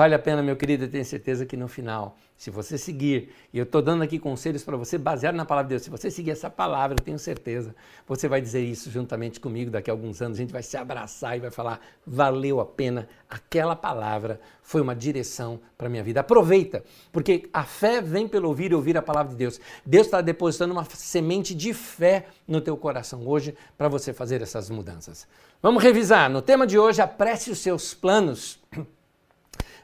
Vale 0.00 0.14
a 0.14 0.18
pena, 0.18 0.42
meu 0.42 0.56
querido, 0.56 0.84
eu 0.84 0.90
tenho 0.90 1.04
certeza 1.04 1.44
que 1.44 1.58
no 1.58 1.68
final, 1.68 2.16
se 2.34 2.50
você 2.50 2.78
seguir, 2.78 3.34
e 3.52 3.58
eu 3.58 3.64
estou 3.64 3.82
dando 3.82 4.02
aqui 4.02 4.18
conselhos 4.18 4.64
para 4.64 4.74
você 4.74 4.96
baseado 4.96 5.34
na 5.34 5.44
palavra 5.44 5.68
de 5.68 5.74
Deus, 5.74 5.82
se 5.82 5.90
você 5.90 6.10
seguir 6.10 6.30
essa 6.30 6.48
palavra, 6.48 6.96
eu 6.98 7.04
tenho 7.04 7.18
certeza, 7.18 7.76
você 8.08 8.26
vai 8.26 8.40
dizer 8.40 8.62
isso 8.62 8.90
juntamente 8.90 9.38
comigo 9.38 9.70
daqui 9.70 9.90
a 9.90 9.92
alguns 9.92 10.22
anos, 10.22 10.38
a 10.38 10.40
gente 10.40 10.54
vai 10.54 10.62
se 10.62 10.74
abraçar 10.74 11.36
e 11.36 11.40
vai 11.40 11.50
falar, 11.50 11.82
valeu 12.06 12.60
a 12.60 12.64
pena, 12.64 13.06
aquela 13.28 13.76
palavra 13.76 14.40
foi 14.62 14.80
uma 14.80 14.96
direção 14.96 15.60
para 15.76 15.86
a 15.86 15.90
minha 15.90 16.02
vida. 16.02 16.20
Aproveita, 16.20 16.82
porque 17.12 17.50
a 17.52 17.64
fé 17.64 18.00
vem 18.00 18.26
pelo 18.26 18.48
ouvir 18.48 18.70
e 18.70 18.74
ouvir 18.74 18.96
a 18.96 19.02
palavra 19.02 19.32
de 19.32 19.36
Deus. 19.36 19.60
Deus 19.84 20.06
está 20.06 20.22
depositando 20.22 20.72
uma 20.72 20.86
semente 20.86 21.54
de 21.54 21.74
fé 21.74 22.24
no 22.48 22.62
teu 22.62 22.74
coração 22.74 23.26
hoje 23.26 23.54
para 23.76 23.86
você 23.86 24.14
fazer 24.14 24.40
essas 24.40 24.70
mudanças. 24.70 25.28
Vamos 25.62 25.82
revisar. 25.82 26.30
No 26.30 26.40
tema 26.40 26.66
de 26.66 26.78
hoje, 26.78 27.02
apresse 27.02 27.50
os 27.50 27.58
seus 27.58 27.92
planos 27.92 28.58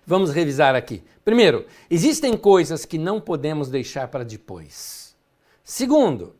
Vamos 0.06 0.30
revisar 0.30 0.76
aqui. 0.76 1.02
Primeiro, 1.24 1.66
existem 1.90 2.36
coisas 2.36 2.84
que 2.84 2.96
não 2.96 3.20
podemos 3.20 3.68
deixar 3.68 4.06
para 4.06 4.24
depois. 4.24 5.16
Segundo, 5.64 6.36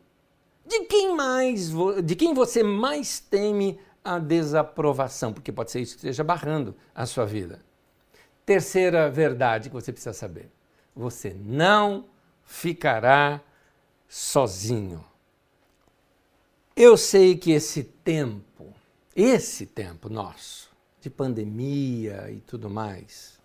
de 0.65 0.85
quem 0.85 1.13
mais, 1.13 1.71
de 2.03 2.15
quem 2.15 2.33
você 2.33 2.63
mais 2.63 3.19
teme 3.19 3.77
a 4.03 4.19
desaprovação, 4.19 5.33
porque 5.33 5.51
pode 5.51 5.71
ser 5.71 5.81
isso 5.81 5.95
que 5.95 5.99
esteja 5.99 6.23
barrando 6.23 6.73
a 6.95 7.05
sua 7.05 7.25
vida. 7.25 7.59
Terceira 8.45 9.11
verdade 9.11 9.67
que 9.67 9.75
você 9.75 9.91
precisa 9.91 10.13
saber: 10.13 10.49
você 10.95 11.35
não 11.37 12.05
ficará 12.45 13.41
sozinho. 14.07 15.03
Eu 16.73 16.95
sei 16.95 17.35
que 17.35 17.51
esse 17.51 17.83
tempo, 17.83 18.73
esse 19.13 19.65
tempo 19.65 20.07
nosso, 20.07 20.71
de 21.01 21.09
pandemia 21.09 22.31
e 22.31 22.39
tudo 22.39 22.69
mais, 22.69 23.36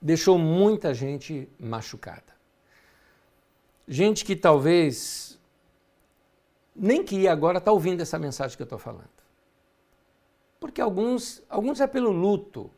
deixou 0.00 0.38
muita 0.38 0.94
gente 0.94 1.48
machucada. 1.58 2.34
Gente 3.86 4.24
que 4.24 4.36
talvez 4.36 5.38
nem 6.74 7.04
que 7.04 7.28
agora 7.28 7.58
está 7.58 7.72
ouvindo 7.72 8.00
essa 8.00 8.18
mensagem 8.18 8.56
que 8.56 8.62
eu 8.62 8.64
estou 8.64 8.78
falando. 8.78 9.08
Porque 10.58 10.80
alguns, 10.80 11.42
alguns 11.48 11.80
é 11.80 11.86
pelo 11.86 12.10
luto, 12.10 12.70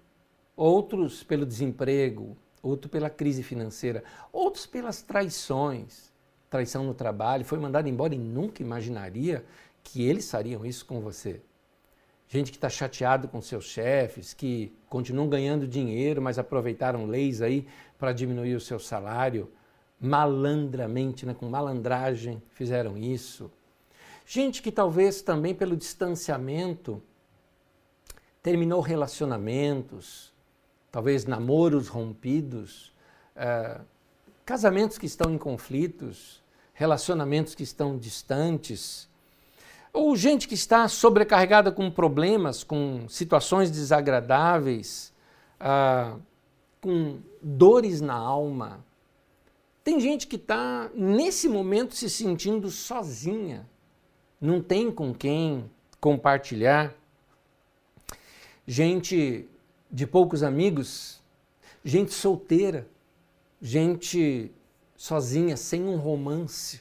outros 0.56 1.22
pelo 1.22 1.44
desemprego, 1.44 2.36
outros 2.62 2.90
pela 2.90 3.10
crise 3.10 3.42
financeira, 3.42 4.02
outros 4.32 4.66
pelas 4.66 5.02
traições, 5.02 6.12
traição 6.48 6.84
no 6.84 6.94
trabalho, 6.94 7.44
foi 7.44 7.58
mandado 7.58 7.88
embora 7.88 8.14
e 8.14 8.18
nunca 8.18 8.62
imaginaria 8.62 9.44
que 9.82 10.02
eles 10.02 10.30
fariam 10.30 10.64
isso 10.64 10.86
com 10.86 11.00
você 11.00 11.40
gente 12.32 12.50
que 12.50 12.56
está 12.56 12.70
chateado 12.70 13.28
com 13.28 13.42
seus 13.42 13.66
chefes, 13.66 14.32
que 14.32 14.72
continuam 14.88 15.28
ganhando 15.28 15.68
dinheiro, 15.68 16.22
mas 16.22 16.38
aproveitaram 16.38 17.04
leis 17.04 17.42
aí 17.42 17.68
para 17.98 18.10
diminuir 18.10 18.54
o 18.54 18.60
seu 18.60 18.78
salário, 18.78 19.52
malandramente, 20.00 21.26
né, 21.26 21.34
com 21.34 21.46
malandragem, 21.46 22.42
fizeram 22.52 22.96
isso. 22.96 23.50
Gente 24.24 24.62
que 24.62 24.72
talvez 24.72 25.20
também 25.20 25.54
pelo 25.54 25.76
distanciamento 25.76 27.02
terminou 28.42 28.80
relacionamentos, 28.80 30.32
talvez 30.90 31.26
namoros 31.26 31.86
rompidos, 31.88 32.94
é, 33.36 33.78
casamentos 34.42 34.96
que 34.96 35.04
estão 35.04 35.30
em 35.30 35.36
conflitos, 35.36 36.42
relacionamentos 36.72 37.54
que 37.54 37.62
estão 37.62 37.98
distantes, 37.98 39.06
ou 39.92 40.16
gente 40.16 40.48
que 40.48 40.54
está 40.54 40.88
sobrecarregada 40.88 41.70
com 41.70 41.90
problemas, 41.90 42.64
com 42.64 43.06
situações 43.08 43.70
desagradáveis, 43.70 45.12
ah, 45.60 46.16
com 46.80 47.20
dores 47.42 48.00
na 48.00 48.14
alma. 48.14 48.84
Tem 49.84 50.00
gente 50.00 50.26
que 50.26 50.36
está, 50.36 50.90
nesse 50.94 51.48
momento, 51.48 51.94
se 51.94 52.08
sentindo 52.08 52.70
sozinha, 52.70 53.68
não 54.40 54.62
tem 54.62 54.90
com 54.90 55.12
quem 55.12 55.70
compartilhar. 56.00 56.94
Gente 58.66 59.48
de 59.90 60.06
poucos 60.06 60.42
amigos, 60.42 61.20
gente 61.84 62.14
solteira, 62.14 62.88
gente 63.60 64.50
sozinha, 64.96 65.56
sem 65.56 65.84
um 65.84 65.96
romance. 65.96 66.80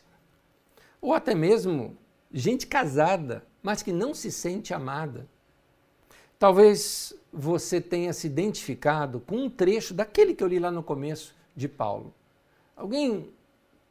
Ou 1.01 1.14
até 1.14 1.36
mesmo 1.36 1.97
gente 2.34 2.67
casada, 2.67 3.43
mas 3.61 3.82
que 3.82 3.91
não 3.91 4.13
se 4.13 4.32
sente 4.32 4.73
amada. 4.73 5.27
Talvez 6.39 7.13
você 7.32 7.79
tenha 7.79 8.13
se 8.13 8.27
identificado 8.27 9.19
com 9.19 9.38
um 9.38 9.49
trecho 9.49 9.93
daquele 9.93 10.34
que 10.34 10.43
eu 10.43 10.47
li 10.47 10.59
lá 10.59 10.71
no 10.71 10.82
começo 10.82 11.36
de 11.55 11.67
Paulo. 11.67 12.13
Alguém 12.75 13.32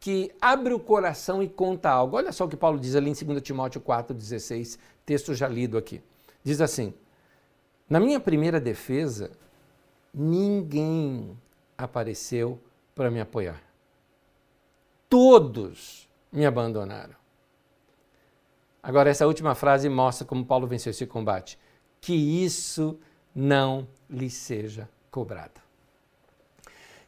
que 0.01 0.33
abre 0.41 0.73
o 0.73 0.81
coração 0.81 1.43
e 1.43 1.49
conta 1.49 1.91
algo. 1.91 2.17
Olha 2.17 2.33
só 2.33 2.47
o 2.47 2.49
que 2.49 2.57
Paulo 2.57 2.81
diz 2.81 2.97
ali 2.97 3.11
em 3.11 3.13
2 3.13 3.43
Timóteo 3.43 3.81
4,16, 3.81 4.79
texto 5.05 5.35
já 5.35 5.47
lido 5.47 5.77
aqui. 5.77 6.03
Diz 6.43 6.61
assim: 6.61 6.95
Na 7.89 8.01
minha 8.01 8.19
primeira 8.19 8.59
defesa, 8.59 9.31
ninguém 10.13 11.37
apareceu 11.77 12.59
para 12.95 13.11
me 13.11 13.21
apoiar. 13.21 13.63
Todos 15.09 16.09
me 16.33 16.47
abandonaram. 16.47 17.20
Agora, 18.83 19.11
essa 19.11 19.27
última 19.27 19.55
frase 19.55 19.89
mostra 19.89 20.27
como 20.27 20.45
Paulo 20.45 20.67
venceu 20.67 20.91
esse 20.91 21.07
combate. 21.07 21.59
Que 22.01 22.15
isso 22.15 22.99
não 23.35 23.87
lhe 24.09 24.31
seja 24.31 24.89
cobrado. 25.11 25.61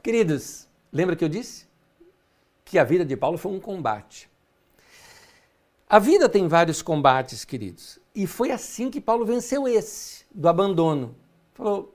Queridos, 0.02 0.68
lembra 0.92 1.16
que 1.16 1.24
eu 1.24 1.28
disse? 1.28 1.66
Que 2.64 2.78
a 2.78 2.84
vida 2.84 3.04
de 3.04 3.16
Paulo 3.16 3.38
foi 3.38 3.52
um 3.52 3.60
combate. 3.60 4.30
A 5.88 5.98
vida 5.98 6.28
tem 6.28 6.48
vários 6.48 6.82
combates, 6.82 7.44
queridos. 7.44 7.98
E 8.14 8.26
foi 8.26 8.50
assim 8.50 8.90
que 8.90 9.00
Paulo 9.00 9.24
venceu 9.24 9.68
esse, 9.68 10.24
do 10.34 10.48
abandono. 10.48 11.14
Falou: 11.54 11.94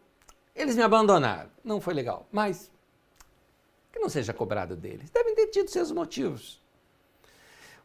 eles 0.58 0.76
me 0.76 0.82
abandonaram. 0.82 1.50
Não 1.64 1.80
foi 1.80 1.94
legal. 1.94 2.28
Mas 2.32 2.72
que 3.92 4.00
não 4.00 4.10
seja 4.10 4.34
cobrado 4.34 4.76
deles. 4.76 5.10
Devem 5.12 5.36
ter 5.36 5.48
tido 5.48 5.70
seus 5.70 5.92
motivos. 5.92 6.62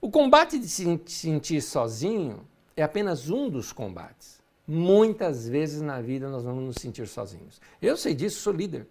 O 0.03 0.11
combate 0.11 0.59
de 0.59 0.69
se 0.69 1.01
sentir 1.07 1.63
sozinho 1.63 2.45
é 2.77 2.83
apenas 2.83 3.31
um 3.31 3.49
dos 3.49 3.73
combates. 3.73 4.43
Muitas 4.67 5.49
vezes 5.49 5.81
na 5.81 6.01
vida 6.01 6.29
nós 6.29 6.43
vamos 6.43 6.65
nos 6.65 6.77
sentir 6.83 7.07
sozinhos. 7.07 7.61
Eu 7.81 7.97
sei 7.97 8.13
disso, 8.13 8.41
sou 8.41 8.53
líder. 8.53 8.89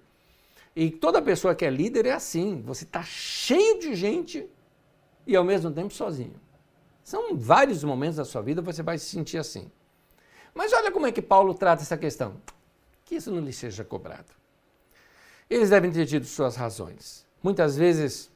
E 0.73 0.89
toda 0.89 1.21
pessoa 1.21 1.53
que 1.53 1.65
é 1.65 1.69
líder 1.69 2.05
é 2.05 2.13
assim. 2.13 2.61
Você 2.61 2.85
está 2.85 3.03
cheio 3.03 3.77
de 3.77 3.93
gente 3.93 4.49
e 5.27 5.35
ao 5.35 5.43
mesmo 5.43 5.69
tempo 5.69 5.93
sozinho. 5.93 6.39
São 7.03 7.35
vários 7.35 7.83
momentos 7.83 8.15
da 8.15 8.23
sua 8.23 8.41
vida 8.41 8.61
que 8.61 8.71
você 8.71 8.81
vai 8.81 8.97
se 8.97 9.07
sentir 9.07 9.37
assim. 9.37 9.69
Mas 10.55 10.71
olha 10.71 10.93
como 10.93 11.07
é 11.07 11.11
que 11.11 11.21
Paulo 11.21 11.53
trata 11.53 11.81
essa 11.81 11.97
questão. 11.97 12.41
Que 13.03 13.15
isso 13.15 13.29
não 13.29 13.41
lhe 13.41 13.51
seja 13.51 13.83
cobrado. 13.83 14.31
Eles 15.49 15.71
devem 15.71 15.91
ter 15.91 16.05
tido 16.05 16.25
suas 16.25 16.55
razões. 16.55 17.25
Muitas 17.43 17.75
vezes 17.75 18.31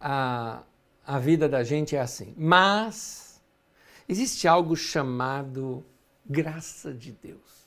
a, 0.00 0.62
a 1.06 1.18
vida 1.18 1.48
da 1.48 1.62
gente 1.62 1.96
é 1.96 2.00
assim. 2.00 2.34
Mas 2.36 3.40
existe 4.08 4.46
algo 4.46 4.76
chamado 4.76 5.84
graça 6.24 6.92
de 6.92 7.12
Deus. 7.12 7.62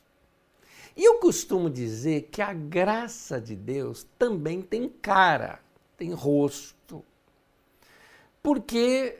E 0.95 1.03
eu 1.03 1.19
costumo 1.19 1.69
dizer 1.69 2.29
que 2.31 2.41
a 2.41 2.53
graça 2.53 3.39
de 3.39 3.55
Deus 3.55 4.07
também 4.17 4.61
tem 4.61 4.87
cara, 4.87 5.59
tem 5.97 6.13
rosto. 6.13 7.03
Porque 8.41 9.19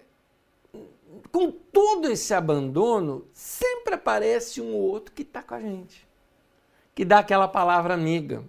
com 1.31 1.51
todo 1.51 2.09
esse 2.09 2.33
abandono, 2.33 3.25
sempre 3.33 3.95
aparece 3.95 4.61
um 4.61 4.73
outro 4.73 5.13
que 5.13 5.21
está 5.21 5.41
com 5.41 5.55
a 5.55 5.59
gente, 5.59 6.07
que 6.93 7.05
dá 7.05 7.19
aquela 7.19 7.47
palavra 7.47 7.93
amiga. 7.93 8.43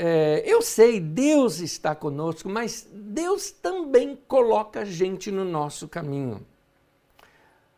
É, 0.00 0.44
eu 0.46 0.62
sei, 0.62 1.00
Deus 1.00 1.58
está 1.58 1.92
conosco, 1.92 2.48
mas 2.48 2.86
Deus 2.92 3.50
também 3.50 4.16
coloca 4.28 4.84
gente 4.84 5.28
no 5.32 5.44
nosso 5.44 5.88
caminho. 5.88 6.46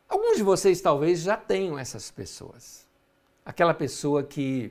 Alguns 0.07 0.37
de 0.37 0.43
vocês 0.43 0.83
talvez 0.83 1.21
já 1.21 1.39
tenham 1.39 1.79
essas 1.79 2.11
pessoas. 2.11 2.87
Aquela 3.43 3.73
pessoa 3.73 4.23
que 4.23 4.71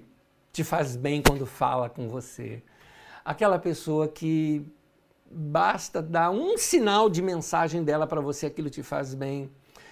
te 0.53 0.63
faz 0.63 0.95
bem 0.95 1.23
quando 1.23 1.47
fala 1.47 1.89
com 1.89 2.07
você. 2.07 2.61
Aquela 3.25 3.57
pessoa 3.57 4.07
que 4.07 4.63
basta 5.31 6.03
dar 6.03 6.29
um 6.29 6.55
sinal 6.55 7.09
de 7.09 7.19
mensagem 7.19 7.83
dela 7.83 8.05
para 8.05 8.21
você, 8.21 8.45
aquilo 8.45 8.69
te 8.69 8.83
faz 8.83 9.15
bem. 9.15 9.49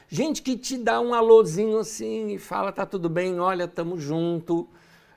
Gente 0.08 0.44
que 0.44 0.56
te 0.56 0.78
dá 0.78 1.02
um 1.02 1.12
alôzinho 1.12 1.80
assim 1.80 2.36
e 2.36 2.38
fala, 2.38 2.72
tá 2.72 2.86
tudo 2.86 3.10
bem, 3.10 3.40
olha, 3.40 3.68
tamo 3.68 4.00
junto. 4.00 4.70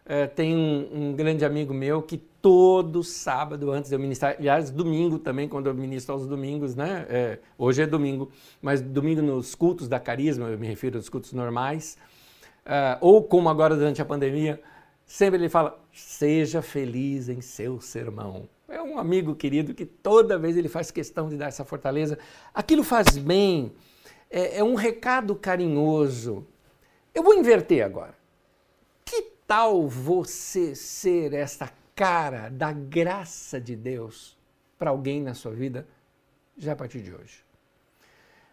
É, 0.05 0.27
tem 0.27 0.57
um, 0.57 0.89
um, 0.93 1.13
grande 1.13 1.45
amigo 1.45 1.73
meu 1.73 2.03
que 2.03 2.17
todo 2.17 3.05
sábado, 3.05 3.71
antes 3.71 3.91
de 3.91 3.95
eu 3.95 4.01
ministrar, 4.01 4.35
aliás, 4.39 4.71
domingo 4.71 5.19
também, 5.19 5.49
quando 5.49 5.67
eu 5.67 5.75
ministro 5.75 6.15
aos 6.15 6.27
domingos, 6.27 6.75
né? 6.75 7.07
É, 7.09 7.39
hoje 7.59 7.83
é 7.83 7.87
domingo, 7.87 8.31
mas 8.63 8.81
domingo 8.81 9.21
nos 9.21 9.55
cultos 9.55 9.89
da 9.89 10.01
carisma, 10.01 10.49
eu 10.49 10.59
me 10.59 10.67
refiro 10.67 10.97
aos 10.97 11.09
cultos 11.09 11.33
normais, 11.33 11.99
uh, 12.67 12.99
ou 13.01 13.23
como 13.23 13.49
agora 13.49 13.77
durante 13.77 14.01
a 14.01 14.05
pandemia, 14.05 14.61
sempre 15.05 15.39
ele 15.39 15.49
fala: 15.49 15.79
seja 15.93 16.63
feliz 16.63 17.29
em 17.29 17.41
seu 17.41 17.81
sermão. 17.81 18.49
É 18.69 18.81
um 18.81 18.99
amigo 18.99 19.35
querido 19.35 19.75
que 19.75 19.85
toda 19.85 20.39
vez 20.39 20.57
ele 20.57 20.69
faz 20.69 20.91
questão 20.91 21.29
de 21.29 21.37
dar 21.37 21.49
essa 21.49 21.65
fortaleza. 21.65 22.19
Aquilo 22.55 22.85
faz 22.85 23.19
bem, 23.19 23.73
é, 24.31 24.59
é 24.59 24.65
um 24.65 24.77
recado 24.77 25.35
carinhoso. 25.35 26.47
Eu 27.13 27.23
vou 27.25 27.35
inverter 27.35 27.85
agora. 27.85 28.20
Tal 29.51 29.89
você 29.89 30.77
ser 30.77 31.33
esta 31.33 31.73
cara 31.97 32.49
da 32.49 32.71
graça 32.71 33.61
de 33.61 33.75
Deus 33.75 34.39
para 34.79 34.91
alguém 34.91 35.21
na 35.21 35.35
sua 35.35 35.51
vida 35.51 35.89
já 36.57 36.75
a 36.75 36.77
partir 36.77 37.03
de 37.03 37.13
hoje? 37.13 37.45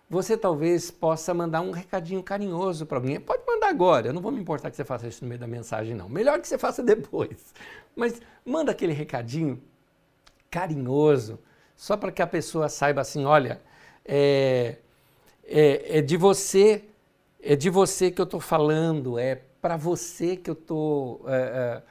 Você 0.10 0.36
talvez 0.36 0.89
possa 0.89 1.36
mandar 1.36 1.62
um 1.62 1.70
recadinho 1.70 2.24
carinhoso 2.24 2.88
para 2.88 2.98
alguém. 2.98 3.20
Pode 3.20 3.43
mandar 3.45 3.70
agora, 3.70 4.08
eu 4.08 4.14
não 4.14 4.24
vou 4.24 4.32
me 4.32 4.41
importar 4.41 4.72
que 4.72 4.76
você 4.76 4.84
faça 4.84 5.08
isso 5.08 5.24
no 5.24 5.30
meio 5.30 5.39
da 5.39 5.45
mensagem, 5.45 5.93
não. 5.93 6.10
Melhor 6.10 6.41
que 6.41 6.48
você 6.48 6.58
faça 6.58 6.82
depois. 6.82 7.54
Mas 7.95 8.20
manda 8.43 8.72
aquele 8.72 8.93
recadinho 8.93 9.62
carinhoso, 10.50 11.38
só 11.76 11.95
para 11.95 12.12
que 12.12 12.24
a 12.24 12.28
pessoa 12.28 12.70
saiba 12.70 13.02
assim, 13.02 13.24
olha, 13.24 13.62
é, 14.04 14.78
é, 15.43 16.00
é 16.00 16.02
de 16.02 16.18
você, 16.18 16.86
é 17.39 17.56
de 17.56 17.70
você 17.70 18.10
que 18.10 18.20
eu 18.20 18.26
estou 18.26 18.39
falando, 18.39 19.20
é 19.20 19.43
para 19.68 19.76
você 19.76 20.38
que 20.38 20.49
eu 20.49 20.53
estou, 20.53 21.26
é, 21.28 21.84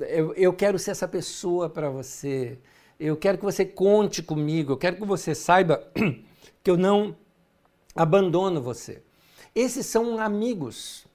é, 0.00 0.20
eu, 0.20 0.34
eu 0.34 0.52
quero 0.52 0.76
ser 0.76 0.90
essa 0.90 1.06
pessoa 1.06 1.70
para 1.70 1.88
você, 1.88 2.58
eu 2.98 3.16
quero 3.16 3.38
que 3.38 3.44
você 3.44 3.64
conte 3.64 4.24
comigo, 4.24 4.72
eu 4.72 4.76
quero 4.76 4.96
que 4.96 5.04
você 5.04 5.32
saiba 5.32 5.86
que 6.64 6.68
eu 6.68 6.76
não 6.76 7.16
abandono 7.94 8.60
você. 8.60 9.04
Esses 9.54 9.86
são 9.86 10.18
amigos. 10.18 11.06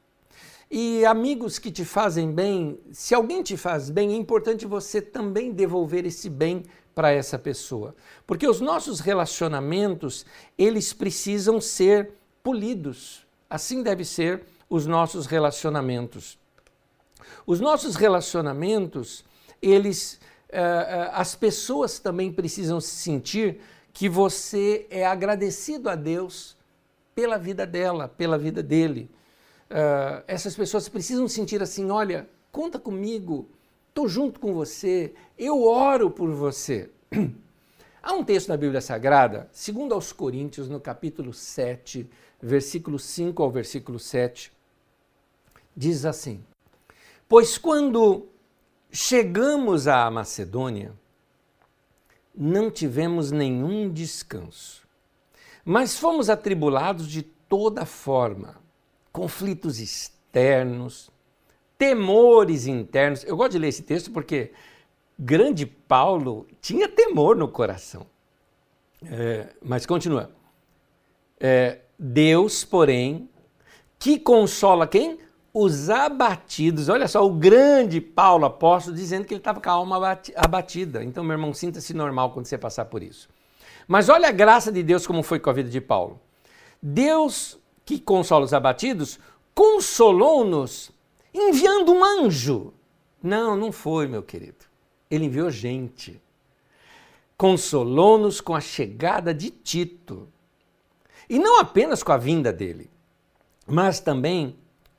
E 0.71 1.03
amigos 1.03 1.59
que 1.59 1.69
te 1.69 1.83
fazem 1.83 2.31
bem, 2.31 2.79
se 2.89 3.13
alguém 3.13 3.43
te 3.43 3.57
faz 3.57 3.89
bem, 3.89 4.13
é 4.13 4.15
importante 4.15 4.65
você 4.65 5.01
também 5.01 5.51
devolver 5.51 6.05
esse 6.05 6.29
bem 6.29 6.63
para 6.95 7.11
essa 7.11 7.37
pessoa. 7.37 7.93
Porque 8.25 8.47
os 8.47 8.61
nossos 8.61 9.01
relacionamentos, 9.01 10.25
eles 10.57 10.93
precisam 10.93 11.59
ser 11.59 12.11
polidos. 12.41 13.27
Assim 13.49 13.83
deve 13.83 14.05
ser 14.05 14.45
os 14.69 14.85
nossos 14.85 15.25
relacionamentos. 15.25 16.37
Os 17.45 17.59
nossos 17.59 17.95
relacionamentos, 17.95 19.23
eles, 19.61 20.19
uh, 20.49 21.11
as 21.13 21.35
pessoas 21.35 21.99
também 21.99 22.31
precisam 22.31 22.79
se 22.79 22.95
sentir 22.95 23.59
que 23.93 24.07
você 24.07 24.85
é 24.89 25.05
agradecido 25.05 25.89
a 25.89 25.95
Deus 25.95 26.55
pela 27.15 27.37
vida 27.37 27.65
dela, 27.65 28.07
pela 28.07 28.37
vida 28.37 28.61
dele 28.61 29.09
uh, 29.67 30.23
essas 30.27 30.55
pessoas 30.55 30.87
precisam 30.89 31.27
sentir 31.27 31.61
assim: 31.61 31.89
olha, 31.89 32.27
conta 32.51 32.79
comigo, 32.79 33.47
estou 33.89 34.07
junto 34.07 34.39
com 34.39 34.53
você, 34.53 35.13
eu 35.37 35.63
oro 35.63 36.09
por 36.09 36.29
você. 36.31 36.89
Há 38.01 38.13
um 38.13 38.23
texto 38.23 38.47
na 38.47 38.57
Bíblia 38.57 38.79
Sagrada, 38.79 39.49
segundo 39.51 39.93
aos 39.93 40.13
Coríntios, 40.13 40.69
no 40.69 40.79
capítulo 40.79 41.33
7, 41.33 42.09
versículo 42.41 42.97
5 42.97 43.43
ao 43.43 43.51
versículo 43.51 43.99
7, 43.99 44.51
diz 45.77 46.03
assim: 46.03 46.43
Pois 47.29 47.57
quando 47.57 48.27
chegamos 48.91 49.87
à 49.87 50.09
Macedônia, 50.09 50.93
não 52.35 52.71
tivemos 52.71 53.31
nenhum 53.31 53.89
descanso, 53.91 54.87
mas 55.63 55.97
fomos 55.97 56.29
atribulados 56.29 57.07
de 57.07 57.21
toda 57.21 57.85
forma 57.85 58.57
conflitos 59.11 59.79
externos, 59.79 61.09
temores 61.77 62.67
internos. 62.67 63.23
Eu 63.23 63.35
gosto 63.35 63.53
de 63.53 63.59
ler 63.59 63.69
esse 63.69 63.81
texto 63.81 64.11
porque 64.11 64.51
grande 65.17 65.65
Paulo 65.65 66.45
tinha 66.61 66.87
temor 66.87 67.35
no 67.35 67.47
coração. 67.47 68.05
É, 69.03 69.55
mas 69.61 69.85
continua. 69.85 70.31
É, 71.39 71.79
Deus, 71.97 72.63
porém, 72.63 73.29
que 73.97 74.19
consola 74.19 74.85
quem? 74.85 75.19
Os 75.59 75.89
abatidos. 75.89 76.87
Olha 76.87 77.07
só, 77.07 77.25
o 77.25 77.31
grande 77.31 77.99
Paulo 77.99 78.45
apóstolo 78.45 78.95
dizendo 78.95 79.25
que 79.25 79.33
ele 79.33 79.39
estava 79.39 79.59
com 79.59 79.67
a 79.67 79.73
alma 79.73 80.19
abatida. 80.35 81.03
Então, 81.03 81.23
meu 81.23 81.33
irmão, 81.33 81.51
sinta-se 81.51 81.95
normal 81.95 82.29
quando 82.29 82.45
você 82.45 82.59
passar 82.59 82.85
por 82.85 83.01
isso. 83.01 83.27
Mas 83.87 84.07
olha 84.07 84.27
a 84.27 84.31
graça 84.31 84.71
de 84.71 84.83
Deus 84.83 85.07
como 85.07 85.23
foi 85.23 85.39
com 85.39 85.49
a 85.49 85.53
vida 85.53 85.67
de 85.67 85.81
Paulo. 85.81 86.21
Deus 86.79 87.57
que 87.83 87.99
consola 87.99 88.45
os 88.45 88.53
abatidos, 88.53 89.17
consolou-nos 89.55 90.91
enviando 91.33 91.91
um 91.91 92.03
anjo. 92.03 92.71
Não, 93.23 93.57
não 93.57 93.71
foi, 93.71 94.05
meu 94.07 94.21
querido. 94.21 94.63
Ele 95.09 95.25
enviou 95.25 95.49
gente. 95.49 96.21
Consolou-nos 97.35 98.39
com 98.39 98.53
a 98.53 98.61
chegada 98.61 99.33
de 99.33 99.49
Tito. 99.49 100.27
E 101.27 101.39
não 101.39 101.59
apenas 101.59 102.03
com 102.03 102.11
a 102.11 102.17
vinda 102.17 102.53
dele, 102.53 102.91
mas 103.65 103.99
também 103.99 104.55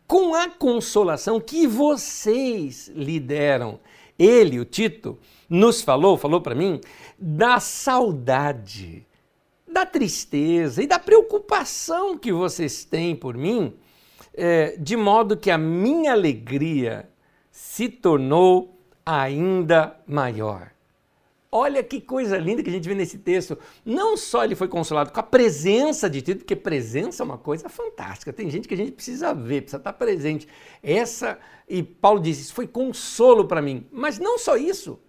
com 0.08 0.34
a 0.34 0.48
consolação 0.48 1.38
que 1.38 1.66
vocês 1.66 2.88
lhe 2.88 3.20
deram. 3.20 3.78
Ele, 4.18 4.58
o 4.58 4.64
Tito, 4.64 5.18
nos 5.48 5.82
falou, 5.82 6.16
falou 6.16 6.40
para 6.40 6.54
mim, 6.54 6.80
da 7.16 7.60
saudade 7.60 9.06
da 9.70 9.84
tristeza 9.84 10.82
e 10.82 10.86
da 10.86 10.98
preocupação 10.98 12.16
que 12.16 12.32
vocês 12.32 12.84
têm 12.84 13.14
por 13.14 13.36
mim, 13.36 13.74
é, 14.34 14.76
de 14.76 14.96
modo 14.96 15.36
que 15.36 15.50
a 15.50 15.58
minha 15.58 16.12
alegria 16.12 17.08
se 17.50 17.88
tornou 17.88 18.80
ainda 19.04 19.96
maior. 20.06 20.72
Olha 21.50 21.82
que 21.82 21.98
coisa 21.98 22.36
linda 22.36 22.62
que 22.62 22.68
a 22.68 22.72
gente 22.72 22.86
vê 22.86 22.94
nesse 22.94 23.18
texto. 23.18 23.58
Não 23.84 24.18
só 24.18 24.44
ele 24.44 24.54
foi 24.54 24.68
consolado 24.68 25.10
com 25.10 25.20
a 25.20 25.22
presença 25.22 26.08
de 26.08 26.20
Tito, 26.20 26.40
porque 26.40 26.54
presença 26.54 27.22
é 27.22 27.24
uma 27.24 27.38
coisa 27.38 27.70
fantástica. 27.70 28.34
Tem 28.34 28.50
gente 28.50 28.68
que 28.68 28.74
a 28.74 28.76
gente 28.76 28.92
precisa 28.92 29.32
ver, 29.32 29.62
precisa 29.62 29.78
estar 29.78 29.94
presente. 29.94 30.46
Essa, 30.82 31.38
e 31.66 31.82
Paulo 31.82 32.20
diz, 32.20 32.38
isso 32.38 32.52
foi 32.52 32.66
consolo 32.66 33.46
para 33.46 33.62
mim. 33.62 33.86
Mas 33.90 34.18
não 34.18 34.38
só 34.38 34.56
isso. 34.56 35.00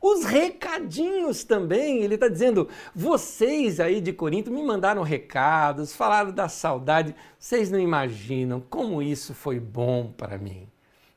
Os 0.00 0.26
recadinhos 0.26 1.44
também, 1.44 2.02
ele 2.02 2.14
está 2.14 2.28
dizendo, 2.28 2.68
vocês 2.94 3.80
aí 3.80 3.98
de 4.00 4.12
Corinto 4.12 4.50
me 4.50 4.62
mandaram 4.62 5.02
recados, 5.02 5.94
falaram 5.94 6.30
da 6.30 6.46
saudade, 6.48 7.14
vocês 7.38 7.70
não 7.70 7.80
imaginam 7.80 8.60
como 8.60 9.02
isso 9.02 9.32
foi 9.32 9.58
bom 9.58 10.12
para 10.14 10.36
mim. 10.36 10.68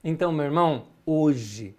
Então, 0.02 0.32
meu 0.32 0.46
irmão, 0.46 0.88
hoje 1.06 1.76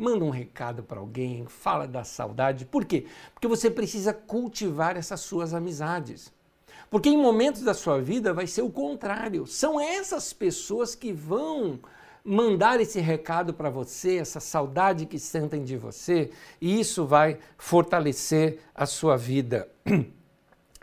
manda 0.00 0.24
um 0.24 0.30
recado 0.30 0.82
para 0.82 0.98
alguém, 0.98 1.44
fala 1.46 1.86
da 1.86 2.02
saudade. 2.02 2.64
Por 2.64 2.86
quê? 2.86 3.06
Porque 3.34 3.46
você 3.46 3.70
precisa 3.70 4.14
cultivar 4.14 4.96
essas 4.96 5.20
suas 5.20 5.52
amizades. 5.52 6.32
Porque 6.88 7.10
em 7.10 7.18
momentos 7.18 7.60
da 7.60 7.74
sua 7.74 8.00
vida 8.00 8.32
vai 8.32 8.46
ser 8.46 8.62
o 8.62 8.70
contrário. 8.70 9.46
São 9.46 9.78
essas 9.78 10.32
pessoas 10.32 10.94
que 10.94 11.12
vão 11.12 11.78
mandar 12.24 12.80
esse 12.80 12.98
recado 12.98 13.52
para 13.52 13.68
você, 13.68 14.16
essa 14.16 14.40
saudade 14.40 15.04
que 15.04 15.18
sentem 15.18 15.62
de 15.62 15.76
você, 15.76 16.30
e 16.60 16.80
isso 16.80 17.06
vai 17.06 17.38
fortalecer 17.58 18.58
a 18.74 18.86
sua 18.86 19.16
vida. 19.16 19.68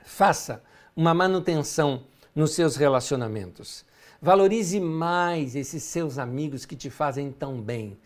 Faça 0.05 0.63
uma 0.95 1.13
manutenção 1.13 2.03
nos 2.36 2.51
seus 2.51 2.76
relacionamentos. 2.76 3.84
Valorize 4.22 4.80
mais 4.80 5.55
esses 5.55 5.84
seus 5.84 6.18
amigos 6.18 6.65
que 6.65 6.76
te 6.76 6.89
fazem 6.89 7.32
tão 7.32 7.59
bem 7.59 7.97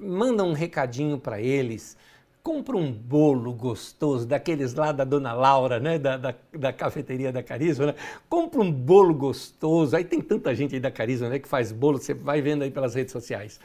manda 0.00 0.42
um 0.42 0.52
recadinho 0.52 1.18
para 1.18 1.40
eles, 1.40 1.96
compra 2.42 2.76
um 2.76 2.90
bolo 2.90 3.52
gostoso, 3.52 4.26
daqueles 4.26 4.74
lá 4.74 4.92
da 4.92 5.04
Dona 5.04 5.32
Laura, 5.32 5.78
né, 5.78 5.98
da, 5.98 6.16
da, 6.16 6.34
da 6.52 6.72
cafeteria 6.72 7.30
da 7.30 7.42
Carisma, 7.42 7.86
né? 7.86 7.94
compra 8.28 8.60
um 8.60 8.72
bolo 8.72 9.12
gostoso, 9.12 9.94
aí 9.94 10.04
tem 10.04 10.20
tanta 10.20 10.54
gente 10.54 10.74
aí 10.74 10.80
da 10.80 10.90
Carisma 10.90 11.28
né, 11.28 11.38
que 11.38 11.46
faz 11.46 11.70
bolo, 11.70 11.98
você 11.98 12.14
vai 12.14 12.40
vendo 12.40 12.62
aí 12.62 12.70
pelas 12.70 12.94
redes 12.94 13.12
sociais. 13.12 13.60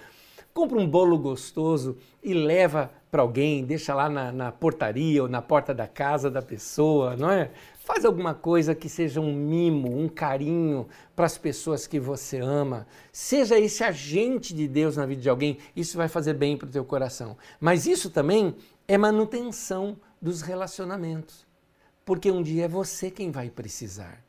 Compra 0.54 0.78
um 0.78 0.88
bolo 0.88 1.18
gostoso 1.18 1.98
e 2.24 2.34
leva 2.34 2.90
para 3.12 3.22
alguém, 3.22 3.66
deixa 3.66 3.94
lá 3.94 4.10
na, 4.10 4.32
na 4.32 4.52
portaria 4.52 5.22
ou 5.22 5.28
na 5.28 5.42
porta 5.42 5.74
da 5.74 5.86
casa 5.86 6.32
da 6.32 6.42
pessoa, 6.42 7.16
não 7.18 7.30
é? 7.30 7.52
Faz 7.86 8.04
alguma 8.04 8.34
coisa 8.34 8.74
que 8.74 8.90
seja 8.90 9.22
um 9.22 9.32
mimo, 9.32 9.96
um 9.96 10.10
carinho 10.10 10.88
para 11.16 11.28
as 11.28 11.38
pessoas 11.38 11.86
que 11.86 12.00
você 12.00 12.40
ama. 12.40 12.88
Seja 13.12 13.60
esse 13.60 13.84
agente 13.84 14.56
de 14.56 14.68
Deus 14.68 14.98
na 14.98 15.06
vida 15.06 15.22
de 15.22 15.30
alguém, 15.30 15.60
isso 15.76 15.96
vai 15.96 16.08
fazer 16.08 16.34
bem 16.34 16.58
para 16.58 16.68
o 16.68 16.72
teu 16.72 16.84
coração. 16.84 17.38
Mas 17.60 17.86
isso 17.86 18.10
também 18.10 18.56
é 18.88 18.98
manutenção 18.98 19.96
dos 20.20 20.42
relacionamentos. 20.42 21.46
Porque 22.04 22.32
um 22.32 22.42
dia 22.42 22.66
é 22.66 22.68
você 22.68 23.12
quem 23.12 23.30
vai 23.30 23.52
precisar. 23.52 24.25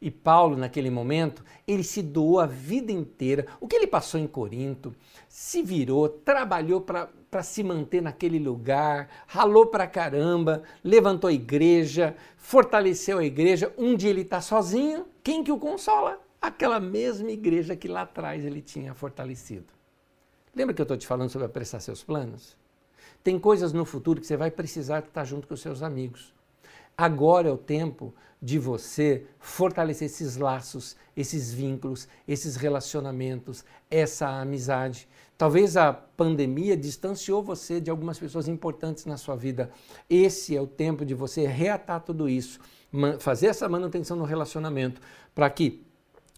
E 0.00 0.12
Paulo, 0.12 0.56
naquele 0.56 0.90
momento, 0.90 1.44
ele 1.66 1.82
se 1.82 2.02
doou 2.02 2.38
a 2.38 2.46
vida 2.46 2.92
inteira. 2.92 3.46
O 3.60 3.66
que 3.66 3.74
ele 3.74 3.86
passou 3.86 4.20
em 4.20 4.28
Corinto, 4.28 4.94
se 5.28 5.60
virou, 5.60 6.08
trabalhou 6.08 6.80
para 6.80 7.42
se 7.42 7.64
manter 7.64 8.00
naquele 8.00 8.38
lugar, 8.38 9.08
ralou 9.26 9.66
para 9.66 9.88
caramba, 9.88 10.62
levantou 10.84 11.26
a 11.26 11.32
igreja, 11.32 12.14
fortaleceu 12.36 13.18
a 13.18 13.24
igreja. 13.24 13.74
Um 13.76 13.96
dia 13.96 14.10
ele 14.10 14.20
está 14.22 14.40
sozinho, 14.40 15.04
quem 15.22 15.42
que 15.42 15.50
o 15.50 15.58
consola? 15.58 16.20
Aquela 16.40 16.78
mesma 16.78 17.32
igreja 17.32 17.74
que 17.74 17.88
lá 17.88 18.02
atrás 18.02 18.44
ele 18.44 18.62
tinha 18.62 18.94
fortalecido. 18.94 19.66
Lembra 20.54 20.74
que 20.74 20.80
eu 20.80 20.84
estou 20.84 20.96
te 20.96 21.08
falando 21.08 21.30
sobre 21.30 21.46
apressar 21.46 21.80
seus 21.80 22.04
planos? 22.04 22.56
Tem 23.24 23.36
coisas 23.36 23.72
no 23.72 23.84
futuro 23.84 24.20
que 24.20 24.26
você 24.28 24.36
vai 24.36 24.50
precisar 24.50 25.00
estar 25.00 25.24
junto 25.24 25.48
com 25.48 25.54
os 25.54 25.60
seus 25.60 25.82
amigos. 25.82 26.32
Agora 27.00 27.48
é 27.48 27.52
o 27.52 27.56
tempo 27.56 28.12
de 28.42 28.58
você 28.58 29.24
fortalecer 29.38 30.06
esses 30.06 30.36
laços, 30.36 30.96
esses 31.16 31.54
vínculos, 31.54 32.08
esses 32.26 32.56
relacionamentos, 32.56 33.64
essa 33.88 34.28
amizade. 34.28 35.08
Talvez 35.36 35.76
a 35.76 35.92
pandemia 35.92 36.76
distanciou 36.76 37.40
você 37.40 37.80
de 37.80 37.88
algumas 37.88 38.18
pessoas 38.18 38.48
importantes 38.48 39.06
na 39.06 39.16
sua 39.16 39.36
vida. 39.36 39.70
Esse 40.10 40.56
é 40.56 40.60
o 40.60 40.66
tempo 40.66 41.04
de 41.04 41.14
você 41.14 41.46
reatar 41.46 42.00
tudo 42.00 42.28
isso, 42.28 42.58
fazer 43.20 43.46
essa 43.46 43.68
manutenção 43.68 44.16
no 44.16 44.24
relacionamento, 44.24 45.00
para 45.36 45.48
que, 45.48 45.86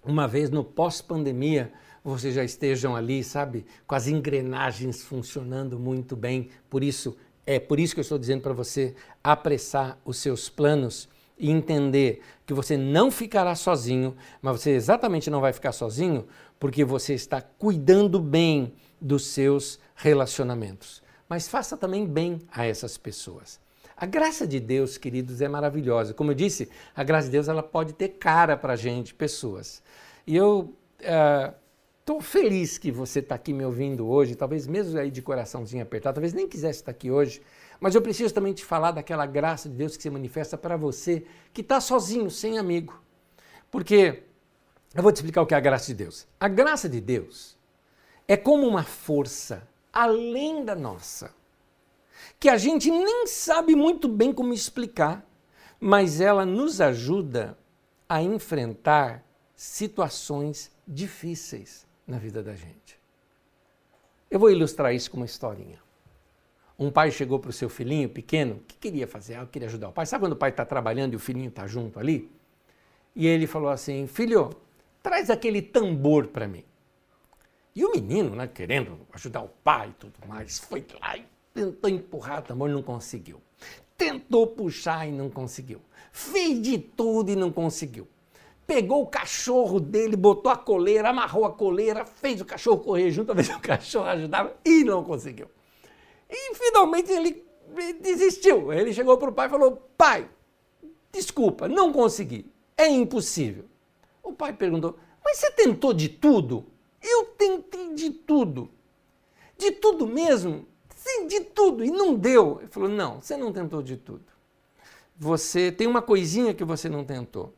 uma 0.05 0.29
vez 0.29 0.51
no 0.51 0.63
pós-pandemia, 0.63 1.73
vocês 2.05 2.35
já 2.35 2.45
estejam 2.45 2.95
ali, 2.95 3.25
sabe, 3.25 3.65
com 3.87 3.95
as 3.95 4.07
engrenagens 4.07 5.03
funcionando 5.03 5.79
muito 5.79 6.15
bem. 6.15 6.51
Por 6.69 6.85
isso, 6.85 7.17
é 7.51 7.59
por 7.59 7.81
isso 7.81 7.95
que 7.95 7.99
eu 7.99 8.03
estou 8.03 8.17
dizendo 8.17 8.43
para 8.43 8.53
você 8.53 8.95
apressar 9.25 9.99
os 10.05 10.19
seus 10.19 10.49
planos 10.49 11.09
e 11.37 11.51
entender 11.51 12.23
que 12.47 12.55
você 12.55 12.77
não 12.77 13.11
ficará 13.11 13.57
sozinho, 13.57 14.17
mas 14.41 14.61
você 14.61 14.71
exatamente 14.71 15.29
não 15.29 15.41
vai 15.41 15.53
ficar 15.53 15.73
sozinho 15.73 16.29
porque 16.61 16.85
você 16.85 17.13
está 17.13 17.41
cuidando 17.41 18.21
bem 18.21 18.73
dos 19.01 19.27
seus 19.27 19.81
relacionamentos. 19.97 21.03
Mas 21.29 21.49
faça 21.49 21.77
também 21.77 22.07
bem 22.07 22.41
a 22.53 22.65
essas 22.65 22.97
pessoas. 22.97 23.59
A 23.97 24.07
graça 24.07 24.47
de 24.47 24.61
Deus, 24.61 24.97
queridos, 24.97 25.41
é 25.41 25.49
maravilhosa. 25.49 26.15
Como 26.15 26.31
eu 26.31 26.37
disse, 26.37 26.69
a 26.95 27.03
graça 27.03 27.27
de 27.27 27.33
Deus 27.33 27.49
ela 27.49 27.65
pode 27.65 27.95
ter 27.95 28.11
cara 28.11 28.57
para 28.57 28.77
gente, 28.77 29.13
pessoas. 29.13 29.83
E 30.25 30.37
eu 30.37 30.73
uh, 31.01 31.55
Estou 32.11 32.21
feliz 32.21 32.77
que 32.77 32.91
você 32.91 33.21
está 33.21 33.37
aqui 33.37 33.53
me 33.53 33.65
ouvindo 33.65 34.09
hoje, 34.09 34.35
talvez 34.35 34.67
mesmo 34.67 34.99
aí 34.99 35.13
de 35.13 35.23
coraçãozinho 35.23 35.85
apertado, 35.85 36.15
talvez 36.15 36.33
nem 36.33 36.49
quisesse 36.49 36.81
estar 36.81 36.91
aqui 36.91 37.09
hoje, 37.09 37.41
mas 37.79 37.95
eu 37.95 38.03
preciso 38.03 38.35
também 38.35 38.53
te 38.53 38.65
falar 38.65 38.91
daquela 38.91 39.25
graça 39.27 39.69
de 39.69 39.77
Deus 39.77 39.97
que 39.97 40.03
se 40.03 40.11
manifesta 40.11 40.59
para 40.59 40.77
você 40.77 41.25
que 41.53 41.61
está 41.61 41.81
sozinho, 41.81 42.29
sem 42.29 42.59
amigo. 42.59 43.01
Porque 43.71 44.25
eu 44.93 45.05
vou 45.05 45.13
te 45.13 45.19
explicar 45.19 45.41
o 45.41 45.47
que 45.47 45.55
é 45.55 45.57
a 45.57 45.61
graça 45.61 45.87
de 45.87 45.95
Deus. 45.95 46.27
A 46.41 46.49
graça 46.49 46.89
de 46.89 47.01
Deus 47.01 47.57
é 48.27 48.37
como 48.37 48.67
uma 48.67 48.83
força 48.83 49.63
além 49.93 50.65
da 50.65 50.75
nossa, 50.75 51.33
que 52.41 52.49
a 52.49 52.57
gente 52.57 52.91
nem 52.91 53.29
sabe 53.29 53.77
muito 53.77 54.09
bem 54.09 54.33
como 54.33 54.53
explicar, 54.53 55.25
mas 55.79 56.21
ela 56.21 56.45
nos 56.45 56.81
ajuda 56.81 57.57
a 58.09 58.21
enfrentar 58.21 59.25
situações 59.55 60.73
difíceis 60.89 61.89
na 62.11 62.19
vida 62.19 62.43
da 62.43 62.55
gente. 62.55 62.99
Eu 64.31 64.39
vou 64.39 64.51
ilustrar 64.51 64.95
isso 64.95 65.11
com 65.11 65.19
uma 65.19 65.27
historinha. 65.27 65.79
Um 66.79 66.91
pai 66.91 67.11
chegou 67.11 67.39
para 67.39 67.51
o 67.51 67.53
seu 67.53 67.69
filhinho 67.69 68.09
pequeno, 68.09 68.63
que 68.67 68.77
queria 68.77 69.07
fazer? 69.07 69.35
Ah, 69.35 69.43
eu 69.43 69.47
queria 69.47 69.69
ajudar 69.69 69.89
o 69.89 69.93
pai. 69.93 70.07
Sabe 70.07 70.25
quando 70.25 70.33
o 70.33 70.37
pai 70.37 70.51
está 70.51 70.65
trabalhando 70.65 71.13
e 71.13 71.17
o 71.17 71.19
filhinho 71.19 71.49
está 71.49 71.67
junto 71.67 71.99
ali? 71.99 72.31
E 73.15 73.27
ele 73.27 73.47
falou 73.47 73.71
assim: 73.71 74.07
Filho, 74.07 74.51
traz 75.03 75.31
aquele 75.31 75.63
tambor 75.63 76.29
para 76.29 76.49
mim. 76.49 76.65
E 77.75 77.85
o 77.85 77.93
menino, 77.93 78.35
né, 78.35 78.49
querendo 78.49 78.99
ajudar 79.13 79.43
o 79.43 79.49
pai 79.63 79.91
e 79.91 79.93
tudo 79.93 80.27
mais, 80.27 80.59
foi 80.59 80.85
lá 81.01 81.17
e 81.17 81.25
tentou 81.55 81.91
empurrar 81.91 82.41
o 82.41 82.43
tambor 82.43 82.69
não 82.71 82.83
conseguiu. 82.83 83.41
Tentou 83.97 84.47
puxar 84.47 85.07
e 85.07 85.13
não 85.13 85.29
conseguiu. 85.29 85.81
Fez 86.11 86.61
de 86.61 86.79
tudo 86.79 87.31
e 87.31 87.37
não 87.37 87.53
conseguiu 87.53 88.09
pegou 88.71 89.03
o 89.03 89.07
cachorro 89.09 89.81
dele, 89.81 90.15
botou 90.15 90.53
a 90.53 90.57
coleira, 90.57 91.09
amarrou 91.09 91.45
a 91.45 91.51
coleira, 91.51 92.05
fez 92.05 92.41
o 92.41 92.45
cachorro 92.45 92.79
correr 92.79 93.11
junto, 93.11 93.33
a 93.33 93.35
ver 93.35 93.53
o 93.53 93.59
cachorro 93.59 94.07
ajudava 94.07 94.57
e 94.65 94.85
não 94.85 95.03
conseguiu. 95.03 95.49
E 96.31 96.55
finalmente 96.55 97.11
ele 97.11 97.45
desistiu. 98.01 98.73
Ele 98.73 98.93
chegou 98.93 99.19
para 99.19 99.29
o 99.29 99.33
pai 99.33 99.49
e 99.49 99.51
falou: 99.51 99.73
Pai, 99.99 100.31
desculpa, 101.11 101.67
não 101.67 101.93
consegui, 101.93 102.49
é 102.77 102.87
impossível. 102.87 103.65
O 104.23 104.33
pai 104.33 104.53
perguntou: 104.53 104.97
Mas 105.25 105.39
você 105.39 105.51
tentou 105.51 105.93
de 105.93 106.09
tudo? 106.09 106.65
Eu 107.03 107.25
tentei 107.37 107.93
de 107.95 108.11
tudo. 108.11 108.71
De 109.59 109.73
tudo 109.73 110.07
mesmo? 110.07 110.65
Sim, 110.95 111.27
de 111.27 111.41
tudo. 111.41 111.85
E 111.85 111.91
não 111.91 112.15
deu. 112.15 112.59
Ele 112.61 112.69
falou: 112.69 112.89
Não, 112.89 113.21
você 113.21 113.37
não 113.37 113.53
tentou 113.53 113.83
de 113.83 113.97
tudo. 113.97 114.23
Você 115.17 115.73
tem 115.73 115.89
uma 115.89 116.01
coisinha 116.01 116.55
que 116.55 116.63
você 116.63 116.89
não 116.89 117.05
tentou 117.05 117.53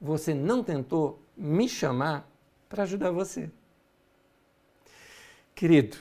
você 0.00 0.32
não 0.32 0.64
tentou 0.64 1.20
me 1.36 1.68
chamar 1.68 2.28
para 2.68 2.84
ajudar 2.84 3.10
você. 3.10 3.50
Querido, 5.54 5.98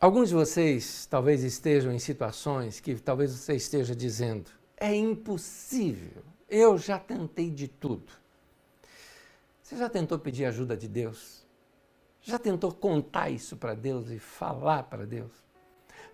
alguns 0.00 0.30
de 0.30 0.34
vocês 0.34 1.06
talvez 1.06 1.42
estejam 1.42 1.92
em 1.92 1.98
situações 1.98 2.80
que 2.80 2.94
talvez 2.94 3.32
você 3.32 3.54
esteja 3.54 3.94
dizendo: 3.94 4.50
é 4.76 4.94
impossível, 4.94 6.22
eu 6.48 6.78
já 6.78 6.98
tentei 6.98 7.50
de 7.50 7.68
tudo. 7.68 8.12
Você 9.62 9.76
já 9.76 9.88
tentou 9.88 10.18
pedir 10.18 10.44
ajuda 10.44 10.76
de 10.76 10.86
Deus? 10.86 11.44
Já 12.22 12.38
tentou 12.38 12.72
contar 12.72 13.30
isso 13.30 13.56
para 13.56 13.74
Deus 13.74 14.10
e 14.10 14.18
falar 14.18 14.84
para 14.84 15.04
Deus? 15.04 15.32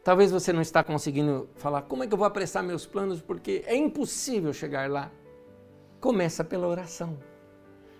Talvez 0.03 0.31
você 0.33 0.53
não 0.53 0.61
está 0.61 0.83
conseguindo 0.83 1.49
falar 1.57 1.83
como 1.83 2.03
é 2.03 2.07
que 2.07 2.15
eu 2.15 2.19
vou 2.19 2.27
apressar 2.27 2.63
meus 2.63 2.85
planos 2.85 3.21
porque 3.21 3.63
é 3.67 3.77
impossível 3.77 4.53
chegar 4.53 4.91
lá. 4.91 5.11
Começa 6.03 6.43
pela 6.43 6.67
oração. 6.67 7.17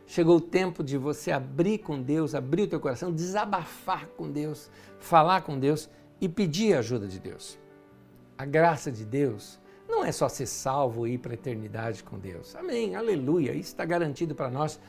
Chegou 0.09 0.39
o 0.39 0.41
tempo 0.41 0.83
de 0.83 0.99
você 0.99 1.31
abrir 1.31 1.79
com 1.79 2.03
Deus, 2.03 2.35
abrir 2.35 2.63
o 2.63 2.67
teu 2.67 2.81
coração, 2.81 3.13
desabafar 3.13 4.09
com 4.09 4.29
Deus, 4.29 4.69
falar 4.99 5.43
com 5.43 5.57
Deus 5.57 5.89
e 6.21 6.29
pedir 6.29 6.75
a 6.75 6.81
ajuda 6.81 7.07
de 7.07 7.21
Deus. 7.21 7.57
A 8.37 8.45
graça 8.45 8.91
de 8.91 9.05
Deus 9.05 9.61
não 9.89 10.05
é 10.05 10.11
só 10.11 10.29
ser 10.29 10.47
salvo 10.47 11.07
e 11.07 11.15
ir 11.15 11.19
para 11.19 11.33
a 11.33 11.35
eternidade 11.35 12.03
com 12.03 12.19
Deus. 12.19 12.57
Amém, 12.57 12.97
aleluia. 12.97 13.53
Isso 13.53 13.71
está 13.71 13.85
garantido 13.85 14.35
para 14.35 14.51
nós 14.51 14.81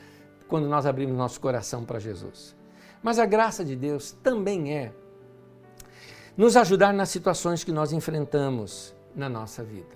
quando 0.48 0.68
nós 0.68 0.84
abrimos 0.84 1.16
nosso 1.16 1.40
coração 1.40 1.84
para 1.84 2.00
Jesus. 2.00 2.56
Mas 3.00 3.20
a 3.20 3.26
graça 3.26 3.64
de 3.64 3.76
Deus 3.76 4.10
também 4.10 4.74
é 4.74 4.92
nos 6.36 6.56
ajudar 6.56 6.92
nas 6.92 7.10
situações 7.10 7.62
que 7.62 7.70
nós 7.70 7.92
enfrentamos 7.92 8.92
na 9.14 9.28
nossa 9.28 9.62
vida. 9.62 9.94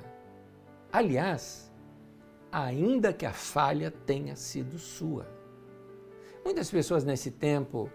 Aliás, 0.93 1.68
ainda 2.65 3.13
que 3.13 3.27
a 3.27 3.33
falha 3.33 3.91
tenha 3.91 4.37
sido 4.37 4.79
sua. 4.79 5.27
Muitas 6.45 6.71
pessoas 6.71 7.05
nesse 7.05 7.31
tempo 7.31 7.91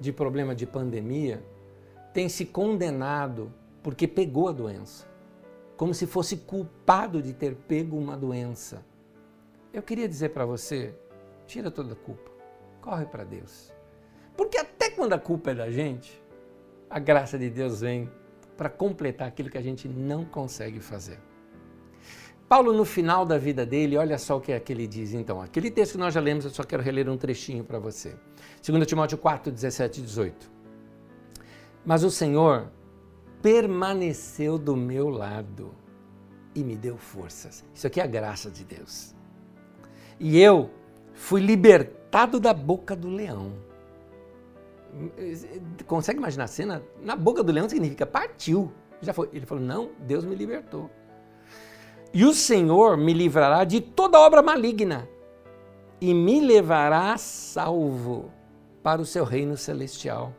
de 0.00 0.12
problema 0.12 0.54
de 0.54 0.66
pandemia 0.66 1.44
têm 2.12 2.28
se 2.28 2.44
condenado 2.46 3.52
porque 3.82 4.06
pegou 4.06 4.48
a 4.48 4.52
doença, 4.52 5.06
como 5.76 5.94
se 5.94 6.06
fosse 6.06 6.36
culpado 6.36 7.22
de 7.22 7.32
ter 7.32 7.54
pego 7.54 7.96
uma 7.96 8.16
doença. 8.16 8.84
Eu 9.72 9.82
queria 9.82 10.08
dizer 10.08 10.30
para 10.30 10.46
você, 10.46 10.94
tira 11.46 11.70
toda 11.70 11.92
a 11.92 11.96
culpa, 11.96 12.30
corre 12.80 13.06
para 13.06 13.24
Deus. 13.24 13.72
Porque 14.36 14.58
até 14.58 14.90
quando 14.90 15.12
a 15.12 15.18
culpa 15.18 15.50
é 15.50 15.54
da 15.54 15.70
gente, 15.70 16.22
a 16.88 16.98
graça 16.98 17.38
de 17.38 17.50
Deus 17.50 17.80
vem 17.80 18.10
para 18.56 18.68
completar 18.68 19.28
aquilo 19.28 19.50
que 19.50 19.58
a 19.58 19.62
gente 19.62 19.88
não 19.88 20.24
consegue 20.24 20.80
fazer. 20.80 21.18
Paulo, 22.48 22.72
no 22.72 22.84
final 22.84 23.26
da 23.26 23.36
vida 23.36 23.66
dele, 23.66 23.96
olha 23.98 24.16
só 24.16 24.38
o 24.38 24.40
que 24.40 24.52
é 24.52 24.58
que 24.58 24.72
ele 24.72 24.86
diz. 24.86 25.12
Então, 25.12 25.40
aquele 25.40 25.70
texto 25.70 25.92
que 25.92 25.98
nós 25.98 26.14
já 26.14 26.20
lemos, 26.20 26.46
eu 26.46 26.50
só 26.50 26.62
quero 26.62 26.82
reler 26.82 27.08
um 27.08 27.16
trechinho 27.16 27.62
para 27.62 27.78
você. 27.78 28.16
2 28.66 28.86
Timóteo 28.86 29.18
4, 29.18 29.52
17 29.52 30.00
e 30.00 30.02
18. 30.02 30.50
Mas 31.84 32.02
o 32.02 32.10
Senhor 32.10 32.70
permaneceu 33.42 34.58
do 34.58 34.74
meu 34.74 35.10
lado 35.10 35.74
e 36.54 36.64
me 36.64 36.74
deu 36.74 36.96
forças. 36.96 37.64
Isso 37.74 37.86
aqui 37.86 38.00
é 38.00 38.04
a 38.04 38.06
graça 38.06 38.50
de 38.50 38.64
Deus. 38.64 39.14
E 40.18 40.40
eu 40.40 40.70
fui 41.12 41.42
libertado 41.42 42.40
da 42.40 42.54
boca 42.54 42.96
do 42.96 43.10
leão. 43.10 43.52
Consegue 45.86 46.18
imaginar 46.18 46.44
a 46.44 46.48
cena? 46.48 46.82
Na 47.02 47.14
boca 47.14 47.42
do 47.42 47.52
leão 47.52 47.68
significa 47.68 48.06
partiu. 48.06 48.72
Já 49.02 49.12
foi. 49.12 49.28
Ele 49.34 49.44
falou: 49.44 49.62
Não, 49.62 49.90
Deus 50.00 50.24
me 50.24 50.34
libertou. 50.34 50.90
E 52.12 52.24
o 52.24 52.32
Senhor 52.32 52.96
me 52.96 53.12
livrará 53.12 53.64
de 53.64 53.80
toda 53.80 54.18
obra 54.18 54.42
maligna 54.42 55.08
e 56.00 56.14
me 56.14 56.40
levará 56.40 57.16
salvo 57.18 58.30
para 58.82 59.02
o 59.02 59.06
seu 59.06 59.24
reino 59.24 59.56
celestial. 59.56 60.32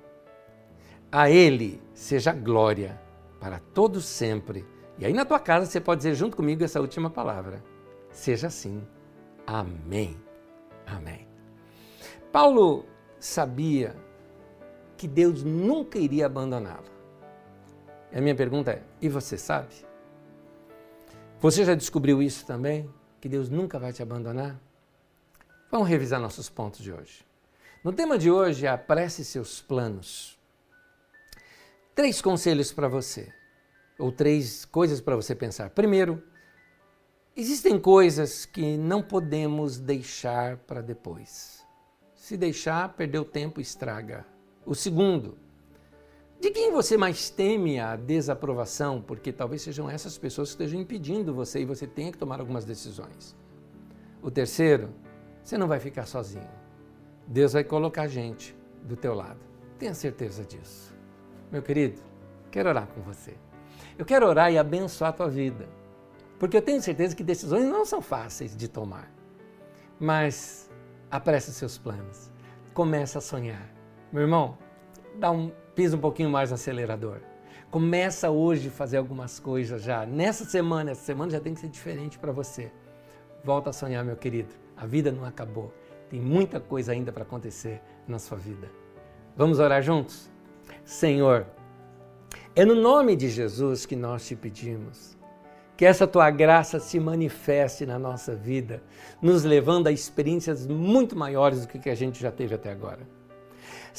A 1.11 1.29
Ele 1.29 1.81
seja 1.93 2.33
glória 2.33 2.99
para 3.39 3.59
todos 3.73 4.05
sempre. 4.05 4.65
E 4.97 5.05
aí 5.05 5.13
na 5.13 5.25
tua 5.25 5.39
casa 5.39 5.65
você 5.65 5.79
pode 5.79 5.99
dizer 5.99 6.15
junto 6.15 6.35
comigo 6.35 6.63
essa 6.63 6.81
última 6.81 7.09
palavra. 7.09 7.63
Seja 8.11 8.47
assim. 8.47 8.85
Amém. 9.45 10.17
Amém. 10.85 11.27
Paulo 12.31 12.85
sabia 13.19 13.95
que 14.97 15.07
Deus 15.07 15.43
nunca 15.43 15.97
iria 15.97 16.25
abandoná-lo. 16.25 16.89
E 18.11 18.17
a 18.17 18.21
minha 18.21 18.35
pergunta 18.35 18.71
é: 18.71 18.81
e 19.01 19.07
você 19.07 19.37
sabe? 19.37 19.88
Você 21.41 21.63
já 21.63 21.73
descobriu 21.73 22.21
isso 22.21 22.45
também? 22.45 22.93
Que 23.21 23.29
Deus 23.29 23.49
nunca 23.49 23.79
vai 23.79 23.93
te 23.93 24.03
abandonar? 24.03 24.59
Vamos 25.71 25.87
revisar 25.87 26.19
nossos 26.19 26.49
pontos 26.49 26.81
de 26.81 26.91
hoje. 26.91 27.25
No 27.81 27.93
tema 27.93 28.17
de 28.17 28.29
hoje, 28.29 28.67
apresse 28.67 29.23
seus 29.23 29.61
planos. 29.61 30.37
Três 31.95 32.21
conselhos 32.21 32.73
para 32.73 32.89
você, 32.89 33.31
ou 33.97 34.11
três 34.11 34.65
coisas 34.65 34.99
para 34.99 35.15
você 35.15 35.33
pensar. 35.33 35.69
Primeiro, 35.69 36.21
existem 37.37 37.79
coisas 37.79 38.45
que 38.45 38.75
não 38.75 39.01
podemos 39.01 39.79
deixar 39.79 40.57
para 40.57 40.81
depois. 40.81 41.65
Se 42.15 42.35
deixar, 42.35 42.95
perdeu 42.95 43.23
tempo, 43.23 43.61
estraga. 43.61 44.25
O 44.65 44.75
segundo, 44.75 45.37
de 46.39 46.51
quem 46.51 46.71
você 46.71 46.95
mais 46.95 47.29
teme 47.29 47.79
a 47.79 47.97
desaprovação? 47.97 49.01
Porque 49.01 49.33
talvez 49.33 49.61
sejam 49.61 49.89
essas 49.89 50.17
pessoas 50.17 50.49
que 50.49 50.63
estejam 50.63 50.79
impedindo 50.79 51.33
você 51.33 51.61
e 51.61 51.65
você 51.65 51.85
tenha 51.85 52.11
que 52.11 52.17
tomar 52.17 52.39
algumas 52.39 52.63
decisões. 52.63 53.35
O 54.21 54.31
terceiro, 54.31 54.89
você 55.43 55.57
não 55.57 55.67
vai 55.67 55.79
ficar 55.79 56.05
sozinho. 56.05 56.49
Deus 57.27 57.53
vai 57.53 57.63
colocar 57.63 58.07
gente 58.07 58.55
do 58.83 58.95
teu 58.95 59.13
lado. 59.13 59.39
Tenha 59.77 59.93
certeza 59.93 60.45
disso. 60.45 60.95
Meu 61.51 61.61
querido, 61.61 62.01
quero 62.49 62.69
orar 62.69 62.87
com 62.87 63.01
você. 63.01 63.35
Eu 63.97 64.05
quero 64.05 64.25
orar 64.25 64.51
e 64.51 64.57
abençoar 64.57 65.09
a 65.09 65.13
tua 65.13 65.29
vida. 65.29 65.67
Porque 66.39 66.55
eu 66.55 66.61
tenho 66.61 66.81
certeza 66.81 67.15
que 67.15 67.23
decisões 67.23 67.65
não 67.65 67.85
são 67.85 68.01
fáceis 68.01 68.55
de 68.55 68.67
tomar. 68.69 69.11
Mas 69.99 70.69
apresse 71.11 71.51
seus 71.51 71.77
planos. 71.77 72.31
Comece 72.73 73.17
a 73.17 73.21
sonhar. 73.21 73.69
Meu 74.11 74.21
irmão, 74.21 74.57
dá 75.17 75.31
um 75.31 75.51
pisa 75.79 75.95
um 75.95 75.99
pouquinho 76.01 76.29
mais 76.29 76.49
no 76.49 76.55
acelerador. 76.55 77.21
Começa 77.71 78.29
hoje 78.29 78.67
a 78.67 78.71
fazer 78.71 78.97
algumas 78.97 79.39
coisas 79.39 79.81
já. 79.81 80.05
Nessa 80.05 80.43
semana, 80.43 80.91
essa 80.91 81.05
semana 81.05 81.31
já 81.31 81.39
tem 81.39 81.53
que 81.53 81.61
ser 81.61 81.69
diferente 81.69 82.19
para 82.19 82.33
você. 82.33 82.69
Volta 83.45 83.69
a 83.69 83.73
sonhar, 83.73 84.03
meu 84.03 84.17
querido. 84.17 84.53
A 84.75 84.85
vida 84.85 85.09
não 85.09 85.23
acabou. 85.23 85.73
Tem 86.09 86.19
muita 86.19 86.59
coisa 86.59 86.91
ainda 86.91 87.13
para 87.13 87.23
acontecer 87.23 87.81
na 88.05 88.19
sua 88.19 88.37
vida. 88.37 88.69
Vamos 89.37 89.57
orar 89.57 89.81
juntos? 89.81 90.29
Senhor, 90.83 91.47
é 92.53 92.65
no 92.65 92.75
nome 92.75 93.15
de 93.15 93.29
Jesus 93.29 93.85
que 93.85 93.95
nós 93.95 94.27
te 94.27 94.35
pedimos. 94.35 95.17
Que 95.77 95.85
essa 95.85 96.05
tua 96.05 96.29
graça 96.29 96.77
se 96.77 96.99
manifeste 96.99 97.85
na 97.85 97.97
nossa 97.97 98.35
vida, 98.35 98.83
nos 99.21 99.45
levando 99.45 99.87
a 99.87 99.93
experiências 99.93 100.67
muito 100.67 101.15
maiores 101.15 101.65
do 101.65 101.69
que 101.69 101.89
a 101.89 101.95
gente 101.95 102.21
já 102.21 102.33
teve 102.33 102.53
até 102.53 102.69
agora. 102.69 103.18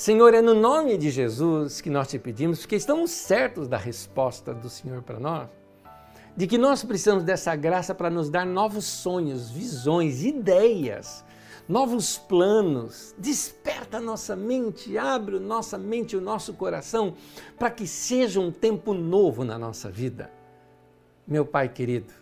Senhor, 0.00 0.32
é 0.32 0.40
no 0.40 0.54
nome 0.54 0.96
de 0.96 1.10
Jesus 1.10 1.82
que 1.82 1.90
nós 1.90 2.08
te 2.08 2.18
pedimos, 2.18 2.60
porque 2.60 2.74
estamos 2.74 3.10
certos 3.10 3.68
da 3.68 3.76
resposta 3.76 4.54
do 4.54 4.70
Senhor 4.70 5.02
para 5.02 5.20
nós, 5.20 5.50
de 6.34 6.46
que 6.46 6.56
nós 6.56 6.82
precisamos 6.82 7.22
dessa 7.22 7.54
graça 7.54 7.94
para 7.94 8.08
nos 8.08 8.30
dar 8.30 8.46
novos 8.46 8.86
sonhos, 8.86 9.50
visões, 9.50 10.24
ideias, 10.24 11.22
novos 11.68 12.16
planos. 12.16 13.14
Desperta 13.18 13.98
a 13.98 14.00
nossa 14.00 14.34
mente, 14.34 14.96
abre 14.96 15.36
a 15.36 15.38
nossa 15.38 15.76
mente 15.76 16.16
o 16.16 16.20
nosso 16.22 16.54
coração 16.54 17.14
para 17.58 17.70
que 17.70 17.86
seja 17.86 18.40
um 18.40 18.50
tempo 18.50 18.94
novo 18.94 19.44
na 19.44 19.58
nossa 19.58 19.90
vida. 19.90 20.30
Meu 21.28 21.44
Pai 21.44 21.68
querido, 21.68 22.14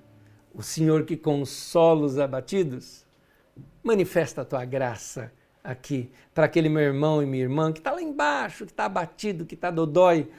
o 0.52 0.64
Senhor 0.64 1.04
que 1.04 1.16
consola 1.16 2.06
os 2.06 2.18
abatidos, 2.18 3.06
manifesta 3.84 4.42
a 4.42 4.44
tua 4.44 4.64
graça 4.64 5.30
aqui 5.68 6.10
para 6.34 6.46
aquele 6.46 6.70
meu 6.70 6.82
irmão 6.82 7.22
e 7.22 7.26
minha 7.26 7.42
irmã 7.42 7.70
que 7.70 7.78
está 7.78 7.92
lá 7.92 8.00
embaixo, 8.00 8.64
que 8.64 8.72
está 8.72 8.86
abatido, 8.86 9.44
que 9.44 9.54
está 9.54 9.70
dodói, 9.70 10.30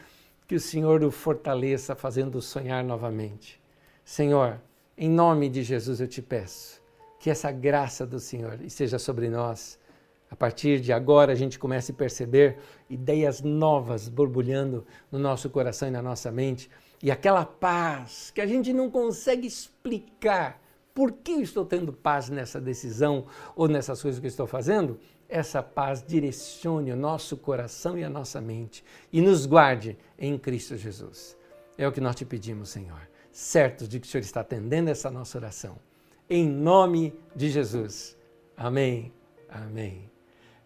que 0.48 0.56
o 0.56 0.60
Senhor 0.60 1.04
o 1.04 1.12
fortaleça, 1.12 1.96
fazendo 1.96 2.42
sonhar 2.42 2.84
novamente. 2.84 3.62
Senhor, 4.04 4.60
em 4.98 5.08
nome 5.08 5.48
de 5.48 5.62
Jesus 5.62 6.02
eu 6.02 6.08
te 6.08 6.20
peço 6.20 6.82
que 7.20 7.30
essa 7.30 7.52
graça 7.52 8.08
do 8.08 8.20
Senhor 8.20 8.60
esteja 8.62 8.98
sobre 8.98 9.30
nós. 9.30 9.78
A 10.32 10.36
partir 10.36 10.80
de 10.80 10.92
agora 10.92 11.34
a 11.34 11.36
gente 11.36 11.60
comece 11.60 11.92
a 11.92 11.96
perceber 11.96 12.58
ideias 12.90 13.42
novas 13.42 14.10
borbulhando 14.10 14.84
no 15.12 15.20
nosso 15.20 15.48
coração 15.50 15.90
e 15.90 15.92
na 15.92 16.02
nossa 16.02 16.32
mente. 16.32 16.72
E 17.04 17.12
aquela 17.12 17.46
paz 17.46 18.32
que 18.34 18.42
a 18.42 18.48
gente 18.48 18.74
não 18.74 18.90
consegue 18.90 19.46
explicar. 19.46 20.60
Por 20.94 21.12
que 21.12 21.34
eu 21.34 21.42
estou 21.42 21.66
tendo 21.66 21.94
paz 21.94 22.30
nessa 22.30 22.60
decisão 22.60 23.26
ou 23.56 23.68
nessas 23.68 24.02
coisas 24.02 24.20
que 24.20 24.26
eu 24.26 24.30
estou 24.30 24.48
fazendo? 24.48 25.00
Essa 25.30 25.62
paz 25.62 26.04
direcione 26.06 26.92
o 26.92 26.96
nosso 26.96 27.38
coração 27.38 27.98
e 27.98 28.04
a 28.04 28.10
nossa 28.10 28.42
mente 28.42 28.84
e 29.14 29.22
nos 29.22 29.46
guarde 29.46 29.96
em 30.18 30.38
Cristo 30.38 30.76
Jesus. 30.76 31.38
É 31.78 31.88
o 31.88 31.92
que 31.92 32.02
nós 32.02 32.16
te 32.16 32.26
pedimos, 32.26 32.70
Senhor, 32.70 33.08
certos 33.32 33.88
de 33.88 34.00
que 34.00 34.08
o 34.08 34.10
Senhor 34.10 34.24
está 34.24 34.42
atendendo 34.42 34.90
essa 34.90 35.10
nossa 35.10 35.38
oração. 35.38 35.78
Em 36.30 36.48
nome 36.48 37.14
de 37.36 37.50
Jesus. 37.50 38.18
Amém. 38.58 39.14
Amém. 39.48 40.10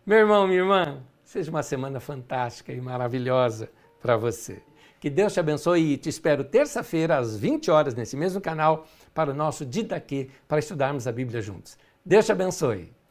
Meu 0.06 0.18
irmão, 0.18 0.48
minha 0.48 0.60
irmã, 0.60 1.04
seja 1.24 1.52
uma 1.52 1.64
semana 1.64 2.00
fantástica 2.00 2.74
e 2.74 2.82
maravilhosa 2.82 3.70
para 4.02 4.18
você. 4.18 4.62
Que 5.00 5.10
Deus 5.10 5.34
te 5.34 5.40
abençoe 5.40 5.94
e 5.94 5.98
te 5.98 6.08
espero 6.08 6.44
terça-feira 6.46 7.18
às 7.18 7.36
20 7.38 7.70
horas 7.70 7.94
nesse 7.94 8.16
mesmo 8.16 8.40
canal 8.40 8.88
para 9.14 9.32
o 9.32 9.34
nosso 9.34 9.66
Didaquê, 9.66 10.30
para 10.48 10.60
estudarmos 10.60 11.08
a 11.08 11.12
Bíblia 11.12 11.42
juntos. 11.42 11.78
Deus 12.06 12.26
te 12.26 12.32
abençoe. 12.32 13.03